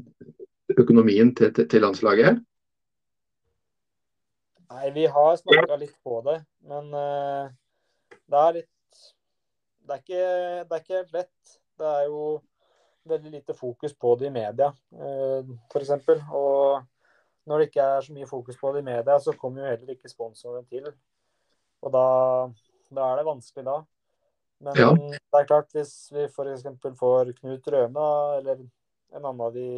økonomien 0.77 1.33
til, 1.37 1.53
til, 1.57 1.83
landslaget? 1.85 2.41
Nei, 4.73 4.89
vi 4.97 5.07
har 5.11 5.37
snakka 5.39 5.79
litt 5.81 5.95
på 6.05 6.19
det, 6.27 6.41
men 6.67 6.91
uh, 6.91 7.47
det 8.27 8.41
er 8.43 8.57
litt 8.59 8.73
det 9.87 9.95
er, 9.95 10.01
ikke, 10.03 10.23
det 10.67 10.75
er, 10.75 10.81
ikke, 10.83 10.97
helt 10.97 11.13
lett. 11.15 11.59
Det 11.79 11.87
er 11.87 12.09
jo 12.09 12.23
veldig 13.07 13.31
lite 13.37 13.55
fokus 13.55 13.93
på 13.95 14.17
det 14.19 14.27
i 14.27 14.35
media, 14.35 14.73
f.eks. 15.71 15.93
Og 16.35 16.81
når 17.47 17.63
det 17.63 17.69
ikke 17.69 17.85
er 17.85 18.01
så 18.03 18.17
mye 18.17 18.27
fokus 18.27 18.59
på 18.59 18.73
det 18.75 18.83
i 18.83 18.89
media, 18.89 19.15
så 19.23 19.37
kommer 19.39 19.63
jo 19.63 19.69
heller 19.71 19.93
ikke 19.95 20.11
sponsorene 20.11 20.67
til. 20.67 20.89
Og 21.87 21.95
da, 21.95 22.07
da 22.99 23.07
er 23.13 23.21
det 23.21 23.29
vanskelig 23.29 23.67
da. 23.69 23.77
Men 24.65 24.79
ja. 24.79 24.91
det 24.97 25.41
er 25.41 25.49
klart, 25.49 25.69
hvis 25.77 25.93
vi 26.15 26.25
f.eks. 26.31 26.65
får 26.97 27.33
Knut 27.41 27.69
Røme 27.73 28.09
eller 28.39 28.63
en 29.15 29.25
annen 29.25 29.43
av 29.45 29.53
de 29.55 29.69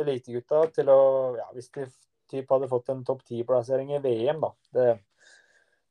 elitegutta 0.00 0.62
til 0.76 0.90
å 0.92 1.00
ja, 1.36 1.46
Hvis 1.54 1.70
de 1.74 1.86
typ 2.30 2.50
hadde 2.50 2.70
fått 2.70 2.90
en 2.92 3.04
topp 3.06 3.22
ti-plassering 3.28 3.92
i 3.94 4.00
VM, 4.02 4.40
da. 4.42 4.50
Det, 4.74 4.86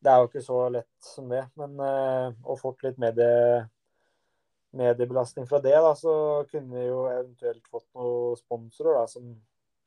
det, 0.04 0.12
er 0.12 0.20
jo 0.20 0.30
ikke 0.30 0.44
så 0.44 0.66
lett 0.74 1.14
som 1.14 1.30
det. 1.32 1.46
Men 1.60 1.78
uh, 1.80 2.34
og 2.44 2.60
fått 2.60 2.84
litt 2.86 3.00
medie, 3.02 3.64
mediebelastning 4.76 5.48
fra 5.50 5.62
det, 5.64 5.78
da, 5.80 5.94
så 5.96 6.16
kunne 6.52 6.76
vi 6.76 6.90
jo 6.90 7.06
eventuelt 7.08 7.64
fått 7.72 7.88
noen 7.96 8.36
sponsorer 8.42 9.00
da, 9.00 9.06
som 9.10 9.32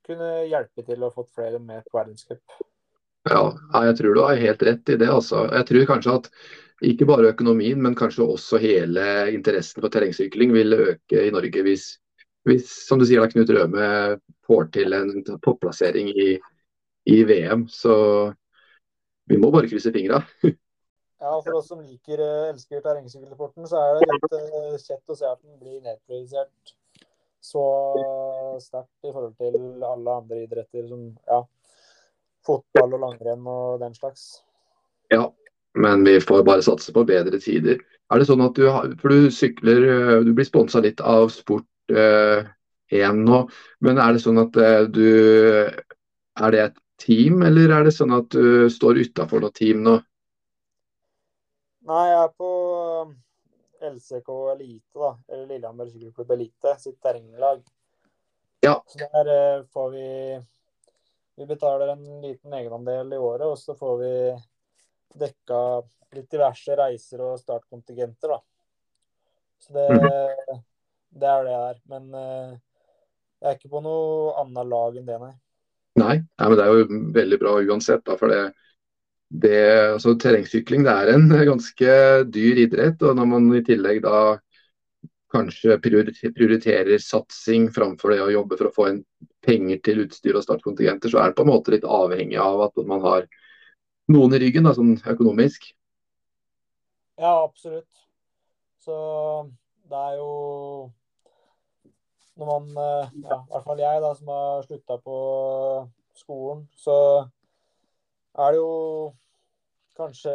kunne 0.09 0.31
hjelpe 0.49 0.87
til 0.87 1.05
å 1.05 1.13
få 1.13 1.27
flere 1.29 1.61
med 1.61 1.85
på 1.85 1.99
verdenscup. 1.99 2.59
Ja, 3.29 3.43
jeg 3.85 3.99
tror 3.99 4.15
du 4.17 4.23
har 4.25 4.41
helt 4.41 4.63
rett 4.65 4.89
i 4.89 4.97
det. 4.97 5.11
altså. 5.13 5.45
Jeg 5.53 5.69
tror 5.69 5.89
kanskje 5.91 6.17
at 6.23 6.31
ikke 6.85 7.09
bare 7.09 7.33
økonomien, 7.33 7.81
men 7.83 7.97
kanskje 7.99 8.27
også 8.27 8.61
hele 8.63 9.03
interessen 9.35 9.83
for 9.83 9.91
terrengsykling 9.93 10.53
vil 10.55 10.77
øke 10.77 11.25
i 11.27 11.33
Norge 11.35 11.63
hvis, 11.67 11.89
hvis 12.47 12.69
som 12.87 13.01
du 13.01 13.07
sier, 13.09 13.23
da, 13.23 13.31
Knut 13.33 13.51
Røme 13.51 13.89
får 14.47 14.71
til 14.77 14.95
en 14.97 15.11
topplassering 15.27 16.11
i, 16.13 16.31
i, 17.11 17.19
VM. 17.27 17.67
Så 17.69 17.95
vi 19.29 19.39
må 19.41 19.51
bare 19.55 19.69
krysse 19.69 19.93
fingra. 19.93 20.23
ja, 20.45 21.33
for 21.35 21.59
oss 21.59 21.69
som 21.73 21.83
liker, 21.83 22.23
eh, 22.23 22.51
elsker 22.53 22.85
terrengsykkelsporten, 22.85 23.67
så 23.69 23.83
er 23.83 23.99
det 23.99 24.11
litt 24.13 24.39
uh, 24.39 24.77
kjett 24.79 25.15
å 25.15 25.19
se 25.19 25.29
at 25.29 25.43
den 25.43 25.59
blir 25.61 25.83
nedprioritert 25.83 26.77
så 27.41 27.65
sterkt 28.61 29.07
i 29.07 29.13
forhold 29.13 29.37
til 29.39 29.85
alle 29.87 30.15
andre 30.21 30.41
idretter 30.43 30.89
som 30.91 31.05
ja, 31.29 31.43
fotball 32.47 32.97
og 32.97 33.05
langrenn 33.05 33.47
og 33.51 33.79
den 33.83 33.95
slags. 33.95 34.25
Ja, 35.13 35.29
men 35.75 36.05
vi 36.05 36.21
får 36.21 36.45
bare 36.47 36.65
satse 36.65 36.93
på 36.93 37.05
bedre 37.09 37.41
tider. 37.43 37.81
Er 38.09 38.21
det 38.21 38.29
sånn 38.29 38.45
at 38.45 38.57
du, 38.57 38.65
for 39.01 39.13
du 39.13 39.29
sykler, 39.35 39.85
eh, 39.85 40.15
du 40.25 40.33
blir 40.37 40.49
sponsa 40.49 40.81
litt 40.85 41.01
av 41.05 41.29
Sport1 41.35 42.47
eh, 42.97 43.15
nå, 43.15 43.41
men 43.85 44.01
er 44.01 44.17
det 44.17 44.25
sånn 44.25 44.41
at 44.41 44.57
eh, 44.57 44.83
du 44.89 45.09
Er 46.39 46.55
det 46.55 46.61
et 46.63 46.77
team, 47.03 47.43
eller 47.43 47.73
er 47.75 47.89
det 47.89 47.93
sånn 47.97 48.15
at 48.15 48.31
du 48.31 48.69
står 48.71 49.01
utafor 49.03 49.43
noe 49.43 49.55
team 49.55 49.83
nå? 49.83 49.97
Nei, 51.89 52.05
jeg 52.07 52.21
er 52.21 52.31
på 52.39 52.51
LCK 53.89 54.31
Elite, 54.53 54.95
da. 54.95 55.11
Eller 55.33 55.49
Lillehammer 55.49 55.89
sykkelklubb 55.91 56.31
Elite, 56.37 56.75
sitt 56.79 57.01
terrenglag. 57.03 57.65
Ja. 58.63 58.77
Så 58.87 58.99
der 59.03 59.65
får 59.73 59.91
vi 59.91 60.07
Vi 61.39 61.47
betaler 61.47 61.93
en 61.93 62.21
liten 62.23 62.55
egenandel 62.55 63.13
i 63.15 63.19
året, 63.19 63.47
og 63.47 63.59
så 63.59 63.75
får 63.79 63.99
vi 63.99 64.15
dekka 65.15 65.61
litt 66.17 66.31
diverse 66.33 66.77
reiser 66.79 67.23
og 67.25 67.41
startkontingenter, 67.41 68.33
da. 68.33 68.39
Så 69.59 69.75
det, 69.75 69.89
mhm. 69.91 70.63
det 71.21 71.29
er 71.33 71.45
det 71.45 71.53
jeg 71.53 71.67
er. 71.73 71.83
Men 71.93 72.09
uh, 72.15 72.57
jeg 73.43 73.51
er 73.51 73.59
ikke 73.59 73.75
på 73.75 73.85
noe 73.85 74.33
annet 74.43 74.73
lag 74.73 74.97
enn 74.99 75.09
det, 75.09 75.21
nei. 75.23 75.35
Nei, 75.99 76.17
nei 76.23 76.49
men 76.49 76.59
det 76.59 76.65
er 76.65 76.75
jo 76.75 77.03
veldig 77.17 77.39
bra 77.43 77.55
uansett. 77.59 78.05
da, 78.07 78.17
for 78.21 78.33
det, 78.33 78.43
det, 79.29 79.63
altså, 79.95 80.15
Terrengsykling 80.19 80.85
det 80.87 80.95
er 80.95 81.15
en 81.15 81.29
ganske 81.53 81.97
dyr 82.33 82.63
idrett. 82.67 83.03
og 83.03 83.19
Når 83.19 83.33
man 83.33 83.49
i 83.59 83.65
tillegg 83.67 84.03
da 84.07 84.21
kanskje 85.33 85.77
prioriterer 85.85 87.03
satsing 87.05 87.69
framfor 87.75 88.15
det 88.15 88.23
å 88.25 88.31
jobbe 88.33 88.57
for 88.57 88.71
å 88.71 88.75
få 88.75 88.87
inn 88.93 89.03
penger 89.45 89.81
til 89.85 90.07
utstyr 90.07 90.39
og 90.39 90.45
startkontingenter, 90.47 91.13
så 91.13 91.21
er 91.21 91.31
det 91.31 91.39
på 91.39 91.45
en 91.45 91.51
måte 91.51 91.75
litt 91.75 91.85
avhengig 91.85 92.39
av 92.41 92.63
at 92.69 92.81
man 92.89 93.05
har 93.05 93.27
noen 94.13 94.37
i 94.37 94.41
ryggen, 94.43 94.67
da, 94.67 94.75
sånn 94.77 94.97
økonomisk. 94.99 95.71
Ja, 97.19 97.33
absolutt. 97.43 98.05
Så 98.85 98.97
det 99.91 100.03
er 100.11 100.19
jo 100.21 100.33
Når 102.39 102.47
man, 102.47 102.67
eh, 102.71 103.09
ja, 103.27 103.37
i 103.43 103.51
hvert 103.51 103.65
fall 103.65 103.81
jeg, 103.83 104.03
da, 104.05 104.13
som 104.15 104.29
har 104.31 104.61
slutta 104.63 104.97
på 105.03 105.17
skolen, 106.15 106.61
så 106.79 106.95
er 108.39 108.53
det 108.55 108.61
jo 108.61 108.77
kanskje 109.99 110.35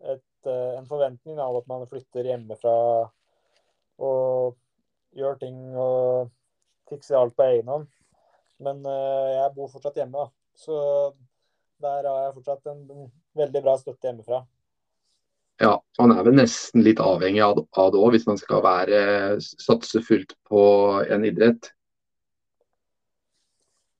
et, 0.00 0.48
eh, 0.48 0.78
en 0.78 0.88
forventning 0.88 1.36
av 1.36 1.58
at 1.58 1.68
man 1.68 1.84
flytter 1.90 2.30
hjemmefra 2.30 2.72
og 4.08 4.56
gjør 5.16 5.36
ting 5.40 5.60
og 5.76 6.32
fikser 6.88 7.18
alt 7.20 7.36
på 7.36 7.44
egen 7.44 7.68
hånd. 7.68 7.86
Men 8.62 8.80
uh, 8.88 9.28
jeg 9.34 9.52
bor 9.56 9.68
fortsatt 9.72 9.98
hjemme, 10.00 10.24
da. 10.24 10.30
Så 10.56 10.76
der 11.82 12.08
har 12.08 12.20
jeg 12.26 12.34
fortsatt 12.36 12.70
en 12.72 13.08
veldig 13.36 13.62
bra 13.64 13.76
støtte 13.80 14.08
hjemmefra. 14.08 14.42
Ja, 15.60 15.72
man 15.98 16.12
er 16.12 16.24
vel 16.26 16.36
nesten 16.36 16.84
litt 16.84 17.00
avhengig 17.00 17.40
av 17.40 17.56
det 17.56 17.64
òg, 17.78 18.10
hvis 18.12 18.26
man 18.28 18.36
skal 18.40 18.60
være, 18.64 18.98
satse 19.40 20.02
fullt 20.04 20.34
på 20.48 20.60
en 21.08 21.24
idrett. 21.24 21.70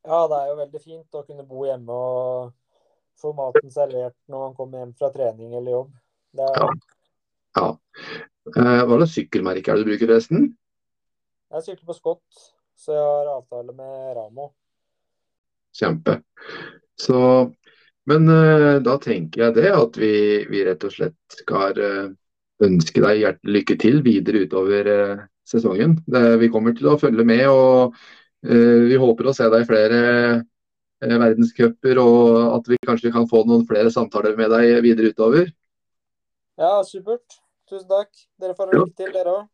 Ja, 0.06 0.26
det 0.30 0.36
er 0.38 0.50
jo 0.52 0.58
veldig 0.60 0.82
fint 0.82 1.18
å 1.18 1.24
kunne 1.26 1.46
bo 1.48 1.64
hjemme 1.66 1.96
og 1.96 2.52
få 3.18 3.32
maten 3.34 3.72
servert 3.72 4.14
når 4.30 4.44
man 4.44 4.54
kommer 4.58 4.82
hjem 4.82 4.92
fra 5.00 5.10
trening 5.14 5.56
eller 5.56 5.78
jobb. 5.78 5.96
Er... 6.36 6.60
Ja. 6.60 6.68
ja. 7.58 7.66
Eh, 8.52 8.82
hva 8.86 9.00
slags 9.00 9.16
sykkelmerke 9.16 9.72
er 9.72 9.80
det 9.80 9.86
du 9.86 9.90
bruker, 9.90 10.12
forresten? 10.12 10.52
Jeg 11.56 11.64
sykler 11.64 11.88
på 11.88 11.96
Scott, 11.96 12.44
så 12.76 12.94
jeg 12.94 13.08
har 13.08 13.32
avtale 13.32 13.74
med 13.74 14.12
Ramo. 14.18 14.50
Kjempe. 15.76 16.20
Så 17.00 17.20
men 18.06 18.28
uh, 18.30 18.78
da 18.86 18.96
tenker 19.02 19.48
jeg 19.48 19.56
det 19.58 19.70
at 19.74 19.96
vi, 19.98 20.12
vi 20.50 20.62
rett 20.66 20.84
og 20.86 20.94
slett 20.94 21.38
skal 21.40 21.78
uh, 21.80 22.12
ønske 22.62 23.02
deg 23.02 23.22
hjertelig 23.22 23.54
lykke 23.58 23.76
til 23.82 23.98
videre 24.06 24.44
utover 24.46 24.90
uh, 24.90 25.24
sesongen. 25.46 25.96
Det, 26.06 26.22
vi 26.42 26.50
kommer 26.54 26.76
til 26.76 26.92
å 26.92 26.98
følge 27.00 27.26
med, 27.26 27.46
og 27.50 27.98
vi 28.46 28.94
håper 29.00 29.26
å 29.26 29.32
se 29.34 29.46
deg 29.50 29.64
i 29.64 29.66
flere 29.66 30.00
verdenscuper. 31.00 31.98
Og 31.98 32.36
at 32.52 32.68
vi 32.70 32.78
kanskje 32.86 33.10
kan 33.14 33.26
få 33.30 33.40
noen 33.46 33.64
flere 33.66 33.90
samtaler 33.90 34.36
med 34.38 34.52
deg 34.52 34.84
videre 34.84 35.10
utover. 35.14 35.48
Ja, 36.58 36.78
supert. 36.86 37.40
Tusen 37.66 37.88
takk. 37.90 38.10
Dere 38.38 38.54
får 38.58 38.70
ha 38.70 38.78
lykke 38.84 39.02
til, 39.02 39.12
dere 39.14 39.34
òg. 39.34 39.44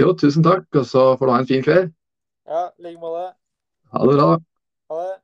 Jo, 0.00 0.12
tusen 0.20 0.44
takk. 0.44 0.68
Og 0.72 0.88
så 0.88 1.04
får 1.16 1.28
du 1.28 1.32
ha 1.32 1.40
en 1.40 1.48
fin 1.48 1.64
kveld. 1.64 1.92
Ja, 2.48 2.66
i 2.76 2.88
like 2.88 3.00
måte. 3.00 3.28
Ha 3.92 4.08
det 4.08 4.16
bra. 4.20 4.30
Ha 4.92 5.04
det. 5.06 5.20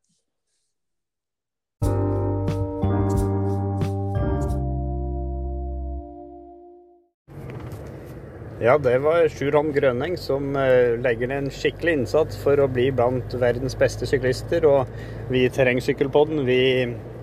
Ja, 8.58 8.72
det 8.82 8.96
var 8.98 9.28
Sjurholm 9.30 9.68
Grønning 9.70 10.16
som 10.18 10.56
eh, 10.58 10.96
legger 10.98 11.28
ned 11.30 11.44
en 11.44 11.52
skikkelig 11.54 11.92
innsats 12.00 12.40
for 12.42 12.58
å 12.58 12.64
bli 12.66 12.88
blant 12.90 13.36
verdens 13.38 13.76
beste 13.78 14.08
syklister. 14.10 14.66
Og 14.66 15.30
vi 15.30 15.44
i 15.46 15.52
Terrengsykkelpodden 15.54 16.42
vi 16.42 16.58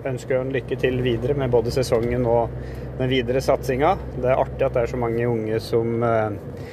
ønsker 0.08 0.38
en 0.38 0.54
lykke 0.54 0.78
til 0.80 0.96
videre 1.04 1.36
med 1.36 1.52
både 1.52 1.74
sesongen 1.76 2.24
og 2.24 2.56
den 2.96 3.12
videre 3.12 3.44
satsinga. 3.44 3.92
Det 4.16 4.32
er 4.32 4.40
artig 4.46 4.64
at 4.64 4.78
det 4.78 4.86
er 4.86 4.94
så 4.94 5.02
mange 5.04 5.28
unge 5.28 5.60
som, 5.60 6.00
eh, 6.08 6.64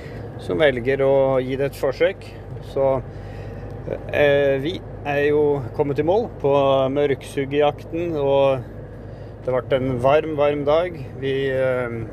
som 0.47 0.63
velger 0.63 1.03
å 1.03 1.13
gi 1.43 1.59
det 1.59 1.73
et 1.73 1.83
forsøk. 1.83 2.23
Så 2.71 2.89
eh, 4.15 4.63
vi 4.63 4.77
er 5.03 5.23
jo 5.27 5.45
kommet 5.75 5.99
i 5.99 6.07
mål 6.07 6.29
på 6.39 6.55
mørksuggejakten, 7.01 8.15
og 8.15 8.63
det 9.43 9.59
ble 9.59 9.81
en 9.83 9.97
varm, 10.07 10.37
varm 10.39 10.63
dag. 10.71 11.03
Vi 11.19 11.39
eh, 11.51 12.03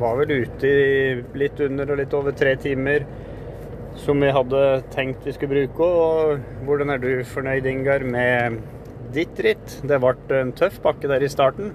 var 0.00 0.18
vel 0.20 0.44
ute 0.44 0.68
i 0.68 1.22
litt 1.38 1.60
under 1.62 1.92
og 1.92 2.00
litt 2.00 2.14
over 2.16 2.34
tre 2.36 2.56
timer 2.60 3.06
som 4.04 4.20
vi 4.20 4.30
hadde 4.34 4.60
tenkt 4.94 5.26
vi 5.26 5.34
skulle 5.34 5.54
bruke. 5.54 5.88
Og 5.88 6.66
hvordan 6.66 6.94
er 6.94 7.02
du 7.02 7.10
fornøyd, 7.28 7.66
Ingar, 7.70 8.04
med 8.06 8.60
ditt 9.14 9.38
ritt? 9.44 9.80
Det 9.86 10.00
ble 10.02 10.40
en 10.40 10.54
tøff 10.56 10.80
bakke 10.84 11.10
der 11.10 11.24
i 11.24 11.30
starten. 11.30 11.72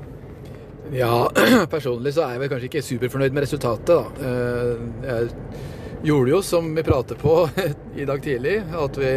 Ja, 0.95 1.30
personlig 1.74 2.15
så 2.15 2.26
er 2.26 2.36
jeg 2.36 2.43
vel 2.43 2.53
kanskje 2.53 2.72
ikke 2.72 2.86
superfornøyd 2.86 3.36
med 3.36 3.45
resultatet, 3.45 3.91
da. 3.93 3.99
Eh, 4.26 4.86
jeg 5.05 6.09
gjorde 6.09 6.34
jo 6.34 6.41
som 6.45 6.70
vi 6.76 6.86
pratet 6.88 7.22
på 7.22 7.43
i 8.01 8.07
dag 8.09 8.24
tidlig, 8.26 8.59
at 8.86 8.99
vi 8.99 9.13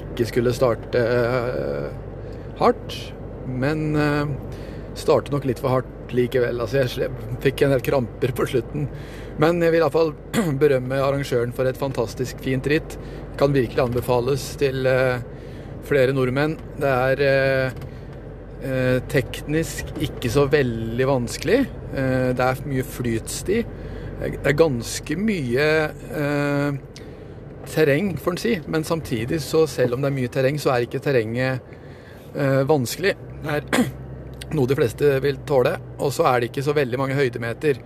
ikke 0.00 0.26
skulle 0.28 0.54
starte 0.56 1.00
eh, 1.00 1.90
hardt. 2.60 2.98
Men 3.44 3.90
eh, 4.00 4.34
starte 4.98 5.34
nok 5.34 5.46
litt 5.46 5.60
for 5.62 5.76
hardt 5.76 5.93
likevel. 6.16 6.60
Altså, 6.62 6.84
jeg 6.84 7.10
fikk 7.44 7.64
en 7.64 7.74
del 7.74 7.84
kramper 7.84 8.32
på 8.36 8.46
slutten. 8.50 8.88
Men 9.42 9.62
jeg 9.62 9.74
vil 9.74 9.82
iallfall 9.82 10.12
berømme 10.62 11.00
arrangøren 11.02 11.54
for 11.56 11.68
et 11.68 11.80
fantastisk 11.80 12.42
fint 12.44 12.66
ritt. 12.70 12.98
Kan 13.40 13.54
virkelig 13.56 13.82
anbefales 13.82 14.52
til 14.60 14.86
uh, 14.86 15.18
flere 15.88 16.14
nordmenn. 16.14 16.56
Det 16.78 16.92
er 16.92 17.24
uh, 17.24 17.80
uh, 18.64 18.98
teknisk 19.10 19.90
ikke 20.04 20.30
så 20.32 20.46
veldig 20.50 21.10
vanskelig. 21.10 21.64
det 21.94 22.42
er 22.42 22.62
mye 22.66 22.82
flytsti. 22.82 23.58
Det 24.18 24.48
er 24.50 24.56
ganske 24.58 25.14
mye 25.18 25.66
terreng, 27.70 28.08
får 28.18 28.34
en 28.34 28.40
si. 28.42 28.54
Men 28.66 28.86
samtidig, 28.86 29.38
så 29.42 29.62
selv 29.70 29.94
om 29.94 30.02
det 30.02 30.10
er 30.10 30.16
mye 30.16 30.32
terreng, 30.32 30.58
så 30.58 30.72
er 30.74 30.88
ikke 30.88 31.02
terrenget 31.04 31.62
vanskelig. 32.66 33.14
Det 33.44 33.60
er 33.60 33.94
noe 34.56 34.70
de 34.70 34.78
fleste 34.78 35.18
vil 35.24 35.42
tåle. 35.48 35.76
Og 35.98 36.12
så 36.14 36.26
er 36.30 36.40
det 36.40 36.50
ikke 36.50 36.64
så 36.66 36.74
veldig 36.76 37.00
mange 37.00 37.18
høydemeter. 37.18 37.80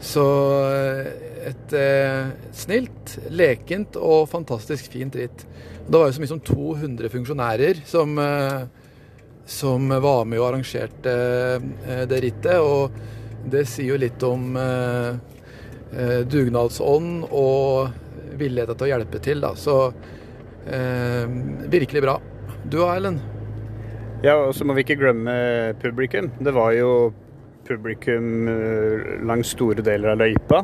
Så 0.00 0.24
eh, 0.72 1.08
et 1.50 1.74
eh, 1.76 2.30
snilt, 2.56 3.16
lekent 3.32 3.98
og 4.00 4.28
fantastisk 4.32 4.90
fint 4.92 5.16
ritt. 5.16 5.44
Det 5.86 5.96
var 5.98 6.08
jo 6.08 6.16
så 6.16 6.22
mye 6.22 6.32
som 6.32 6.44
200 6.44 7.10
funksjonærer 7.12 7.82
som, 7.88 8.14
eh, 8.20 8.62
som 9.50 9.88
var 9.90 10.24
med 10.28 10.40
og 10.40 10.50
arrangerte 10.50 11.16
eh, 11.16 12.04
det 12.10 12.22
rittet. 12.26 12.60
Og 12.60 13.50
det 13.50 13.66
sier 13.68 13.94
jo 13.94 14.00
litt 14.00 14.24
om 14.26 14.54
eh, 14.60 15.10
eh, 15.96 16.20
dugnadsånd 16.28 17.28
og 17.30 18.38
villighet 18.40 18.72
til 18.76 18.88
å 18.88 18.92
hjelpe 18.94 19.20
til. 19.24 19.44
Da. 19.44 19.54
Så 19.58 19.82
virkelig 21.72 22.02
bra. 22.04 22.18
Du 22.68 22.76
da, 22.76 22.92
Ellen? 22.94 23.16
Ja, 24.20 24.34
og 24.36 24.52
så 24.52 24.66
må 24.68 24.74
vi 24.76 24.82
ikke 24.84 24.98
glemme 25.00 25.32
publikum. 25.80 26.26
Det 26.44 26.52
var 26.52 26.74
jo 26.76 26.90
publikum 27.64 28.48
eh, 28.52 29.12
langs 29.24 29.54
store 29.54 29.80
deler 29.84 30.12
av 30.12 30.20
løypa. 30.20 30.58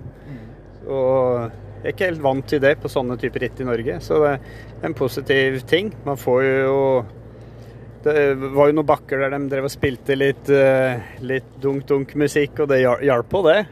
Og 0.87 1.47
jeg 1.81 1.89
er 1.89 1.95
ikke 1.95 2.09
helt 2.11 2.25
vant 2.25 2.47
til 2.51 2.61
det 2.61 2.75
på 2.83 2.91
sånne 2.91 3.17
typer 3.21 3.47
ritt 3.47 3.63
i 3.63 3.67
Norge, 3.69 3.97
så 4.05 4.19
det 4.23 4.33
er 4.35 4.85
en 4.89 4.97
positiv 4.97 5.61
ting. 5.71 5.93
Man 6.05 6.19
får 6.21 6.43
jo 6.45 6.81
Det 8.07 8.15
var 8.39 8.69
jo 8.69 8.75
noen 8.77 8.87
bakker 8.87 9.19
der 9.19 9.33
de 9.35 9.49
drev 9.51 9.65
og 9.67 9.73
spilte 9.73 10.15
litt, 10.15 10.51
eh, 10.53 11.01
litt 11.27 11.57
dunk-dunk-musikk, 11.59 12.61
og 12.63 12.69
det 12.71 12.85
hjalp 12.85 13.31
på, 13.33 13.41
det. 13.49 13.65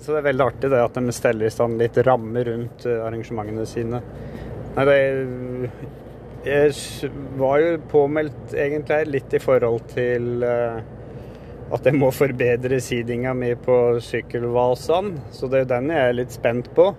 Så 0.00 0.10
det 0.10 0.16
er 0.18 0.26
veldig 0.30 0.46
artig 0.48 0.70
det 0.72 0.80
at 0.80 0.96
de 0.98 1.14
steller 1.14 1.46
i 1.46 1.52
stand 1.54 1.78
litt 1.78 2.00
rammer 2.06 2.48
rundt 2.50 2.86
eh, 2.88 3.04
arrangementene 3.04 3.66
sine. 3.68 4.00
Nei, 4.74 4.86
det 4.88 4.96
er 4.96 5.22
jeg 6.44 7.10
var 7.40 7.60
jo 7.62 7.78
påmeldt 7.90 8.52
egentlig 8.52 9.00
litt 9.08 9.34
i 9.36 9.40
forhold 9.40 9.86
til 9.94 10.44
uh, 10.44 10.82
at 11.72 11.88
jeg 11.88 11.96
må 11.96 12.10
forbedre 12.12 12.78
seedinga 12.82 13.32
mi 13.36 13.54
på 13.56 13.78
sykkelvasene. 14.04 15.30
Så 15.32 15.48
det 15.50 15.64
er 15.64 15.70
den 15.72 15.92
jeg 15.94 16.10
er 16.10 16.18
litt 16.18 16.34
spent 16.36 16.68
på. 16.76 16.90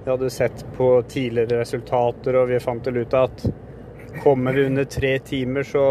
Jeg 0.00 0.14
hadde 0.14 0.30
sett 0.32 0.64
på 0.78 0.94
tidligere 1.12 1.60
resultater, 1.60 2.38
og 2.40 2.48
vi 2.48 2.62
fant 2.62 2.86
vel 2.88 3.02
ut 3.04 3.16
at 3.18 3.44
kommer 4.24 4.56
vi 4.56 4.64
under 4.66 4.88
tre 4.88 5.12
timer, 5.22 5.62
så 5.62 5.84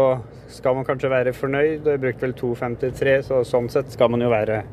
skal 0.50 0.74
man 0.76 0.84
kanskje 0.84 1.12
være 1.12 1.34
fornøyd. 1.36 1.86
Jeg 1.86 2.02
brukte 2.02 2.26
vel 2.26 2.34
2,53, 2.36 3.14
så 3.28 3.44
sånn 3.46 3.70
sett 3.72 3.94
skal 3.94 4.10
man 4.12 4.24
jo 4.26 4.32
være 4.32 4.64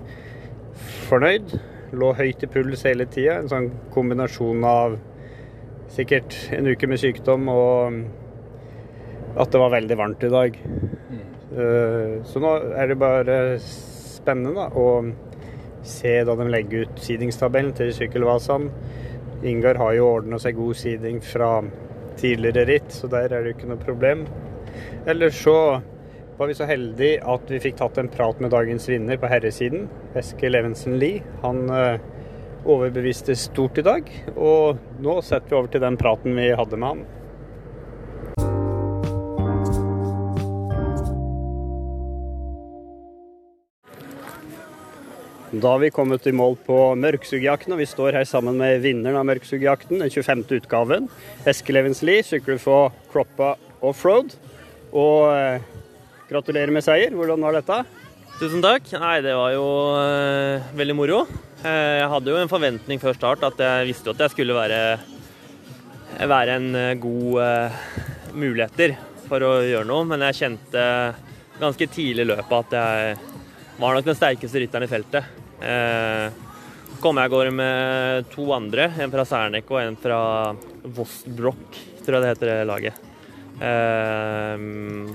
fornøyd. 1.08 1.54
Lå 1.98 2.12
høyt 2.18 2.44
i 2.44 2.50
puls 2.52 2.84
hele 2.90 3.06
tida. 3.14 3.38
En 3.44 3.52
sånn 3.52 3.70
kombinasjon 3.94 4.66
av 4.68 4.98
sikkert 5.94 6.36
en 6.56 6.68
uke 6.68 6.90
med 6.90 7.02
sykdom 7.02 7.48
og 7.52 8.02
at 9.38 9.54
det 9.54 9.62
var 9.62 9.74
veldig 9.76 9.98
varmt 10.00 10.24
i 10.26 10.34
dag. 10.34 10.60
Mm. 10.68 11.26
Så 12.28 12.42
nå 12.42 12.54
er 12.78 12.90
det 12.90 13.00
bare 13.02 13.36
spennende 13.62 14.68
å 14.78 14.88
se 15.88 16.14
da 16.28 16.36
de 16.36 16.48
legger 16.52 16.88
ut 16.88 17.02
sidingstabellen 17.02 17.74
til 17.78 17.94
sykkelvasene. 17.96 18.72
Ingar 19.48 19.78
har 19.78 19.94
jo 19.94 20.10
ordna 20.16 20.40
seg 20.42 20.58
god 20.58 20.80
siding 20.80 21.22
fra 21.22 21.52
tidligere 22.18 22.66
ritt, 22.66 22.90
så 22.90 23.10
der 23.12 23.30
er 23.30 23.44
det 23.44 23.52
jo 23.52 23.58
ikke 23.60 23.70
noe 23.70 23.84
problem. 23.84 24.26
Eller 25.08 25.30
så 25.34 25.58
var 26.38 26.50
vi 26.50 26.58
så 26.58 26.68
heldige 26.70 27.22
at 27.26 27.50
vi 27.50 27.62
fikk 27.62 27.78
tatt 27.80 27.98
en 28.02 28.10
prat 28.14 28.42
med 28.42 28.52
dagens 28.54 28.88
vinner 28.90 29.18
på 29.22 29.30
herresiden, 29.30 29.88
Eskil 30.18 30.58
Evensen 30.58 30.98
Lie. 31.02 31.24
Han 31.46 31.64
eh, 31.74 32.02
overbeviste 32.68 33.36
stort 33.40 33.80
i 33.80 33.86
dag. 33.86 34.10
Og 34.36 34.82
nå 35.04 35.20
setter 35.26 35.50
vi 35.52 35.60
over 35.60 35.72
til 35.72 35.84
den 35.84 36.00
praten 36.00 36.36
vi 36.38 36.52
hadde 36.56 36.80
med 36.80 36.94
han. 36.94 37.06
Da 45.48 45.72
har 45.72 45.80
vi 45.80 45.90
kommet 45.96 46.28
i 46.28 46.34
mål 46.36 46.58
på 46.68 46.76
mørksugjakten, 47.00 47.72
og 47.74 47.80
vi 47.80 47.88
står 47.88 48.18
her 48.20 48.26
sammen 48.28 48.60
med 48.60 48.82
vinneren 48.84 49.16
av 49.16 49.26
mørksugjakten, 49.30 50.04
den 50.04 50.12
25. 50.12 50.44
utgaven. 50.60 51.08
Eskil 51.48 51.80
Evensli 51.80 52.20
sykler 52.28 52.60
for 52.62 52.92
Croppa 53.14 53.54
Offroad. 53.80 54.36
Og 54.92 55.32
eh, 55.32 55.64
gratulerer 56.28 56.74
med 56.76 56.84
seier. 56.86 57.16
Hvordan 57.16 57.48
var 57.48 57.58
dette? 57.58 57.80
Tusen 58.38 58.62
takk. 58.62 58.86
Nei, 59.02 59.16
det 59.26 59.32
var 59.34 59.50
jo 59.56 59.66
eh, 59.98 60.66
veldig 60.78 60.94
moro. 60.94 61.24
Eh, 61.66 61.96
jeg 62.04 62.10
hadde 62.12 62.30
jo 62.30 62.38
en 62.38 62.52
forventning 62.52 63.00
før 63.02 63.16
start 63.18 63.46
at 63.48 63.64
jeg 63.64 63.88
visste 63.90 64.12
at 64.14 64.20
jeg 64.22 64.34
skulle 64.36 64.54
være, 64.54 64.82
være 66.22 66.58
en 66.60 66.68
eh, 66.78 66.92
god 67.02 67.40
uh, 67.42 67.80
muligheter 68.38 68.94
for 69.26 69.42
å 69.42 69.56
gjøre 69.66 69.88
noe, 69.90 70.06
men 70.12 70.22
jeg 70.28 70.38
kjente 70.38 70.84
ganske 71.58 71.88
tidlig 71.90 72.28
i 72.28 72.30
løpet 72.30 72.54
at 72.60 72.76
jeg 72.78 73.16
var 73.82 73.98
nok 73.98 74.06
den 74.06 74.20
sterkeste 74.20 74.62
rytteren 74.62 74.86
i 74.86 74.92
feltet. 74.92 75.34
Eh, 75.58 76.30
kom 77.02 77.18
jeg 77.18 77.32
av 77.32 77.34
gårde 77.34 77.56
med 77.58 78.30
to 78.36 78.46
andre, 78.54 78.92
en 79.02 79.18
fra 79.18 79.26
Sernek 79.26 79.74
og 79.74 79.82
en 79.82 79.98
fra 79.98 80.22
Vostbrock, 80.86 81.82
tror 82.06 82.20
jeg 82.20 82.28
det 82.28 82.32
heter 82.36 82.54
det 82.54 82.70
laget. 82.70 83.04
Eh, 83.58 84.56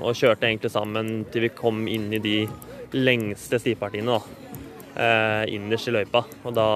og 0.02 0.10
kjørte 0.18 0.50
egentlig 0.50 0.74
sammen 0.74 1.14
til 1.30 1.46
vi 1.46 1.54
kom 1.54 1.86
inn 1.86 2.10
i 2.18 2.22
de 2.26 2.36
lengste 2.92 3.60
stipartiene. 3.62 4.18
da 4.18 4.52
eh, 4.96 5.54
innerst 5.54 5.88
i 5.88 5.96
løypa. 5.96 6.24
Og 6.44 6.56
da 6.56 6.68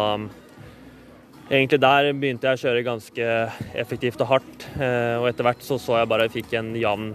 Egentlig 1.47 1.79
der 1.79 2.09
begynte 2.19 2.49
jeg 2.49 2.59
å 2.59 2.63
kjøre 2.65 2.81
ganske 2.83 3.27
effektivt 3.79 4.23
og 4.25 4.31
hardt. 4.33 4.65
Eh, 4.83 5.15
og 5.15 5.29
etter 5.29 5.47
hvert 5.47 5.63
så 5.63 5.77
så 5.79 6.01
jeg 6.01 6.09
bare 6.11 6.27
jeg 6.27 6.41
fikk 6.41 6.57
en 6.59 6.73
jevn 6.75 7.13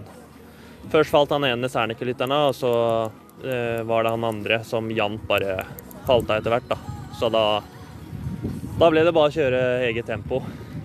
Først 0.92 1.12
falt 1.12 1.30
han 1.30 1.44
ene 1.46 1.68
Serniker-lytterne, 1.70 2.38
og 2.48 2.56
så 2.58 2.72
eh, 3.44 3.84
var 3.86 4.02
det 4.02 4.14
han 4.16 4.24
andre 4.26 4.58
som 4.66 4.88
jevnt 4.90 5.28
bare 5.28 5.60
falt 6.08 6.32
av 6.32 6.40
etter 6.40 6.56
hvert. 6.56 6.72
da. 6.72 6.96
Så 7.20 7.28
da, 7.30 7.44
da 8.80 8.88
ble 8.90 9.04
det 9.06 9.14
bare 9.14 9.30
å 9.30 9.36
kjøre 9.36 9.62
eget 9.86 10.10
tempo 10.10 10.40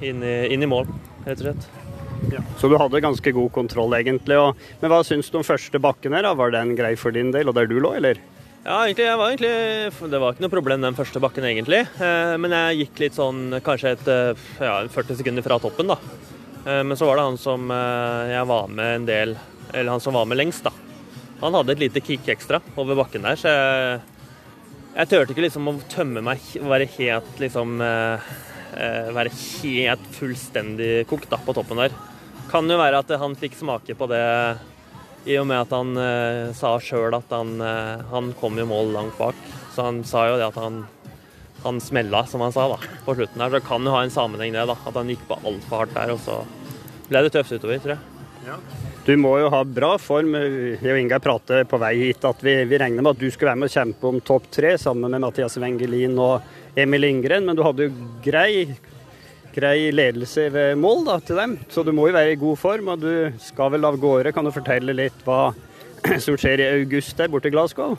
inn 0.06 0.22
i, 0.22 0.38
inn 0.54 0.68
i 0.68 0.70
mål, 0.70 0.86
rett 1.26 1.40
og 1.40 1.48
slett. 1.48 1.77
Så 2.58 2.70
du 2.70 2.78
hadde 2.80 3.04
ganske 3.04 3.32
god 3.36 3.52
kontroll, 3.54 3.94
egentlig. 3.98 4.38
Og, 4.42 4.58
men 4.82 4.92
hva 4.92 5.04
syns 5.06 5.30
du 5.30 5.38
om 5.40 5.46
første 5.46 5.82
bakken 5.82 6.16
her? 6.18 6.26
da? 6.26 6.34
Var 6.38 6.56
den 6.56 6.74
grei 6.78 6.96
for 7.00 7.14
din 7.16 7.30
del, 7.36 7.50
og 7.50 7.58
der 7.58 7.70
du 7.70 7.78
lå, 7.80 7.94
eller? 8.00 8.20
Ja, 8.68 8.82
egentlig, 8.84 9.06
var 9.18 9.30
egentlig, 9.32 10.10
Det 10.12 10.20
var 10.20 10.34
ikke 10.34 10.44
noe 10.44 10.52
problem 10.52 10.82
den 10.84 10.98
første 10.98 11.22
bakken, 11.24 11.46
egentlig. 11.48 11.86
Eh, 12.04 12.34
men 12.36 12.52
jeg 12.52 12.82
gikk 12.82 13.04
litt 13.06 13.16
sånn 13.16 13.62
kanskje 13.64 13.94
et, 13.96 14.10
eh, 14.12 14.48
ja, 14.60 14.82
40 14.92 15.22
sekunder 15.22 15.46
fra 15.46 15.60
toppen, 15.64 15.88
da. 15.88 15.96
Eh, 16.66 16.84
men 16.84 16.98
så 16.98 17.08
var 17.08 17.16
det 17.16 17.28
han 17.30 17.40
som 17.40 17.70
jeg 17.70 18.44
var 18.50 18.68
med 18.68 18.96
en 18.96 19.06
del 19.06 19.38
Eller 19.74 19.92
han 19.92 20.00
som 20.00 20.14
var 20.14 20.26
med 20.26 20.38
lengst, 20.38 20.64
da. 20.64 20.72
Han 21.42 21.54
hadde 21.54 21.72
et 21.72 21.80
lite 21.80 22.02
kick 22.02 22.28
ekstra 22.28 22.62
over 22.76 22.96
bakken 22.96 23.22
der, 23.22 23.36
så 23.36 23.52
jeg, 23.52 24.02
jeg 24.96 25.10
turte 25.12 25.34
ikke 25.36 25.44
liksom 25.44 25.68
å 25.68 25.74
tømme 25.92 26.24
meg 26.24 26.40
være 26.64 26.88
helt 26.98 27.40
liksom 27.40 27.84
være 28.78 29.34
helt 29.34 30.08
fullstendig 30.14 31.08
kokt 31.10 31.32
da, 31.32 31.40
på 31.42 31.56
toppen 31.58 31.82
der. 31.82 31.96
Kan 32.52 32.70
jo 32.70 32.78
være 32.80 33.02
at 33.02 33.14
han 33.20 33.36
fikk 33.40 33.58
smake 33.60 33.96
på 33.98 34.08
det 34.12 34.24
i 35.28 35.36
og 35.42 35.48
med 35.50 35.60
at 35.60 35.74
han 35.76 35.98
eh, 36.00 36.54
sa 36.56 36.78
sjøl 36.80 37.16
at 37.18 37.34
han, 37.36 37.58
eh, 37.64 38.06
han 38.12 38.32
kom 38.40 38.60
i 38.60 38.68
mål 38.68 38.94
langt 38.96 39.18
bak. 39.20 39.40
Så 39.76 39.90
han 39.90 40.04
sa 40.08 40.28
jo 40.30 40.38
det 40.40 40.48
at 40.48 40.60
han, 40.62 40.84
han 41.66 41.82
smella, 41.84 42.24
som 42.30 42.44
han 42.46 42.56
sa, 42.56 42.70
da, 42.72 42.78
på 43.06 43.18
slutten 43.18 43.44
der. 43.44 43.52
Så 43.52 43.60
det 43.60 43.68
kan 43.68 43.88
jo 43.88 43.96
ha 43.96 44.04
en 44.06 44.14
sammenheng 44.14 44.56
det, 44.56 44.68
da. 44.70 44.78
At 44.88 45.00
han 45.00 45.12
gikk 45.12 45.26
på 45.30 45.40
altfor 45.44 45.84
hardt 45.84 45.98
der, 45.98 46.14
og 46.16 46.24
så 46.24 46.40
ble 47.10 47.26
det 47.26 47.34
tøft 47.36 47.58
utover, 47.58 47.82
tror 47.84 47.98
jeg. 47.98 48.06
Du 49.08 49.14
må 49.16 49.38
jo 49.40 49.48
ha 49.48 49.62
bra 49.64 49.94
form. 50.04 50.34
Jeg 50.36 50.92
og 50.92 50.98
Ingar 51.00 51.22
prater 51.24 51.64
på 51.70 51.78
vei 51.80 51.94
hit 52.02 52.26
at 52.28 52.42
vi, 52.44 52.58
vi 52.68 52.80
regner 52.82 53.00
med 53.00 53.14
at 53.14 53.22
du 53.22 53.30
skulle 53.32 53.54
være 53.54 53.62
med 53.62 53.70
og 53.70 53.76
kjempe 53.78 54.10
om 54.10 54.18
topp 54.20 54.50
tre 54.52 54.74
sammen 54.82 55.14
med 55.14 55.24
Mathias 55.24 55.56
Wengelin 55.64 56.18
og 56.20 56.44
Emil 56.76 57.06
Lindgren, 57.06 57.48
men 57.48 57.56
du 57.56 57.64
hadde 57.64 57.88
jo 57.88 58.10
grei, 58.26 58.68
grei 59.56 59.88
ledelse 59.96 60.50
ved 60.52 60.76
mål 60.84 61.08
da, 61.08 61.16
til 61.24 61.40
dem, 61.40 61.56
så 61.72 61.88
du 61.88 61.94
må 61.96 62.10
jo 62.10 62.18
være 62.20 62.36
i 62.36 62.42
god 62.44 62.60
form. 62.60 62.92
Og 62.92 63.08
du 63.08 63.40
skal 63.48 63.72
vel 63.78 63.88
av 63.88 63.96
gårde. 64.04 64.36
Kan 64.36 64.44
du 64.44 64.52
fortelle 64.52 65.00
litt 65.00 65.24
hva 65.24 65.54
som 66.26 66.36
skjer 66.36 66.68
i 66.68 66.70
august 66.82 67.16
der 67.16 67.32
borte 67.32 67.48
i 67.48 67.56
Glasgow? 67.56 67.96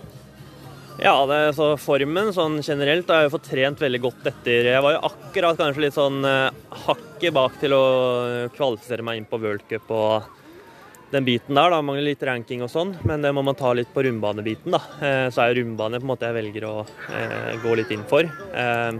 Ja, 1.00 1.16
det, 1.30 1.42
så 1.56 1.72
formen 1.80 2.34
sånn 2.36 2.60
generelt 2.60 3.08
har 3.08 3.22
jeg 3.22 3.30
jo 3.30 3.36
fått 3.38 3.52
trent 3.54 3.80
veldig 3.80 4.06
godt 4.10 4.28
etter. 4.28 4.74
Jeg 4.74 4.84
var 4.84 4.98
jo 4.98 5.06
akkurat 5.08 5.56
kanskje 5.56 5.88
litt 5.88 5.96
sånn 5.96 6.20
eh, 6.26 6.64
hakket 6.84 7.32
bak 7.32 7.56
til 7.62 7.80
å 7.80 7.84
kvalifisere 8.52 9.06
meg 9.06 9.22
inn 9.22 9.30
på 9.30 9.40
worldcup 9.40 9.94
og 9.94 10.34
den 11.10 11.24
biten 11.24 11.54
der. 11.56 11.70
da, 11.70 11.82
Mangler 11.82 12.10
litt 12.10 12.22
ranking 12.26 12.62
og 12.64 12.72
sånn, 12.72 12.94
men 13.08 13.24
det 13.24 13.32
må 13.34 13.44
man 13.44 13.56
ta 13.58 13.72
litt 13.76 13.90
på 13.94 14.04
rundbanebiten. 14.04 14.74
da. 14.74 14.80
Eh, 15.00 15.28
så 15.32 15.42
er 15.42 15.52
jo 15.52 15.62
rundbane 15.62 16.00
på 16.00 16.06
en 16.06 16.12
måte 16.12 16.28
jeg 16.28 16.36
velger 16.36 16.66
å 16.68 16.74
eh, 16.84 17.54
gå 17.62 17.76
litt 17.78 17.94
inn 17.94 18.04
for. 18.08 18.28
Eh, 18.28 18.98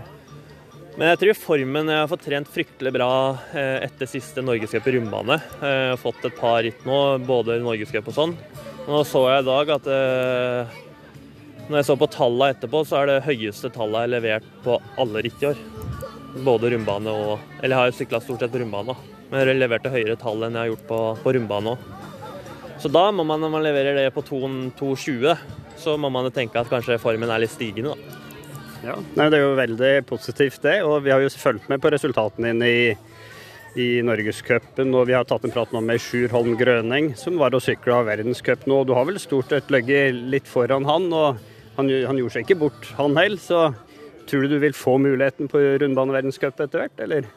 men 0.99 1.13
jeg 1.13 1.19
tror 1.21 1.37
formen 1.37 1.87
Jeg 1.87 2.01
har 2.01 2.09
fått 2.11 2.25
trent 2.25 2.49
fryktelig 2.51 2.91
bra 2.91 3.11
etter 3.55 4.09
siste 4.09 4.41
norgescup 4.43 4.87
i 4.89 4.95
rundbane. 4.97 5.37
Fått 6.01 6.25
et 6.27 6.35
par 6.35 6.57
ritt 6.65 6.81
nå, 6.83 6.97
både 7.23 7.55
norgescup 7.63 8.09
og 8.11 8.17
sånn. 8.17 8.33
Nå 8.83 8.99
så 9.07 9.21
jeg 9.29 9.45
i 9.45 9.47
dag 9.47 9.71
at 9.77 9.87
når 11.69 11.77
jeg 11.77 11.87
så 11.87 11.95
på 12.01 12.09
tallene 12.11 12.49
etterpå, 12.51 12.81
så 12.83 12.97
er 12.99 13.07
det 13.07 13.17
høyeste 13.29 13.71
tallet 13.71 13.95
jeg 13.95 14.09
har 14.09 14.11
levert 14.17 14.51
på 14.65 14.75
alle 14.99 15.23
ritt 15.23 15.45
i 15.45 15.51
år. 15.53 15.63
Både 16.43 16.73
rundbane 16.73 17.13
og 17.13 17.31
Eller 17.61 17.75
jeg 17.75 17.79
har 17.79 17.93
jo 17.93 17.97
sykla 18.01 18.21
stort 18.25 18.43
sett 18.43 18.51
på 18.51 18.59
rundbane, 18.59 18.97
men 19.29 19.45
jeg 19.45 19.61
leverte 19.61 19.93
høyere 19.93 20.19
tall 20.19 20.43
enn 20.43 20.57
jeg 20.57 20.65
har 20.65 20.73
gjort 20.73 20.87
på, 20.89 20.99
på 21.23 21.37
rundbane 21.37 21.77
òg. 21.77 21.98
Så 22.79 22.87
da 22.87 23.09
må 23.11 23.25
man, 23.27 23.41
når 23.43 23.51
man 23.51 23.63
leverer 23.65 23.97
det 23.97 24.07
på 24.15 24.23
2,20, 24.23 25.33
så 25.79 25.97
må 25.99 26.07
man 26.13 26.29
tenke 26.31 26.61
at 26.61 26.69
kanskje 26.71 26.99
formen 27.01 27.31
er 27.31 27.43
litt 27.43 27.51
stigende, 27.51 27.91
da. 27.91 28.19
Ja, 28.79 28.93
Nei, 29.17 29.25
Det 29.27 29.35
er 29.35 29.43
jo 29.43 29.55
veldig 29.57 29.93
positivt, 30.07 30.61
det. 30.63 30.77
Og 30.87 31.01
vi 31.03 31.11
har 31.11 31.19
jo 31.19 31.31
fulgt 31.33 31.67
med 31.67 31.81
på 31.83 31.91
resultatene 31.91 32.53
dine 32.53 32.69
i, 32.71 32.85
i 33.75 33.87
Norgescupen. 34.07 34.93
Og 34.95 35.09
vi 35.09 35.17
har 35.17 35.27
tatt 35.27 35.43
en 35.43 35.51
prat 35.51 35.73
nå 35.75 35.81
med 35.83 35.99
Sjur 35.99 36.31
Holm 36.31 36.55
Grøning, 36.59 37.11
som 37.19 37.35
var 37.41 37.57
og 37.57 37.65
sykla 37.65 37.99
verdenscup 38.07 38.63
nå. 38.69 38.85
Du 38.87 38.95
har 38.95 39.09
vel 39.09 39.19
stort 39.19 39.51
sett 39.51 39.73
ligget 39.75 40.15
litt 40.31 40.47
foran 40.47 40.87
han, 40.87 41.11
og 41.11 41.43
han, 41.75 41.91
han 41.91 42.21
gjorde 42.21 42.37
seg 42.37 42.47
ikke 42.47 42.61
bort, 42.63 42.93
han 42.95 43.19
heller. 43.19 43.43
Så 43.43 43.65
tror 44.29 44.47
du 44.47 44.55
du 44.55 44.59
vil 44.63 44.77
få 44.77 44.95
muligheten 45.03 45.51
på 45.51 45.59
rundbaneverdenscup 45.83 46.63
etter 46.63 46.85
hvert, 46.85 47.03
eller? 47.03 47.27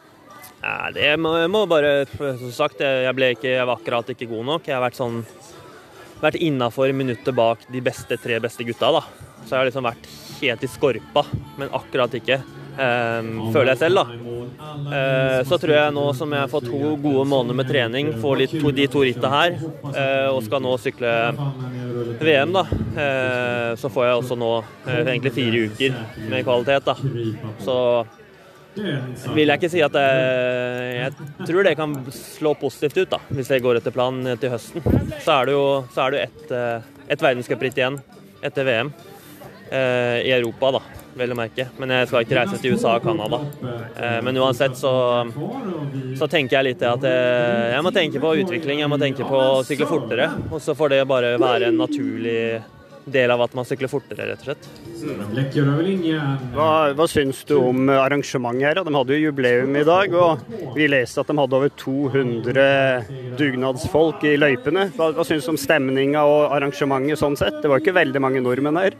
Ja, 0.62 0.92
det 0.94 1.16
må, 1.18 1.34
jeg 1.42 1.50
må 1.50 1.64
bare 1.66 2.04
Som 2.14 2.52
sagt, 2.54 2.80
jeg, 2.80 3.14
ble 3.18 3.32
ikke, 3.34 3.50
jeg 3.50 3.66
var 3.66 3.80
akkurat 3.80 4.14
ikke 4.14 4.30
god 4.30 4.48
nok. 4.54 4.68
Jeg 4.68 4.78
har 4.78 4.84
vært 4.84 5.00
sånn 5.00 5.22
vært 6.22 6.38
innafor 6.38 6.92
minuttet 6.94 7.34
bak 7.34 7.64
de 7.72 7.80
beste 7.82 8.14
tre 8.22 8.38
beste 8.42 8.62
gutta. 8.62 8.92
da. 8.94 9.02
Så 9.42 9.54
jeg 9.54 9.58
har 9.58 9.66
liksom 9.66 9.86
vært 9.88 10.10
helt 10.38 10.62
i 10.62 10.70
skorpa, 10.70 11.24
men 11.58 11.72
akkurat 11.74 12.14
ikke. 12.14 12.38
Um, 12.72 13.50
føler 13.52 13.74
jeg 13.74 13.80
selv, 13.82 14.00
da. 14.00 14.04
Uh, 14.86 15.40
så 15.44 15.58
tror 15.60 15.74
jeg 15.74 15.92
nå 15.92 16.04
som 16.16 16.30
jeg 16.32 16.40
har 16.40 16.48
fått 16.48 16.70
to 16.70 16.94
gode 17.02 17.26
måneder 17.28 17.58
med 17.58 17.68
trening, 17.68 18.14
får 18.22 18.38
litt 18.40 18.54
to, 18.54 18.72
de 18.72 18.86
to 18.88 19.02
ritta 19.04 19.28
her, 19.28 19.58
uh, 19.60 20.30
og 20.32 20.40
skal 20.46 20.62
nå 20.64 20.72
sykle 20.80 21.10
VM, 22.22 22.54
da, 22.54 22.64
uh, 22.70 23.68
så 23.76 23.90
får 23.92 24.08
jeg 24.08 24.22
også 24.22 24.38
nå 24.40 24.52
egentlig 24.94 25.34
fire 25.36 25.66
uker 25.68 26.00
med 26.30 26.46
kvalitet, 26.46 26.88
da. 26.88 26.96
Så 27.66 27.76
vil 28.74 29.50
jeg 29.50 29.60
ikke 29.60 29.70
si 29.72 29.82
at 29.84 29.96
jeg, 29.98 30.96
jeg 30.96 31.46
tror 31.48 31.66
det 31.66 31.74
kan 31.78 31.94
slå 32.16 32.54
positivt 32.60 33.02
ut, 33.02 33.12
da, 33.12 33.20
hvis 33.36 33.50
det 33.52 33.60
går 33.64 33.80
etter 33.80 33.94
planen 33.94 34.38
til 34.40 34.54
høsten. 34.54 34.84
Så 35.22 35.36
er 35.36 35.50
det 35.50 35.56
jo, 35.56 35.66
så 35.92 36.06
er 36.06 36.14
det 36.14 36.24
et, 36.28 36.56
et 37.16 37.24
verdenscupritt 37.28 37.78
igjen 37.80 38.00
etter 38.42 38.66
VM 38.66 38.90
eh, 39.70 40.18
i 40.26 40.32
Europa, 40.34 40.72
da, 40.78 40.82
vel 41.20 41.34
å 41.34 41.38
merke. 41.38 41.68
Men 41.80 41.94
jeg 41.94 42.10
skal 42.10 42.26
ikke 42.26 42.38
reise 42.40 42.60
til 42.62 42.76
USA 42.76 42.96
og 42.98 43.06
Canada. 43.06 43.40
Eh, 43.62 44.18
men 44.24 44.40
uansett 44.42 44.76
så, 44.78 44.92
så 46.18 46.28
tenker 46.32 46.58
jeg 46.58 46.72
litt 46.72 46.84
at 46.88 47.06
jeg, 47.06 47.72
jeg 47.76 47.86
må 47.86 47.94
tenke 47.94 48.22
på 48.22 48.36
utvikling, 48.42 48.82
jeg 48.82 48.92
må 48.92 49.00
tenke 49.00 49.28
på 49.28 49.42
å 49.58 49.64
sykle 49.66 49.90
fortere. 49.90 50.30
Og 50.50 50.62
så 50.64 50.76
får 50.78 50.96
det 50.96 51.02
bare 51.10 51.36
være 51.42 51.70
en 51.70 51.82
naturlig 51.84 52.38
del 53.04 53.32
av 53.34 53.42
at 53.44 53.54
man 53.56 53.66
sykler 53.66 53.90
fortere, 53.90 54.26
rett 54.30 54.42
og 54.44 54.50
slett. 54.50 54.68
Hva, 56.54 56.68
hva 56.94 57.06
syns 57.10 57.42
du 57.48 57.56
om 57.58 57.90
arrangementet 57.90 58.68
her? 58.68 58.80
De 58.86 58.94
hadde 58.94 59.16
jo 59.16 59.28
jubileum 59.28 59.76
i 59.78 59.84
dag, 59.86 60.14
og 60.14 60.74
vi 60.76 60.86
leste 60.90 61.22
at 61.22 61.30
de 61.30 61.36
hadde 61.38 61.58
over 61.58 61.72
200 61.82 63.36
dugnadsfolk 63.40 64.26
i 64.30 64.36
løypene. 64.38 64.88
Hva, 64.96 65.10
hva 65.16 65.26
syns 65.26 65.48
du 65.48 65.54
om 65.54 65.60
stemninga 65.60 66.22
og 66.28 66.54
arrangementet 66.54 67.20
sånn 67.20 67.38
sett? 67.40 67.58
Det 67.62 67.70
var 67.72 67.82
ikke 67.82 67.96
veldig 67.98 68.22
mange 68.22 68.42
nordmenn 68.44 68.80
her. 68.80 68.98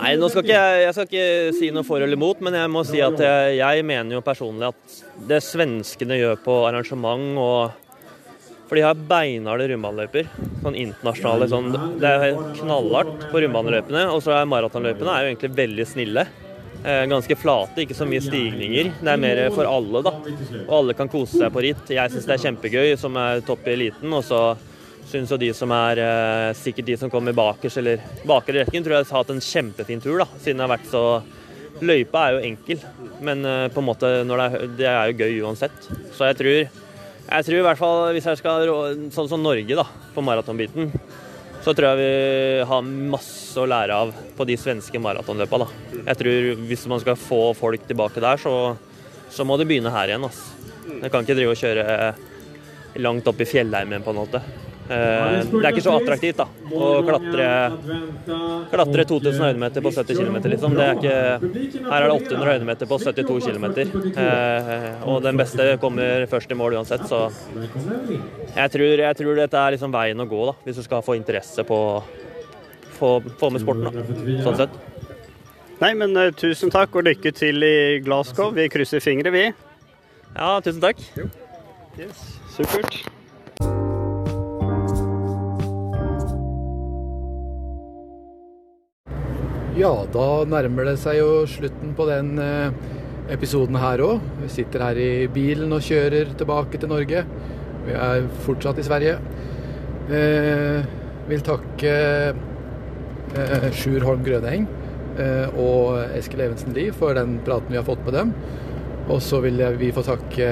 Nei, 0.00 0.14
nå 0.16 0.30
skal 0.32 0.44
ikke 0.44 0.56
jeg, 0.56 0.84
jeg 0.86 0.96
skal 0.96 1.08
ikke 1.10 1.56
si 1.58 1.72
noe 1.74 1.86
for 1.86 2.00
eller 2.00 2.16
imot, 2.16 2.40
men 2.44 2.56
jeg 2.56 2.72
må 2.72 2.84
si 2.86 3.02
at 3.04 3.20
jeg, 3.20 3.56
jeg 3.60 3.86
mener 3.86 4.18
jo 4.18 4.24
personlig 4.24 4.70
at 4.70 5.00
det 5.28 5.42
svenskene 5.44 6.16
gjør 6.20 6.38
på 6.44 6.60
arrangement 6.68 7.42
og 7.42 7.82
for 8.66 8.78
de 8.78 8.82
har 8.82 8.98
beinharde 9.08 9.68
rundbaneløyper. 9.70 10.30
Sånn 10.64 10.78
internasjonale 10.78 11.48
sånn, 11.50 11.70
Det 12.00 12.10
er 12.10 12.40
knallhardt 12.58 13.28
på 13.30 13.42
rundbaneløypene. 13.44 14.08
Og 14.10 14.22
så 14.24 14.34
er 14.34 14.50
maratonløypene 14.50 15.12
er 15.12 15.22
jo 15.24 15.30
egentlig 15.32 15.52
veldig 15.60 15.86
snille. 15.86 16.26
Eh, 16.84 17.04
ganske 17.10 17.36
flate, 17.38 17.82
ikke 17.82 17.96
så 17.98 18.06
mye 18.06 18.22
stigninger. 18.22 18.92
Det 19.00 19.12
er 19.12 19.22
mer 19.22 19.42
for 19.54 19.66
alle, 19.70 20.02
da. 20.06 20.12
Og 20.66 20.74
alle 20.80 20.94
kan 20.98 21.10
kose 21.10 21.38
seg 21.38 21.52
på 21.54 21.62
ritt. 21.64 21.94
Jeg 21.94 22.12
syns 22.12 22.26
det 22.26 22.36
er 22.36 22.44
kjempegøy 22.44 22.96
som 23.00 23.16
er 23.18 23.42
topp 23.46 23.66
i 23.66 23.74
eliten. 23.74 24.12
Og 24.12 24.22
så 24.26 24.42
syns 25.06 25.30
jo 25.30 25.38
de 25.38 25.52
som 25.54 25.70
er 25.74 26.02
eh, 26.02 26.52
sikkert 26.58 26.90
de 26.90 26.96
som 26.98 27.10
kommer 27.10 27.36
bakerst 27.36 27.78
eller 27.82 28.02
bakere 28.26 28.64
rekken, 28.64 28.82
tror 28.82 28.98
jeg 28.98 29.08
har 29.08 29.22
hatt 29.22 29.34
en 29.34 29.42
kjempefin 29.42 30.02
tur, 30.02 30.18
da. 30.22 30.28
Siden 30.42 30.58
det 30.58 30.66
har 30.66 30.76
vært 30.76 30.90
så 30.90 31.06
Løypa 31.76 32.22
er 32.24 32.34
jo 32.36 32.44
enkel, 32.48 32.84
men 33.20 33.44
eh, 33.44 33.66
på 33.68 33.82
en 33.82 33.88
måte 33.90 34.10
det 34.24 34.36
er, 34.40 34.54
det 34.78 34.86
er 34.88 35.10
jo 35.10 35.18
gøy 35.20 35.42
uansett. 35.44 35.88
Så 36.16 36.30
jeg 36.30 36.38
tror 36.38 36.85
jeg 37.26 37.46
tror 37.46 37.58
i 37.58 37.64
hvert 37.66 37.80
fall 37.80 38.00
hvis 38.14 38.26
jeg 38.30 38.40
skal 38.40 38.68
sånn 39.14 39.30
som 39.30 39.42
Norge 39.42 39.78
da, 39.78 39.84
på 40.14 40.22
maratonbiten, 40.24 40.92
så 41.64 41.74
tror 41.74 41.88
jeg 41.90 41.98
vi 41.98 42.66
har 42.70 42.90
masse 43.10 43.58
å 43.58 43.66
lære 43.66 43.94
av 44.04 44.12
på 44.36 44.46
de 44.46 44.54
svenske 44.60 45.00
maratonløpa. 45.02 45.58
Da. 45.64 45.66
Jeg 46.12 46.20
tror 46.20 46.62
hvis 46.68 46.86
man 46.92 47.02
skal 47.02 47.18
få 47.18 47.40
folk 47.58 47.88
tilbake 47.88 48.22
der, 48.22 48.38
så, 48.38 48.76
så 49.34 49.46
må 49.48 49.58
det 49.58 49.66
begynne 49.66 49.90
her 49.90 50.12
igjen. 50.12 50.28
Altså. 50.28 50.54
Jeg 51.02 51.10
kan 51.10 51.26
ikke 51.26 51.38
drive 51.40 51.56
og 51.56 51.58
kjøre 51.58 53.02
langt 53.02 53.26
opp 53.26 53.42
i 53.42 53.48
fjellheimen 53.50 54.06
på 54.06 54.14
en 54.14 54.20
måte. 54.20 54.42
Eh, 54.86 55.38
det 55.50 55.62
er 55.62 55.70
ikke 55.72 55.84
så 55.84 55.94
attraktivt 55.98 56.38
da, 56.38 56.46
å 56.70 56.90
klatre, 57.06 57.46
klatre 58.70 59.06
2000 59.10 59.42
høydemeter 59.42 59.82
på 59.82 59.92
70 59.96 60.20
km. 60.20 60.36
Liksom. 60.52 60.76
Ikke, 60.76 61.16
her 61.88 61.96
er 61.96 62.06
det 62.06 62.18
800 62.18 62.52
høydemeter 62.52 62.90
på 62.90 63.00
72 63.02 63.40
km. 63.48 63.66
Eh, 64.12 65.08
og 65.08 65.24
den 65.26 65.40
beste 65.40 65.72
kommer 65.82 66.28
først 66.30 66.54
i 66.54 66.58
mål 66.58 66.78
uansett, 66.80 67.06
så 67.10 67.26
jeg 68.56 68.72
tror, 68.76 69.02
jeg 69.02 69.18
tror 69.18 69.42
dette 69.42 69.64
er 69.64 69.76
liksom 69.76 69.94
veien 69.94 70.22
å 70.22 70.28
gå 70.30 70.44
da, 70.52 70.56
hvis 70.66 70.78
du 70.80 70.86
skal 70.86 71.04
få 71.06 71.18
interesse 71.18 71.66
på 71.66 71.80
få, 72.96 73.22
få 73.40 73.50
med 73.50 73.64
sporten. 73.64 73.90
Da, 73.90 74.44
sånn 74.44 74.60
sett. 74.60 74.78
Nei, 75.82 75.92
men 75.98 76.16
uh, 76.16 76.30
tusen 76.36 76.72
takk 76.72 76.96
og 76.96 77.04
lykke 77.08 77.32
til 77.36 77.66
i 77.66 77.76
Glasgow. 78.04 78.54
Vi 78.56 78.68
krysser 78.72 79.04
fingre, 79.04 79.32
vi. 79.34 79.44
Ja, 80.36 80.56
tusen 80.64 80.80
takk. 80.84 81.02
Yes, 82.00 82.24
supert. 82.56 83.04
Ja, 89.76 89.90
da 90.08 90.46
nærmer 90.48 90.86
det 90.88 90.94
seg 91.02 91.18
jo 91.18 91.42
slutten 91.52 91.90
på 91.98 92.06
den 92.08 92.38
eh, 92.40 92.72
episoden 93.34 93.76
her 93.76 94.00
òg. 94.00 94.22
Vi 94.40 94.48
sitter 94.54 94.80
her 94.86 94.96
i 94.96 95.26
bilen 95.28 95.74
og 95.76 95.84
kjører 95.84 96.30
tilbake 96.40 96.80
til 96.80 96.88
Norge. 96.88 97.24
Vi 97.84 97.92
er 97.92 98.24
fortsatt 98.46 98.80
i 98.80 98.86
Sverige. 98.86 99.18
Eh, 100.16 100.86
vil 101.28 101.44
takke 101.44 101.92
eh, 102.32 103.66
Sjur 103.76 104.06
Holm 104.06 104.24
Grøneng 104.24 104.64
eh, 105.20 105.52
og 105.60 105.98
Eskil 106.16 106.46
Evensen 106.46 106.72
Lie 106.72 106.94
for 106.96 107.12
den 107.18 107.36
praten 107.44 107.74
vi 107.74 107.80
har 107.82 107.84
fått 107.84 108.00
med 108.06 108.16
dem. 108.16 108.32
Og 109.12 109.20
så 109.22 109.42
vil 109.44 109.60
vi 109.76 109.92
få 109.92 110.06
takke 110.06 110.48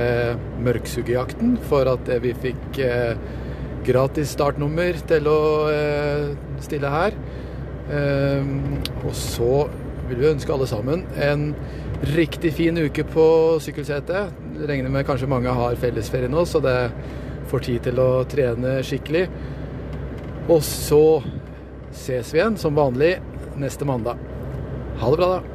Mørksugejakten 0.68 1.56
for 1.70 1.88
at 1.94 2.12
vi 2.26 2.34
fikk 2.44 2.82
eh, 2.84 3.16
gratis 3.88 4.36
startnummer 4.36 5.00
til 5.08 5.32
å 5.32 5.40
eh, 5.72 6.28
stille 6.68 6.92
her. 6.92 7.16
Um, 7.84 8.78
og 9.04 9.12
så 9.16 9.66
vil 10.08 10.20
vi 10.20 10.30
ønske 10.30 10.52
alle 10.52 10.68
sammen 10.68 11.04
en 11.20 11.50
riktig 12.14 12.52
fin 12.56 12.78
uke 12.78 13.04
på 13.08 13.26
sykkelsetet. 13.64 14.32
Regner 14.68 14.92
med 14.92 15.06
kanskje 15.08 15.30
mange 15.30 15.52
har 15.52 15.80
fellesferie 15.80 16.30
nå, 16.32 16.44
så 16.48 16.60
det 16.64 16.78
får 17.50 17.64
tid 17.68 17.88
til 17.88 18.00
å 18.02 18.10
trene 18.28 18.78
skikkelig. 18.84 19.24
Og 20.48 20.60
så 20.64 21.04
ses 21.94 22.34
vi 22.34 22.40
igjen 22.40 22.60
som 22.60 22.76
vanlig 22.76 23.16
neste 23.60 23.88
mandag. 23.88 24.20
Ha 25.00 25.10
det 25.10 25.20
bra, 25.20 25.34
da. 25.38 25.53